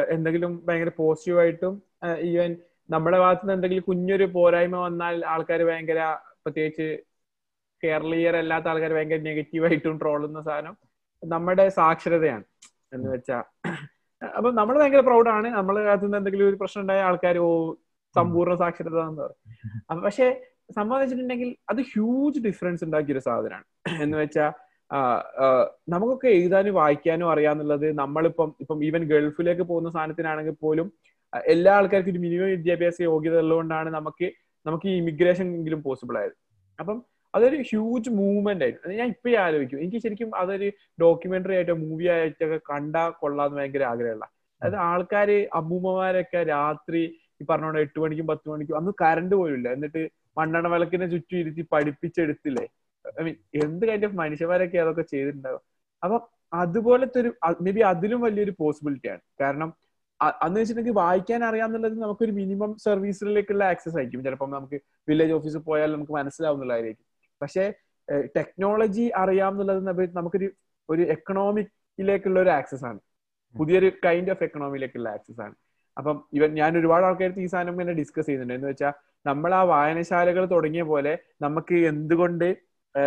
[0.09, 1.73] എന്തെങ്കിലും ഭയങ്കര പോസിറ്റീവായിട്ടും
[2.27, 2.51] ഈവൻ
[2.89, 6.01] നമ്മുടെ ഭാഗത്ത് നിന്ന് എന്തെങ്കിലും കുഞ്ഞൊരു പോരായ്മ വന്നാൽ ആൾക്കാർ ഭയങ്കര
[6.43, 6.87] പ്രത്യേകിച്ച്
[7.83, 10.75] കേരളീയർ അല്ലാത്ത ആൾക്കാർ ഭയങ്കര നെഗറ്റീവായിട്ടും ട്രോളുന്ന സാധനം
[11.23, 12.45] നമ്മുടെ സാക്ഷരതയാണ്
[12.93, 13.37] എന്ന് വെച്ചാ.
[14.21, 17.49] അപ്പൊ നമ്മൾ ഭയങ്കര പ്രൗഡാണ് നമ്മളെ ഭാഗത്ത് നിന്ന് എന്തെങ്കിലും ഒരു പ്രശ്നം ഉണ്ടായ ആൾക്കാർ ഓ
[18.15, 20.27] സമ്പൂർണ സാക്ഷരത എന്ന് പറയും പക്ഷെ
[20.77, 23.65] സംഭവം വെച്ചിട്ടുണ്ടെങ്കിൽ അത് ഹ്യൂജ് ഡിഫറൻസ് ഉണ്ടാക്കിയ ഒരു സാധനമാണ്
[24.03, 24.51] എന്ന് വെച്ചാൽ
[25.89, 30.87] നമുക്കൊക്കെ എഴുതാനും വായിക്കാനും അറിയാന്നുള്ളത് നമ്മളിപ്പം ഇപ്പം ഈവൻ ഗൾഫിലേക്ക് പോകുന്ന സാധനത്തിനാണെങ്കിൽ പോലും
[31.33, 34.27] എല്ലാ ആൾക്കാർക്കും ഒരു മിനിമം വിദ്യാഭ്യാസ യോഗ്യത ഉള്ളതുകൊണ്ടാണ് നമുക്ക്
[34.65, 36.35] നമുക്ക് ഈ ഇമിഗ്രേഷൻ എങ്കിലും പോസിബിൾ ആയത്.
[36.79, 36.97] അപ്പം
[37.33, 38.95] അതൊരു ഹ്യൂജ് മൂവ്മെന്റ് ആയിരുന്നു.
[38.99, 39.79] ഞാൻ ഇപ്പോഴും ആലോചിക്കും.
[39.79, 40.67] എനിക്ക് ശരിക്കും അതൊരു
[41.01, 44.25] ഡോക്യുമെന്ററി ആയിട്ടോ മൂവി ആയിട്ടൊക്കെ കണ്ടാ കൊള്ളാന്ന് ഭയങ്കര ആഗ്രഹമുള്ള.
[44.61, 47.03] അതായത് ആൾക്കാര് അമ്മൂമ്മമാരൊക്കെ രാത്രി
[47.41, 50.01] ഈ പറഞ്ഞോണ്ട് എട്ട് മണിക്കും പത്ത് മണിക്കും അന്ന് കറണ്ട് പോലില്ല എന്നിട്ട്
[50.37, 52.65] മണ്ണെണ്ണ വിളക്കിനെ ചുറ്റും ഇരുത്തി പഠിപ്പിച്ചെടുത്തില്ലേ?
[53.19, 53.35] ഐ മീൻ
[53.65, 55.61] എന്ത് കൈൻഡ് ഓഫ് മനുഷ്യന്മാരൊക്കെ അതൊക്കെ ചെയ്തിട്ടുണ്ടാവും.
[56.03, 56.17] അപ്പൊ
[56.63, 57.29] അതുപോലത്തെ ഒരു
[57.65, 59.21] മേ ബി അതിലും വലിയൊരു പോസിബിലിറ്റി ആണ്.
[59.41, 59.69] കാരണം
[60.45, 64.23] അന്ന് വെച്ചിട്ടുണ്ടെങ്കിൽ വായിക്കാൻ അറിയാന്നുള്ളത് നമുക്കൊരു മിനിമം സർവീസിലേക്കുള്ള ആക്സസ് ആയിരിക്കും.
[64.27, 64.77] ചിലപ്പം നമുക്ക്
[65.09, 67.05] വില്ലേജ് ഓഫീസിൽ പോയാൽ നമുക്ക് മനസ്സിലാവുന്നുള്ളതായിരിക്കും
[67.41, 67.65] പക്ഷേ
[68.37, 69.81] ടെക്നോളജി അറിയാമെന്നുള്ളത്
[70.17, 70.47] നമുക്കൊരു
[70.89, 72.99] ഒരു എക്കണോമിക്കിലേക്കുള്ള ഒരു ആക്സസ് ആണ്
[73.55, 75.55] പുതിയൊരു കൈൻഡ് ഓഫ് എക്കണോമിയിലേക്കുള്ള ആക്സസ് ആണ്.
[75.97, 78.53] അപ്പം ഇവൻ ഞാൻ ഒരുപാട് ആൾക്കാർക്ക് ഈ സാധനം ഇങ്ങനെ ഡിസ്കസ് ചെയ്യുന്നുണ്ട്.
[78.53, 78.93] എന്ന് വെച്ചാൽ
[79.25, 82.47] നമ്മൾ ആ വായനശാലകൾ തുടങ്ങിയ പോലെ നമുക്ക് എന്തുകൊണ്ട്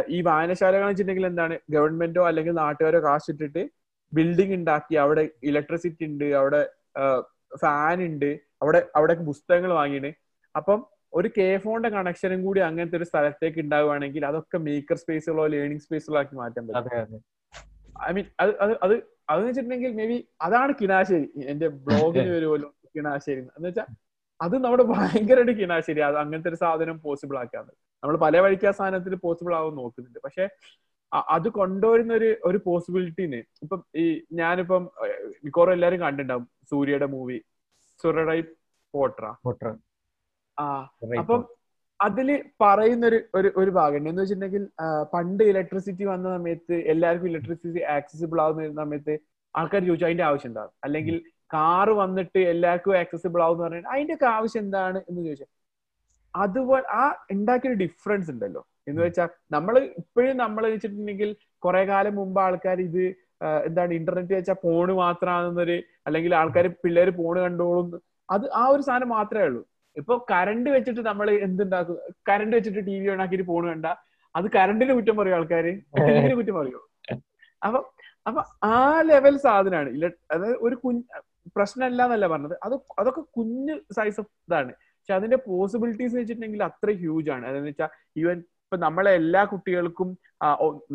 [0.08, 1.54] ഈ വായനശാലകൾ വെച്ചിട്ടുണ്ടെങ്കിൽ എന്താണ്?
[1.70, 3.62] ഗവൺമെന്റോ അല്ലെങ്കിൽ നാട്ടുകാരോ കാശിട്ടിട്ട്
[4.12, 6.60] ബിൽഡിംഗ് ഉണ്ടാക്കി അവിടെ ഇലക്ട്രിസിറ്റി ഉണ്ട് അവിടെ
[7.56, 8.30] ഫാൻ ഉണ്ട്
[8.62, 10.10] അവിടെ അവിടെ പുസ്തകങ്ങൾ വാങ്ങിയിട്ട്
[10.54, 10.80] അപ്പം
[11.12, 16.36] ഒരു കെ ഫോണിന്റെ കണക്ഷനും കൂടി അങ്ങനത്തെ ഒരു സ്ഥലത്തേക്ക് ഉണ്ടാവുകയാണെങ്കിൽ അതൊക്കെ മേക്കർ സ്പേസുകളോ ലേണിംഗ് സ്പേസുകളോ ആക്കി
[16.36, 17.22] മാറ്റാൻ പറ്റും.
[18.08, 18.94] ഐ മീൻ അത് അത് അത്
[19.30, 21.28] അതെന്ന് വെച്ചിട്ടുണ്ടെങ്കിൽ മേ ബി അതാണ് കിനാശേരി.
[21.44, 22.70] എന്റെ ബ്ലോഗിന് വരുമല്ലോ.
[22.94, 23.88] കിണാശ്ശേരി എന്ന് വെച്ചാൽ
[24.40, 24.84] അത് നമ്മുടെ
[25.42, 27.72] ഒരു കിണാശ്ശേരി അത് അങ്ങനത്തെ ഒരു സാധനം പോസിബിൾ ആക്കാന്ന്.
[28.02, 30.20] നമ്മൾ പല വഴിക്ക് ആ സാധനത്തിൽ പോസിബിൾ ആവാൻ നോക്കുന്നുണ്ട്.
[30.26, 30.44] പക്ഷെ
[31.34, 34.04] അത് കൊണ്ടുവരുന്ന ഒരു ഒരു പോസിബിലിറ്റിന് ഇപ്പം ഈ
[34.40, 34.82] ഞാനിപ്പം
[35.44, 37.38] മിക്കവാറും എല്ലാരും കണ്ടിട്ടുണ്ടാവും സൂര്യയുടെ മൂവി
[38.00, 38.40] സുരടൈ
[38.94, 39.24] പോട്ര.
[39.44, 39.66] പോട്ര.
[40.58, 40.66] ആ
[41.20, 41.40] അപ്പം
[42.00, 42.28] അതിൽ
[42.62, 44.10] പറയുന്ന ഒരു ഒരു ഒരു ഭാഗമുണ്ട്.
[44.10, 44.62] എന്ന് വെച്ചിട്ടുണ്ടെങ്കിൽ
[45.14, 49.14] പണ്ട് ഇലക്ട്രിസിറ്റി വന്ന സമയത്ത് എല്ലാവർക്കും ഇലക്ട്രിസിറ്റി ആക്സസിബിൾ ആവുന്ന സമയത്ത്
[49.54, 51.16] ആൾക്കാർ ചോദിച്ചു അതിന്റെ ആവശ്യം എന്താണ് അല്ലെങ്കിൽ
[51.50, 55.50] കാറ് വന്നിട്ട് എല്ലാവർക്കും ആക്സസിബിൾ ആവും എന്ന് അതിന്റെ ഒക്കെ ആവശ്യം എന്താണ് എന്ന് ചോദിച്ചാൽ
[56.34, 58.62] അതുപോലെ ആ ഉണ്ടാക്കിയൊരു ഡിഫറൻസ് ഉണ്ടല്ലോ.
[58.88, 61.30] എന്ന് വെച്ചാൽ നമ്മൾ ഇപ്പോഴും നമ്മൾ വെച്ചിട്ടുണ്ടെങ്കിൽ
[61.64, 63.02] കുറെ കാലം മുമ്പ് ആൾക്കാർ ഇത്
[63.68, 65.76] എന്താണ് ഇന്റർനെറ്റ് വെച്ചാൽ ഫോണ് മാത്രമാണെന്നൊരു
[66.06, 67.88] അല്ലെങ്കിൽ ആൾക്കാർ പിള്ളേർ ഫോണ് കണ്ടോളും.
[68.28, 69.62] അത് ആ ഒരു സാധനം മാത്രമേ ഉള്ളൂ.
[69.96, 71.96] ഇപ്പൊ കറണ്ട് വെച്ചിട്ട് നമ്മൾ എന്തുണ്ടാക്കും?
[72.28, 73.86] കറണ്ട് വെച്ചിട്ട് ടി വി ഓണാക്കിയിട്ട് ഫോണ് കണ്ട
[74.34, 75.72] അത് കറണ്ടിന് കുറ്റം പറയും ആൾക്കാര്?
[75.98, 76.82] ടിവിന് കുറ്റം പറയും?
[77.62, 77.80] അപ്പൊ
[78.28, 78.40] അപ്പൊ
[78.74, 78.76] ആ
[79.08, 79.90] ലെവൽ സാധനമാണ്
[80.34, 81.02] അതായത് ഒരു കുഞ്ഞ്
[81.56, 82.56] പ്രശ്നമല്ല എന്നല്ല പറഞ്ഞത്.
[82.66, 84.72] അത് അതൊക്കെ കുഞ്ഞ് സൈസ് ഓഫ് ഇതാണ്.
[84.98, 87.44] പക്ഷെ അതിന്റെ പോസിബിലിറ്റീസ് വെച്ചിട്ടുണ്ടെങ്കിൽ അത്ര ഹ്യൂജ് ആണ്.
[87.50, 87.90] അതെന്ന് വെച്ചാൽ
[88.22, 90.08] ഈവൻ ഇപ്പൊ നമ്മളെ എല്ലാ കുട്ടികൾക്കും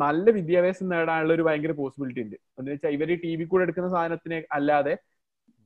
[0.04, 2.38] നല്ല വിദ്യാഭ്യാസം നേടാനുള്ള ഒരു ഭയങ്കര പോസിബിലിറ്റി ഉണ്ട്.
[2.60, 4.93] എന്ന് വെച്ചാൽ ഇവർ ടി വി കൂടെ എടുക്കുന്ന സാധനത്തിനെ അല്ലാതെ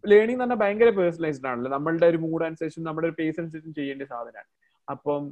[0.03, 1.71] ലേണിംഗ് പറഞ്ഞാൽ ഭയങ്കര പേഴ്സണലൈസ്ഡ് ആണല്ലോ.
[1.75, 4.49] നമ്മളുടെ ഒരു മൂഡ് അനുസരിച്ചും നമ്മുടെ ഒരു പേസ് അനുസരിച്ചും ചെയ്യേണ്ട സാധനമാണ്.
[4.87, 5.23] അപ്പം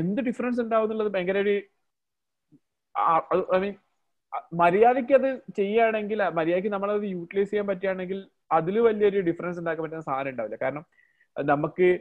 [0.00, 1.54] എന്ത് ഡിഫറൻസ് ഉണ്ടാവും എന്നുള്ളത് ഭയങ്കര ഒരു
[3.56, 3.74] ഐ മീൻ
[4.62, 5.28] മര്യാദയ്ക്ക് അത്
[5.58, 8.18] ചെയ്യുകയാണെങ്കിൽ മര്യാദയ്ക്ക് നമ്മളത് യൂട്ടിലൈസ് ചെയ്യാൻ പറ്റുകയാണെങ്കിൽ
[8.50, 10.56] അതിൽ വലിയൊരു ഡിഫറൻസ് ഉണ്ടാക്കാൻ പറ്റുന്ന സാധനം ഉണ്ടാവില്ല.
[10.62, 10.84] കാരണം
[11.36, 11.98] നമുക്ക്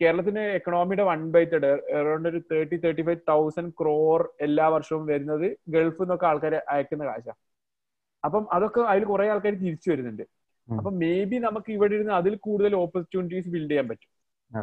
[0.00, 5.56] കേരളത്തിന്റെ എക്കണോമിയുടെ വൺ ബൈ തേർഡ് അറൌണ്ട് ഒരു thirty thirty five thousand crore എല്ലാ വർഷവും വരുന്നത്
[5.68, 7.40] ഗൾഫിൽ നിന്നൊക്കെ ആൾക്കാർ അയക്കുന്ന കാശാണ്
[8.24, 10.22] അപ്പം അതൊക്കെ അതിൽ കുറെ ആൾക്കാർ തിരിച്ചു വരുന്നുണ്ട്.
[10.68, 14.10] അപ്പൊ മേ ബി നമുക്ക് ഇവിടെ ഇരുന്ന് അതിൽ കൂടുതൽ ഓപ്പർച്യൂണിറ്റീസ് ബിൽഡ് ചെയ്യാൻ പറ്റും.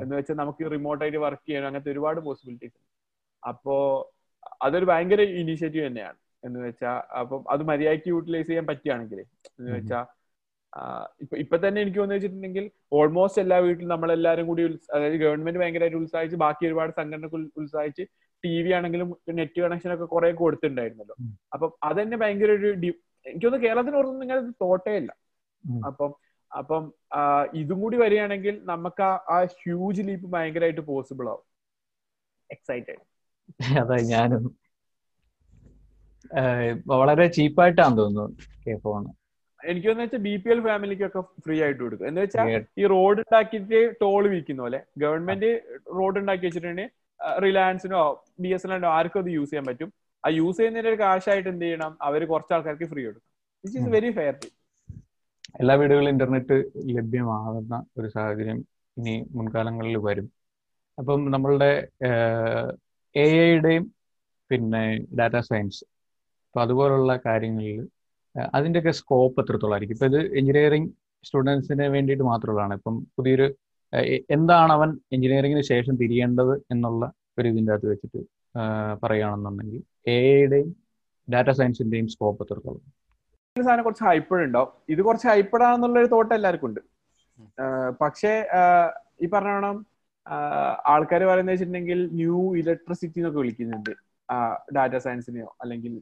[0.02, 2.88] എന്ന് വെച്ചാൽ നമുക്ക് റിമോട്ട് ആയിട്ട് വർക്ക് ചെയ്യണം അങ്ങനത്തെ ഒരുപാട് പോസിബിലിറ്റീസ് ഉണ്ട്.
[3.48, 3.76] അപ്പോ
[4.62, 6.18] അതൊരു ഭയങ്കര ഇനീഷ്യേറ്റീവ് തന്നെയാണ്.
[6.44, 9.20] എന്ന് വെച്ചാൽ അപ്പം അത് മര്യാദയ്ക്ക് യൂട്ടിലൈസ് ചെയ്യാൻ പറ്റുകയാണെങ്കിൽ
[9.60, 10.06] എന്ന് വെച്ചാൽ
[11.22, 12.66] ഇപ്പൊ ഇപ്പൊ തന്നെ എനിക്ക് തോന്നുന്നു വെച്ചിട്ടുണ്ടെങ്കിൽ
[12.98, 14.64] ഓൾമോസ്റ്റ് എല്ലാ വീട്ടിലും നമ്മളെല്ലാരും കൂടി
[14.96, 18.04] അതായത് ഗവൺമെന്റ് ഭയങ്കരമായിട്ട് ഉത്സാഹിച്ച് ബാക്കി ഒരുപാട് സംഘടനകൾ ഉത്സാഹിച്ച്
[18.44, 19.08] ടി വി ആണെങ്കിലും
[19.40, 21.16] നെറ്റ് കണക്ഷൻ ഒക്കെ കുറെ കൊടുത്തിട്ടുണ്ടായിരുന്നല്ലോ.
[21.54, 22.70] അപ്പം അതന്നെ ഭയങ്കര ഒരു
[23.26, 25.12] എനിക്കൊന്ന് കേരളത്തിന് പുറത്ത് നിങ്ങൾ തോട്ടേ ഇല്ല
[25.84, 26.12] അപ്പം
[26.52, 26.84] അപ്പം
[27.54, 29.04] ഇതും കൂടി വരികയാണെങ്കിൽ നമുക്ക്
[29.34, 31.46] ആ ഹ്യൂജ് ലീപ്പ് ഭയങ്കരമായിട്ട് പോസിബിൾ ആവും.
[32.50, 33.02] എക്സൈറ്റഡ്
[33.82, 34.44] അതെ ഞാനും.
[36.94, 38.26] വളരെ ചീപ്പായിട്ടാണ് തോന്നുന്നു
[38.64, 39.04] കെ ഫോൺ
[39.64, 42.08] എനിക്ക് തോന്നുന്നു വെച്ചാൽ ബി പി എൽ ഫാമിലിക്കൊക്കെ ഫ്രീ ആയിട്ട് കൊടുക്കും.
[42.10, 42.50] എന്ന് വെച്ചാൽ
[42.82, 45.50] ഈ റോഡ് ഉണ്ടാക്കിയിട്ട് ടോൾ വിൽക്കുന്ന പോലെ ഗവൺമെന്റ്
[45.98, 46.96] റോഡ് ഉണ്ടാക്കി വെച്ചിട്ടുണ്ടെങ്കിൽ
[47.46, 48.02] റിലയൻസിനോ
[48.44, 49.90] ബി എസ് എല്ലോ ആർക്കും അത് യൂസ് ചെയ്യാൻ പറ്റും.
[50.24, 51.92] ആ യൂസ് ചെയ്യുന്നതിന്റെ ഒരു കാശായിട്ട് എന്ത് ചെയ്യണം?
[52.08, 53.28] അവർ കുറച്ച് ആൾക്കാർക്ക് ഫ്രീ കൊടുക്കും.
[53.64, 54.36] വിച്ച് ഈസ് വെരി ഫെയർ
[55.60, 56.56] എല്ലാ വീടുകളിലും ഇന്റർനെറ്റ്
[56.96, 58.60] ലഭ്യമാകുന്ന ഒരു സാഹചര്യം
[58.98, 60.28] ഇനി മുൻകാലങ്ങളിൽ വരും.
[60.98, 61.70] അപ്പം നമ്മളുടെ
[63.16, 63.86] എ ഐയുടെയും
[64.52, 64.84] പിന്നെ
[65.20, 65.80] ഡാറ്റാ സയൻസ്
[66.46, 67.80] അപ്പൊ അതുപോലുള്ള കാര്യങ്ങളിൽ
[68.58, 69.96] അതിന്റെയൊക്കെ സ്കോപ്പ് എത്രത്തോളം ആയിരിക്കും?
[69.98, 70.90] ഇപ്പൊ ഇത് എഞ്ചിനീയറിംഗ്
[71.28, 72.74] സ്റ്റുഡൻസിന് വേണ്ടിയിട്ട് മാത്രമുള്ളതാണ്.
[72.80, 73.48] ഇപ്പം പുതിയൊരു
[74.36, 77.04] എന്താണ് അവൻ എഞ്ചിനീയറിംഗിന് ശേഷം തിരിയേണ്ടത് എന്നുള്ള
[77.40, 78.22] ഒരു ഇതിന്റെ അകത്ത് വെച്ചിട്ട്
[79.04, 79.82] പറയുകയാണെന്നുണ്ടെങ്കിൽ
[80.14, 80.70] എ ഐയുടെയും
[81.28, 82.84] ഡാറ്റാ സയൻസിന്റെയും സ്കോപ്പ് എത്രത്തോളം?
[83.56, 84.72] സാധനം കുറച്ച് ഹൈപ്പഡ് ഉണ്ടാവും.
[84.94, 86.82] ഇത് കുറച്ച് ഹൈപ്പഡാന്നുള്ള ഒരു തോട്ട് എല്ലാവർക്കും ഉണ്ട്.
[88.02, 88.34] പക്ഷേ
[89.24, 89.78] ഈ പറഞ്ഞോണം
[90.94, 93.92] ആൾക്കാർ പറയുന്നത് വെച്ചിട്ടുണ്ടെങ്കിൽ ന്യൂ ഇലക്ട്രിസിറ്റി എന്നൊക്കെ വിളിക്കുന്നുണ്ട്.
[94.76, 95.94] ഡാറ്റാ സയൻസിനെയോ അല്ലെങ്കിൽ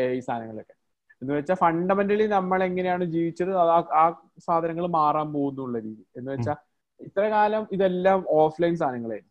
[0.00, 0.74] എ ഐ സാധനങ്ങളൊക്കെ.
[1.22, 3.50] എന്ന് വെച്ചാൽ ഫണ്ടമെന്റലി നമ്മൾ എങ്ങനെയാണ് ജീവിച്ചത്
[4.02, 4.04] ആ
[4.46, 6.04] സാധനങ്ങൾ മാറാൻ പോകുന്നുള്ള രീതി.
[6.16, 6.56] എന്ന് വെച്ചാൽ
[7.00, 9.30] ഇത്ര കാലം ഇതെല്ലാം ഓഫ്ലൈൻ സാധനങ്ങളായിരുന്നു.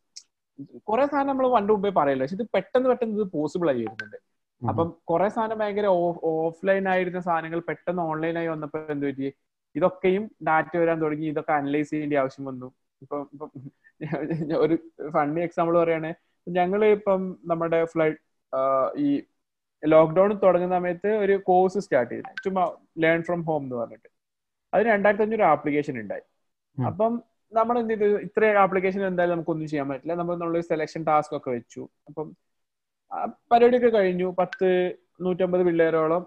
[0.90, 2.24] കുറെ സാധനം നമ്മൾ പണ്ട് മുമ്പേ പറയല്ലോ.
[2.26, 4.18] പക്ഷെ ഇത് പെട്ടെന്ന് പെട്ടെന്ന് ഇത് പോസിബിൾ ആയി വരുന്നുണ്ട്.
[4.62, 5.88] അപ്പം കുറെ സാധനം ഭയങ്കര
[6.24, 9.28] ഓഫ്ലൈൻ ആയിരുന്ന സാധനങ്ങൾ പെട്ടെന്ന് ഓൺലൈനായി വന്നപ്പോൾ എന്ത് പറ്റി?
[9.76, 11.28] ഇതൊക്കെയും ഡാറ്റ വരാൻ തുടങ്ങി.
[11.28, 12.68] ഇതൊക്കെ അനലൈസ് ചെയ്യേണ്ട ആവശ്യം വന്നു.
[13.02, 13.50] ഇപ്പം ഇപ്പം
[14.66, 14.76] ഒരു
[15.14, 18.20] ഫണ്ണി എക്സാമ്പിൾ പറയുകയാണെങ്കിൽ ഞങ്ങൾ ഇപ്പം നമ്മുടെ ഫ്ലൈറ്റ്
[18.98, 19.10] ഈ
[19.86, 22.34] ലോക്ക്ഡൌൺ തുടങ്ങുന്ന സമയത്ത് ഒരു കോഴ്സ് സ്റ്റാർട്ട് ചെയ്തു.
[22.44, 24.10] ചുമ്മാ ലേൺ ഫ്രം ഹോം എന്ന് പറഞ്ഞിട്ട്.
[24.74, 26.22] അതിന് രണ്ടായിരത്തി അഞ്ഞൂറ് ആപ്ലിക്കേഷൻ ഉണ്ടായി
[26.86, 27.24] അപ്പം
[27.54, 28.18] നമ്മൾ എന്ത് ചെയ്തു?
[28.18, 30.14] ഇത്ര ആപ്ലിക്കേഷൻ എന്തായാലും നമുക്കൊന്നും ചെയ്യാൻ പറ്റില്ല.
[30.14, 31.88] നമ്മൾ നമ്മളൊരു സെലക്ഷൻ ടാസ്ക് ഒക്കെ വെച്ചു.
[32.08, 32.36] അപ്പം
[33.52, 34.36] പരിപാടിയൊക്കെ കഴിഞ്ഞു.
[34.40, 36.26] പത്ത് നൂറ്റമ്പത് പിള്ളേരോളം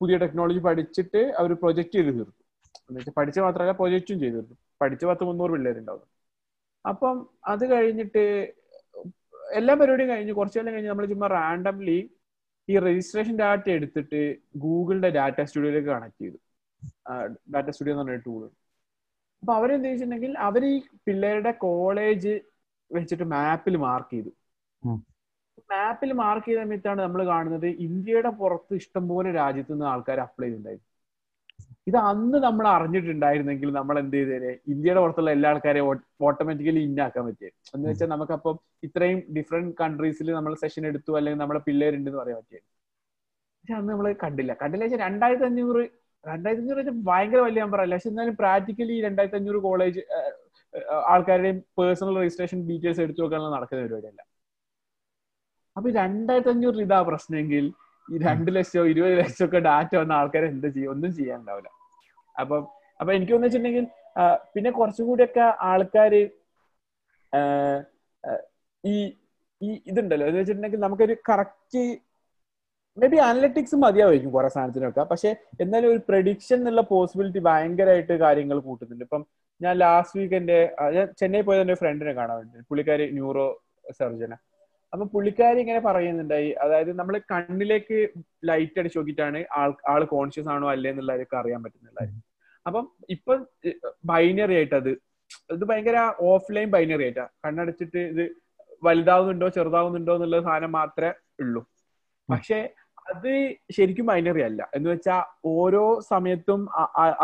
[0.00, 2.42] പുതിയ ടെക്നോളജി പഠിച്ചിട്ട് അവർ പ്രൊജക്ട് ചെയ്ത് തീർത്തു.
[2.88, 4.54] എന്ന് വെച്ചാൽ പഠിച്ച മാത്രമല്ല പ്രൊജക്റ്റും ചെയ്ത് തീർത്തു.
[4.80, 6.02] പഠിച്ച പത്ത് മുന്നൂറ് പിള്ളേരുണ്ടാവും.
[6.88, 8.52] അപ്പം അത് കഴിഞ്ഞിട്ട്
[9.52, 10.32] എല്ലാ പരിപാടിയും കഴിഞ്ഞ്.
[10.32, 12.10] കുറച്ചു കാലം കഴിഞ്ഞ് നമ്മൾ ചുമ്മാ റാൻഡംലി
[12.68, 14.20] ഈ രജിസ്ട്രേഷൻ ഡാറ്റ എടുത്തിട്ട്
[14.56, 16.38] ഗൂഗിളിന്റെ ഡാറ്റ സ്റ്റുഡിയോയിലേക്ക് കണക്ട് ചെയ്തു.
[17.54, 18.42] ഡാറ്റ സ്റ്റുഡിയോ എന്ന് പറഞ്ഞ ടൂൾ
[19.42, 20.74] അപ്പൊ അവരെന്ത് ചോദിച്ചിട്ടുണ്ടെങ്കിൽ അവർ ഈ
[21.06, 22.34] പിള്ളേരുടെ കോളേജ്
[22.90, 24.30] വെച്ചിട്ട് മാപ്പിൽ മാർക്ക് ചെയ്തു.
[25.70, 30.90] മാപ്പിൽ മാർക്ക് ചെയ്ത സമയത്താണ് നമ്മൾ കാണുന്നത് ഇന്ത്യയുടെ പുറത്ത് ഇഷ്ടംപോലെ രാജ്യത്ത് നിന്ന് ആൾക്കാർ അപ്ലൈ ചെയ്തിട്ടുണ്ടായിരുന്നു
[31.86, 34.52] ഇത് അന്ന് നമ്മൾ അറിഞ്ഞിട്ടുണ്ടായിരുന്നെങ്കിൽ നമ്മൾ എന്ത് ചെയ്തേനെ?
[34.72, 35.88] ഇന്ത്യയുടെ പുറത്തുള്ള എല്ലാ ആൾക്കാരെയും
[36.28, 37.48] ഓട്ടോമാറ്റിക്കലി ഇന്നാക്കാൻ പറ്റിയ?
[37.74, 38.56] എന്ന് വെച്ചാൽ നമുക്കപ്പം
[38.86, 42.64] ഇത്രയും ഡിഫറെന്റ് കൺട്രീസിൽ നമ്മൾ സെഷൻ എടുത്തു അല്ലെങ്കിൽ നമ്മുടെ പിള്ളേരുണ്ടെന്ന് പറയാൻ പറ്റിയത്
[43.58, 44.52] പക്ഷെ അന്ന് നമ്മൾ കണ്ടില്ല.
[44.62, 45.82] കണ്ടില്ല വെച്ചാൽ രണ്ടായിരത്തി അഞ്ഞൂറ്
[46.24, 47.94] രണ്ടായിരത്തി അഞ്ഞൂറ് വെച്ചാൽ ഭയങ്കര വലിയ നമ്പർ അല്ല.
[47.98, 50.02] പക്ഷെ എന്നാലും പ്രാക്ടിക്കലി രണ്ടായിരത്തി അഞ്ഞൂറ് കോളേജ്
[51.12, 54.20] ആൾക്കാരുടെയും പേഴ്സണൽ രജിസ്ട്രേഷൻ ഡീറ്റെയിൽസ് എടുത്തു നോക്കാനുള്ള നടക്കുന്ന പരിപാടിയല്ല.
[55.76, 57.64] അപ്പൊ രണ്ടായിരത്തി അഞ്ഞൂറ് ഇതാ പ്രശ്നമെങ്കിൽ
[58.08, 60.90] ഈ രണ്ട് ലക്ഷമോ ഇരുപത് ലക്ഷമോ ഒക്കെ ഡാറ്റ വന്ന ആൾക്കാരെ എന്ത് ചെയ്യും?
[60.94, 61.70] ഒന്നും ചെയ്യാൻ ഉണ്ടാവില്ല
[62.36, 62.62] അപ്പം
[63.00, 63.86] അപ്പൊ എനിക്ക് തോന്നുന്നു വെച്ചിട്ടുണ്ടെങ്കിൽ
[64.54, 66.22] പിന്നെ കുറച്ചും കൂടിയൊക്കെ ആൾക്കാര്
[68.84, 68.96] ഈ
[69.60, 70.24] ഈ ഇതുണ്ടല്ലോ.
[70.28, 71.82] എന്ന് വെച്ചിട്ടുണ്ടെങ്കിൽ നമുക്കൊരു കറക്റ്റ്
[72.96, 75.02] മേ ബി അനലറ്റിക്സ് മതിയാവായിരിക്കും കുറെ സാധനത്തിനൊക്കെ.
[75.12, 75.30] പക്ഷെ
[75.62, 79.04] എന്നാലും ഒരു പ്രഡിക്ഷൻ എന്നുള്ള പോസിബിലിറ്റി ഭയങ്കരമായിട്ട് കാര്യങ്ങൾ കൂട്ടുന്നുണ്ട്.
[79.06, 79.22] ഇപ്പം
[79.60, 80.58] ഞാൻ ലാസ്റ്റ് വീക്ക് എന്റെ
[80.96, 83.46] ഞാൻ ചെന്നൈ പോയത് എന്റെ ഫ്രണ്ടിനെ കാണാൻ വേണ്ടി പുള്ളിക്കാരി ന്യൂറോ
[84.00, 84.34] സർജന
[84.94, 86.50] അപ്പൊ പുള്ളിക്കാരി ഇങ്ങനെ പറയുന്നുണ്ടായി.
[86.64, 87.96] അതായത് നമ്മൾ കണ്ണിലേക്ക്
[88.50, 92.00] ലൈറ്റ് അടിച്ചു നോക്കിയിട്ടാണ് ആൾ ആൾ കോൺഷ്യസ് ആണോ അല്ലേ എന്നുള്ളതൊക്കെ അറിയാൻ പറ്റുന്നില്ല
[92.66, 92.84] അപ്പം
[93.14, 93.32] ഇപ്പൊ
[94.10, 94.90] ബൈനറി ആയിട്ട് അത്
[95.54, 95.98] ഇത് ഭയങ്കര
[96.32, 97.24] ഓഫ്ലൈൻ ബൈനറി ആയിട്ടാ.
[97.44, 98.24] കണ്ണടച്ചിട്ട് ഇത്
[98.82, 101.62] വലുതാവുന്നുണ്ടോ ചെറുതാവുന്നുണ്ടോ എന്നുള്ള സാധനം മാത്രമേ ഉള്ളൂ.
[102.28, 102.58] പക്ഷെ
[103.12, 103.30] അത്
[103.76, 104.60] ശരിക്കും ബൈനറി അല്ല.
[104.76, 105.22] എന്ന് വെച്ചാൽ
[105.54, 105.82] ഓരോ
[106.12, 106.60] സമയത്തും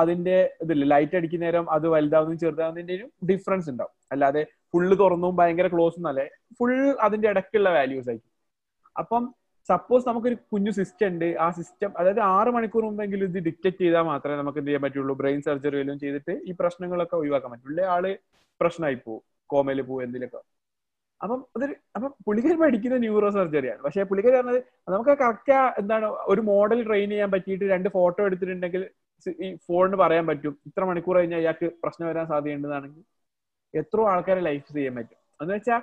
[0.03, 3.95] അതിന്റെ ഇതില്ല ലൈറ്റ് അടിക്കുന്ന നേരം അത് വലുതാവുന്നതും ചെറുതാവുന്നതിന്റെയും ഡിഫറൻസ് ഉണ്ടാവും.
[4.14, 4.43] അല്ലാതെ
[4.73, 8.33] ഫുള്ള് തുറന്നും ഭയങ്കര ക്ലോസ് എന്നല്ലേ ഫുൾ അതിന്റെ ഇടയ്ക്കുള്ള വാല്യൂസ് ആയിരിക്കും.
[8.99, 9.35] അപ്പം
[9.68, 11.37] സപ്പോസ് നമുക്കൊരു കുഞ്ഞു സിസ്റ്റം ഉണ്ട്.
[11.41, 15.14] ആ സിസ്റ്റം അതായത് ആറ് മണിക്കൂർ മുമ്പെങ്കിലും ഇത് ഡിറ്റക്ട് ചെയ്താൽ മാത്രമേ നമുക്ക് എന്ത് ചെയ്യാൻ പറ്റുള്ളൂ?
[15.14, 17.85] ബ്രെയിൻ സർജറി ചെയ്തിട്ട് ഈ പ്രശ്നങ്ങളൊക്കെ ഒഴിവാക്കാൻ പറ്റുള്ളൂ.
[17.85, 18.18] ആൾ
[18.61, 20.41] പ്രശ്നമായി പോകും കോമയിൽ പോകും എന്തിലൊക്കെ.
[21.23, 26.87] അപ്പം അതൊരു അപ്പം പുള്ളിക്കാർ പഠിക്കുന്ന ന്യൂറോ സർജറിയാണ് പക്ഷെ പുള്ളിക്കാർ പറഞ്ഞത് നമുക്ക് കറക്റ്റ് എന്താണ് ഒരു മോഡൽ
[26.87, 28.91] ട്രെയിൻ ചെയ്യാൻ പറ്റിയിട്ട് രണ്ട് ഫോട്ടോ എടുത്തിട്ടുണ്ടെങ്കിൽ
[29.41, 30.59] ഈ ഫോണിന് പറയാൻ പറ്റും.
[30.66, 33.03] ഇത്ര മണിക്കൂർ കഴിഞ്ഞാൽ അയാൾക്ക് പ്രശ്നം വരാൻ സാധ്യതയുണ്ടെന്നാണെങ്കിൽ
[33.75, 35.18] എത്രയോ ആൾക്കാരെ ലൈഫ് ചെയ്യാൻ പറ്റും.
[35.41, 35.83] എന്ന് വെച്ചാൽ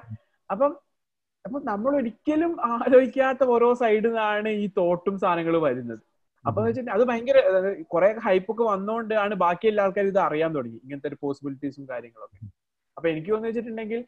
[0.50, 0.72] അപ്പം
[1.46, 6.02] അപ്പൊ നമ്മൾ ഒരിക്കലും ആലോചിക്കാത്ത ഓരോ സൈഡിൽ നിന്നാണ് ഈ തോട്ടും സാധനങ്ങൾ വരുന്നത്.
[6.46, 7.38] അപ്പൊ വെച്ചിട്ട് അത് ഭയങ്കര
[7.94, 12.40] കുറെ ഹൈപ്പൊക്കെ വന്നോണ്ടാണ് ബാക്കി എല്ലാ ആൾക്കാരും ഇത് അറിയാൻ തുടങ്ങി ഇങ്ങനത്തെ ഒരു പോസിബിലിറ്റീസും കാര്യങ്ങളൊക്കെ.
[12.98, 14.02] അപ്പൊ എനിക്ക് തോന്നുന്നു വെച്ചിട്ടുണ്ടെങ്കിൽ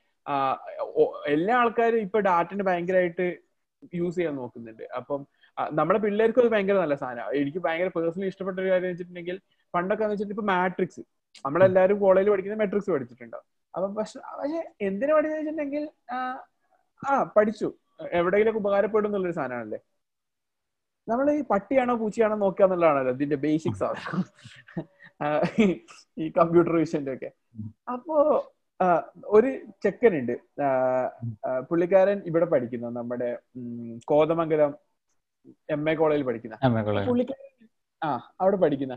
[1.35, 3.27] എല്ലാ ആൾക്കാരും ഇപ്പൊ ഡാറ്റിനെ ഭയങ്കരമായിട്ട്
[3.99, 4.85] യൂസ് ചെയ്യാൻ നോക്കുന്നുണ്ട്.
[4.99, 5.21] അപ്പം
[5.79, 9.37] നമ്മുടെ പിള്ളേർക്കും അത് ഭയങ്കര നല്ല സാധനമാണ് എനിക്ക് ഭയങ്കര പേഴ്സണലി ഇഷ്ടപ്പെട്ട ഒരു കാര്യം വെച്ചിട്ടുണ്ടെങ്കിൽ
[9.73, 11.03] പണ്ടൊക്കെ വെച്ചിട്ട് ഇപ്പൊ മാട്രിക്സ്
[11.45, 13.47] നമ്മളെല്ലാരും കോളേജിൽ പഠിക്കുന്ന മെട്രിക്സ് പഠിച്ചിട്ടുണ്ടാവും.
[13.75, 17.67] അപ്പൊ പക്ഷെ പക്ഷെ എന്തിനു പഠിച്ചു വെച്ചിട്ടുണ്ടെങ്കിൽ ആ, പഠിച്ചു.
[18.11, 19.79] എവിടെയെങ്കിലും ഉപകാരപ്പെടും എന്നുള്ളൊരു സാധനമാണല്ലേ?
[21.07, 24.23] നമ്മൾ ഈ പട്ടിയാണോ പൂച്ചയാണോ നോക്കുക എന്നുള്ളതാണല്ലോ ഇതിന്റെ ബേസിക്സ് ആണ്
[26.17, 27.31] ഈ- കമ്പ്യൂട്ടർ വിഷന്റെ ഒക്കെ.
[27.93, 28.17] അപ്പോ
[29.25, 29.49] ഒരു
[29.83, 30.35] ചെക്കനുണ്ട്.
[31.69, 33.29] പുള്ളിക്കാരൻ ഇവിടെ പഠിക്കുന്നു നമ്മുടെ
[34.05, 34.73] കോതമംഗലം
[35.69, 36.55] എം എ കോളേജിൽ പഠിക്കുന്ന.
[37.05, 37.48] പുള്ളിക്കാരൻ
[38.01, 38.09] ആ
[38.41, 38.95] അവിടെ പഠിക്കുന്ന.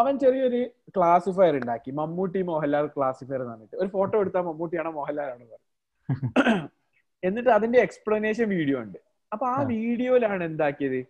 [0.00, 0.60] അവൻ ചെറിയൊരു
[0.96, 1.90] ക്ലാസിഫയർ ഉണ്ടാക്കി.
[2.00, 3.76] മമ്മൂട്ടി മോഹൻലാൽ ക്ലാസിഫയർ എന്ന് പറഞ്ഞിട്ട്.
[3.76, 5.68] ഒരു ഫോട്ടോ എടുത്താൽ മമ്മൂട്ടിയാണോ മോഹൻലാലാണോ പറഞ്ഞു
[7.22, 8.98] എന്നിട്ട് അതിന്റെ എക്സ്പ്ലനേഷൻ വീഡിയോ ഉണ്ട്.
[9.32, 9.58] അപ്പൊ ആ.
[9.74, 11.00] വീഡിയോയിലാണ് എന്താക്കിയത്?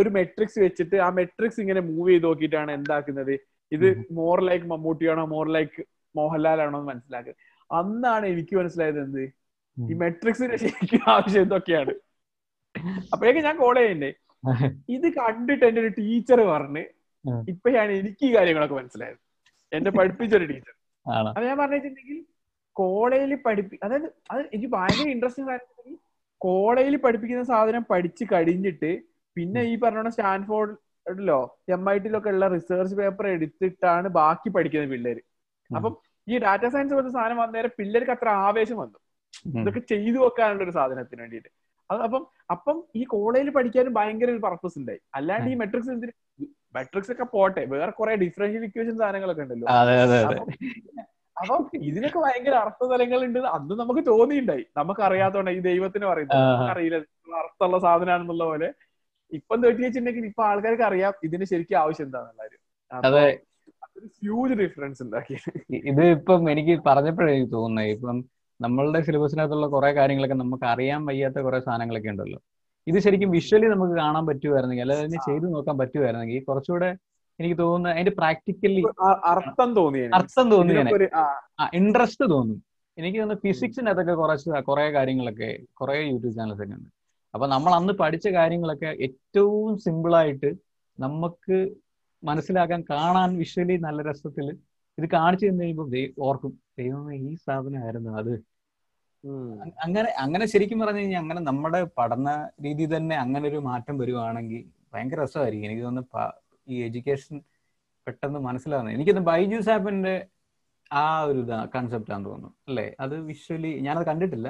[0.00, 3.34] ഒരു മെട്രിക്സ് വെച്ചിട്ട് ആ മെട്രിക്സ് ഇങ്ങനെ മൂവ് ചെയ്ത് നോക്കിയിട്ടാണ് എന്താക്കുന്നത്?
[3.72, 3.86] ഇത്
[4.18, 5.82] മോർ ലൈക്ക് മമ്മൂട്ടിയാണോ മോർ ലൈക്ക്
[6.14, 7.34] മോഹൻലാലാണോ എന്ന് മനസ്സിലാക്കുക
[7.70, 9.24] അന്നാണ് എനിക്ക് മനസ്സിലായത് എന്ത്?
[9.76, 11.94] ഈ മെട്രിക്സിന്റെ ശരിക്കും ആവശ്യം എന്തൊക്കെയാണ്?
[13.12, 14.10] അപ്പോഴേക്കും ഞാൻ കോൾ ചെയ്യണ്ടേ
[14.88, 16.82] ഇത് കണ്ടിട്ട് എന്റെ ഒരു ടീച്ചർ പറഞ്ഞ്
[17.48, 19.18] ഇപ്പൊ ഞാൻ എനിക്ക് ഈ കാര്യങ്ങളൊക്കെ മനസ്സിലായത്.
[19.72, 20.74] എന്നെ പഠിപ്പിച്ചൊരു ടീച്ചർ
[21.06, 21.30] ആണോ?
[21.36, 22.18] അത് ഞാൻ പറഞ്ഞിട്ടുണ്ടെങ്കിൽ
[22.76, 25.96] കോളേജിൽ പഠിപ്പി അതായത് അത് എനിക്ക് ഭയങ്കര ഇൻട്രസ്റ്റിംഗ് കാര്യം
[26.40, 28.90] കോളേജിൽ പഠിപ്പിക്കുന്ന സാധനം പഠിച്ചു കഴിഞ്ഞിട്ട്
[29.36, 35.22] പിന്നെ ഈ പറഞ്ഞ സ്റ്റാൻഫോർഡിലോ എം ഐ ടിയിലൊക്കെ ഉള്ള റിസർച്ച് പേപ്പർ എടുത്തിട്ടാണ് ബാക്കി പഠിക്കുന്ന പിള്ളേര്.
[35.70, 35.92] അപ്പം
[36.26, 38.98] ഈ ഡാറ്റാ സയൻസ് പോലത്തെ സാധനം വന്നേരം പിള്ളേർക്ക് അത്ര ആവേശം വന്നു.
[39.60, 41.50] ഇതൊക്കെ ചെയ്തു വെക്കാനുള്ള ഒരു സാധനത്തിന് വേണ്ടിയിട്ട്.
[41.90, 46.12] അപ്പം അപ്പം ഈ കോളേജിൽ പഠിക്കാനും ഭയങ്കര ഒരു പർപ്പസ് ഉണ്ടായി അല്ലാണ്ട് ഈ മെട്രിക്സ് എന്തിന്?
[46.76, 47.62] മെട്രിക്സ് ഒക്കെ പോട്ടെ.
[47.74, 49.68] വേറെ കുറെ ഡിഫറൻഷ്യൽ ഇക്വേഷൻ സാധനങ്ങളൊക്കെ ഉണ്ടല്ലോ.
[51.36, 56.38] അപ്പം ഇതിനൊക്കെ ഭയങ്കര അർത്ഥതലങ്ങൾ ഉണ്ട് അന്ന് നമുക്ക് തോന്നിയിട്ടുണ്ടായി നമുക്ക് അറിയാത്തോണ്ട് ഈ ദൈവത്തിന് പറയുന്നത്.
[56.38, 56.98] അറിയില്ല നമുക്കറിയില്ല.
[57.42, 58.68] അർത്ഥമുള്ള സാധനമാണെന്നുള്ള പോലെ.
[59.32, 62.56] ഇപ്പം തേട്ടി വെച്ചിട്ടുണ്ടെങ്കിൽ ഇപ്പൊ ആൾക്കാർക്ക് അറിയാം ഇതിന് ശരിക്കും ആവശ്യം എന്താണെന്നുള്ളത്
[62.90, 63.26] അതെ.
[64.18, 65.36] ഹ്യൂജ് ഡിഫറൻസ് ഉണ്ടാക്കി
[65.90, 67.90] ഇത് ഇപ്പം എനിക്ക് പറഞ്ഞപ്പോഴേ എനിക്ക് തോന്നുന്നത്.
[67.94, 68.18] ഇപ്പം
[68.60, 72.38] നമ്മളുടെ സിലബസിനകത്തുള്ള കുറെ കാര്യങ്ങളൊക്കെ നമുക്ക് അറിയാൻ വയ്യാത്ത കുറെ സാധനങ്ങളൊക്കെ ഉണ്ടല്ലോ.
[72.86, 76.90] ഇത് ശരിക്കും വിഷ്വലി നമുക്ക് കാണാൻ പറ്റുമായിരുന്നെങ്കിൽ അല്ലെങ്കിൽ അതിനെ ചെയ്തു നോക്കാൻ പറ്റുമായിരുന്നെങ്കിൽ കുറച്ചുകൂടെ
[77.40, 78.82] എനിക്ക് തോന്നുന്നു അതിന്റെ പ്രാക്ടിക്കലി
[79.32, 80.74] അർത്ഥം തോന്നി അർത്ഥം തോന്നി
[81.80, 82.58] ഇൻട്രസ്റ്റ് തോന്നും.
[82.98, 85.50] എനിക്ക് തോന്നുന്നു ഫിസിക്സിനകത്തൊക്കെ കുറച്ച് കുറെ കാര്യങ്ങളൊക്കെ
[85.80, 86.88] കുറെ യൂട്യൂബ് ചാനൽസ് ഒക്കെ ഉണ്ട്.
[87.34, 90.50] അപ്പൊ നമ്മൾ അന്ന് പഠിച്ച കാര്യങ്ങളൊക്കെ ഏറ്റവും സിമ്പിളായിട്ട്
[90.98, 91.58] നമുക്ക്
[92.22, 94.46] മനസ്സിലാക്കാൻ കാണാൻ വിഷ്വലി നല്ല രസത്തിൽ
[94.98, 96.52] ഇത് കാണിച്ചു തന്നു കഴിയുമ്പോൾ ഓർക്കും.
[96.78, 98.32] ദൈവമേ ഈ സാധനമായിരുന്നു അത്.
[99.82, 104.64] അങ്ങനെ അങ്ങനെ ശരിക്കും പറഞ്ഞു കഴിഞ്ഞാൽ അങ്ങനെ നമ്മുടെ പഠന രീതി തന്നെ അങ്ങനെ ഒരു മാറ്റം വരുവാണെങ്കിൽ
[104.94, 105.66] ഭയങ്കര രസമായിരിക്കും.
[105.66, 106.32] എനിക്ക് തോന്നുന്നു
[106.68, 107.42] ഈ എഡ്യൂക്കേഷൻ
[108.06, 108.94] പെട്ടെന്ന് മനസ്സിലാവുന്നത്.
[108.94, 110.26] എനിക്കത് ബൈജൂസ് ആപ്പിന്റെ
[110.92, 112.54] ആ ഒരു ഇതാ കൺസെപ്റ്റ് ആണെന്ന് തോന്നുന്നു.
[112.68, 112.96] അല്ലേ?
[113.00, 114.48] അത് വിഷ്വലി ഞാനത് കണ്ടിട്ടില്ല.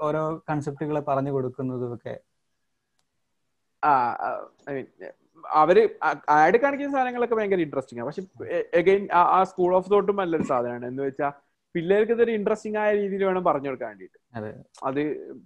[0.00, 2.14] ഓരോ കൺസെപ്റ്റുകളെ പറഞ്ഞു കൊടുക്കുന്നതൊക്കെ
[5.60, 5.78] അവർ
[6.36, 8.08] ആഡ് കാണിക്കുന്ന സാധനങ്ങളൊക്കെ ഭയങ്കര ഇൻട്രസ്റ്റിംഗ് ആണ്.
[8.08, 10.86] പക്ഷെ അഗൈൻ ആ സ്കൂൾ ഓഫ് തോട്ടും നല്ലൊരു സാധനമാണ്.
[10.86, 11.32] എന്ന് വെച്ചാൽ
[11.74, 14.18] പിള്ളേർക്ക് ഇതൊരു ഇൻട്രസ്റ്റിംഗ് ആയ രീതിയിൽ വേണം പറഞ്ഞു കൊടുക്കാൻ വേണ്ടിയിട്ട്.
[14.38, 14.50] അതെ.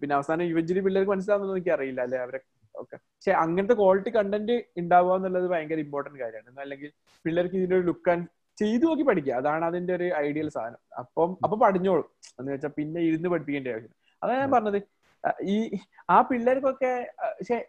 [0.00, 2.18] പിന്നെ അവസാനം യുവജലി പിള്ളേർക്ക് മനസ്സിലാവുന്നത് എനിക്ക് അറിയില്ല അല്ലെ?
[2.18, 2.40] അവരെ
[2.74, 2.96] ഒക്കെ.
[2.96, 6.60] പക്ഷെ അങ്ങനത്തെ ക്വാളിറ്റി കണ്ടന്റ് ഉണ്ടാവുക എന്നുള്ളത് ഭയങ്കര ഇമ്പോർട്ടന്റ് കാര്യമാണ്.
[6.60, 6.90] അല്ലെങ്കിൽ
[7.24, 8.26] പിള്ളേർക്ക് ഇതിന്റെ ഒരു ലുക്ക് ആൻഡ്
[8.58, 9.32] ചെയ്തു നോക്കി പഠിക്കുക.
[9.32, 10.80] അതാണ് അതിന്റെ ഒരു ഐഡിയൽ സാധനം.
[10.98, 12.06] അപ്പം അപ്പൊ പഠിഞ്ഞോളും
[12.40, 14.80] എന്ന് വെച്ചാൽ പിന്നെ ഇരുന്ന് പഠിപ്പിക്കേണ്ട ആവശ്യം അതാണ് ഞാൻ പറഞ്ഞത്.
[15.42, 15.78] ഈ
[16.10, 17.68] ആ പിള്ളേർക്കൊക്കെ പക്ഷെ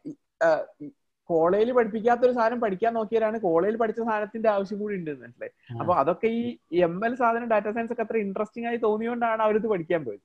[1.30, 5.54] കോളേജിൽ പഠിപ്പിക്കാത്ത ഒരു സാധനം പഠിക്കാൻ നോക്കിയാലാണ് കോളേജിൽ പഠിച്ച സാധനത്തിന്റെ ആവശ്യം കൂടി ഉണ്ട് മനസ്സിലായി.
[5.82, 10.02] അപ്പൊ അതൊക്കെ ഈ എം എൽ സാധനം ഡാറ്റാ സയൻസ് ഒക്കെ അത്ര ഇൻട്രസ്റ്റിംഗ് ആയി തോന്നിയോണ്ടാണ് അവരിത് പഠിക്കാൻ
[10.08, 10.24] പോയത്.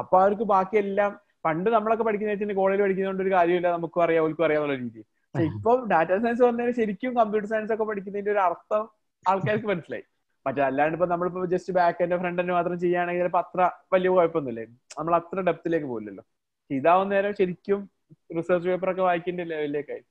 [0.00, 1.12] അപ്പൊ അവർക്ക് ബാക്കിയെല്ലാം
[1.46, 5.02] പണ്ട് നമ്മളൊക്കെ പഠിക്കുന്ന വെച്ചാൽ കോളേജിൽ പഠിക്കുന്നതുകൊണ്ട് ഒരു കാര്യമില്ല നമുക്കും അറിയാം അവർക്കും അറിയാന്നുള്ള രീതി
[5.34, 8.82] പക്ഷെ ഇപ്പൊ ഡാറ്റ സയൻസ് പറഞ്ഞാൽ ശരിക്കും കമ്പ്യൂട്ടർ സയൻസ് ഒക്കെ പഠിക്കുന്നതിന്റെ ഒരു അർത്ഥം
[9.24, 10.04] ആൾക്കാർക്ക് മനസ്സിലായി.
[10.46, 13.60] മറ്റേ അല്ലാണ്ട് ഇപ്പൊ നമ്മളിപ്പോ ജസ്റ്റ് ബാക്ക് എന്റെ ഫ്രണ്ട് എൻഡ് മാത്രം ചെയ്യുകയാണെങ്കിൽ ചിലപ്പോ അത്ര
[13.94, 14.64] വലിയ കുഴപ്പമൊന്നുമില്ലേ.
[14.98, 16.24] നമ്മൾ അത്ര ഡെപ്തിലേക്ക് പോകില്ലല്ലോ
[16.70, 17.80] ഇതാവുന്ന നേരം ശരിക്കും
[18.36, 20.02] റിസർച്ച് പേപ്പർ ഒക്കെ വായിക്കേണ്ട ലെവലിലേക്കായി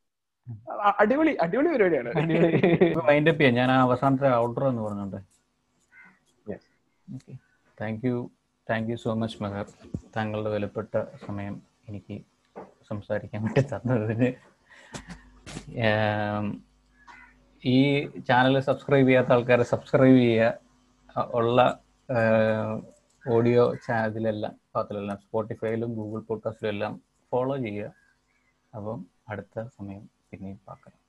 [1.00, 2.12] അടിപൊളി അടിപൊളി പരിപാടിയാണ്.
[3.06, 3.54] മൈൻഡ് അപ്പ് ചെയ്യാം.
[3.54, 5.18] ഞാൻ അവസാനത്തെ ഔട്ടർ എന്ന് പറഞ്ഞോണ്ട്.
[7.82, 8.32] Thank you
[8.70, 9.66] thank you so much Meher
[10.18, 12.22] താങ്കളുടെ വിലപ്പെട്ട സമയം എനിക്ക്
[12.90, 14.34] സംസാരിക്കാൻ വേണ്ടി തന്നതിന്.
[17.66, 20.60] ഈ ചാനൽ സബ്സ്ക്രൈബ് ചെയ്യാത്ത ആൾക്കാരെ സബ്സ്ക്രൈബ് ചെയ്യുക.
[21.34, 21.80] ഉള്ള
[23.30, 27.94] ഓഡിയോ ചാനലിലെല്ലാം പാത്രത്തിലെല്ലാം സ്പോട്ടിഫൈയിലും ഗൂഗിൾ പോഡ്കാസ്റ്റിലും എല്ലാം ഫോളോ ചെയ്യുക.
[28.76, 31.00] അപ്പം അടുത്ത സമയം பின்னி பார்க்குறேன்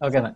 [0.00, 0.30] ஓகேண்ணா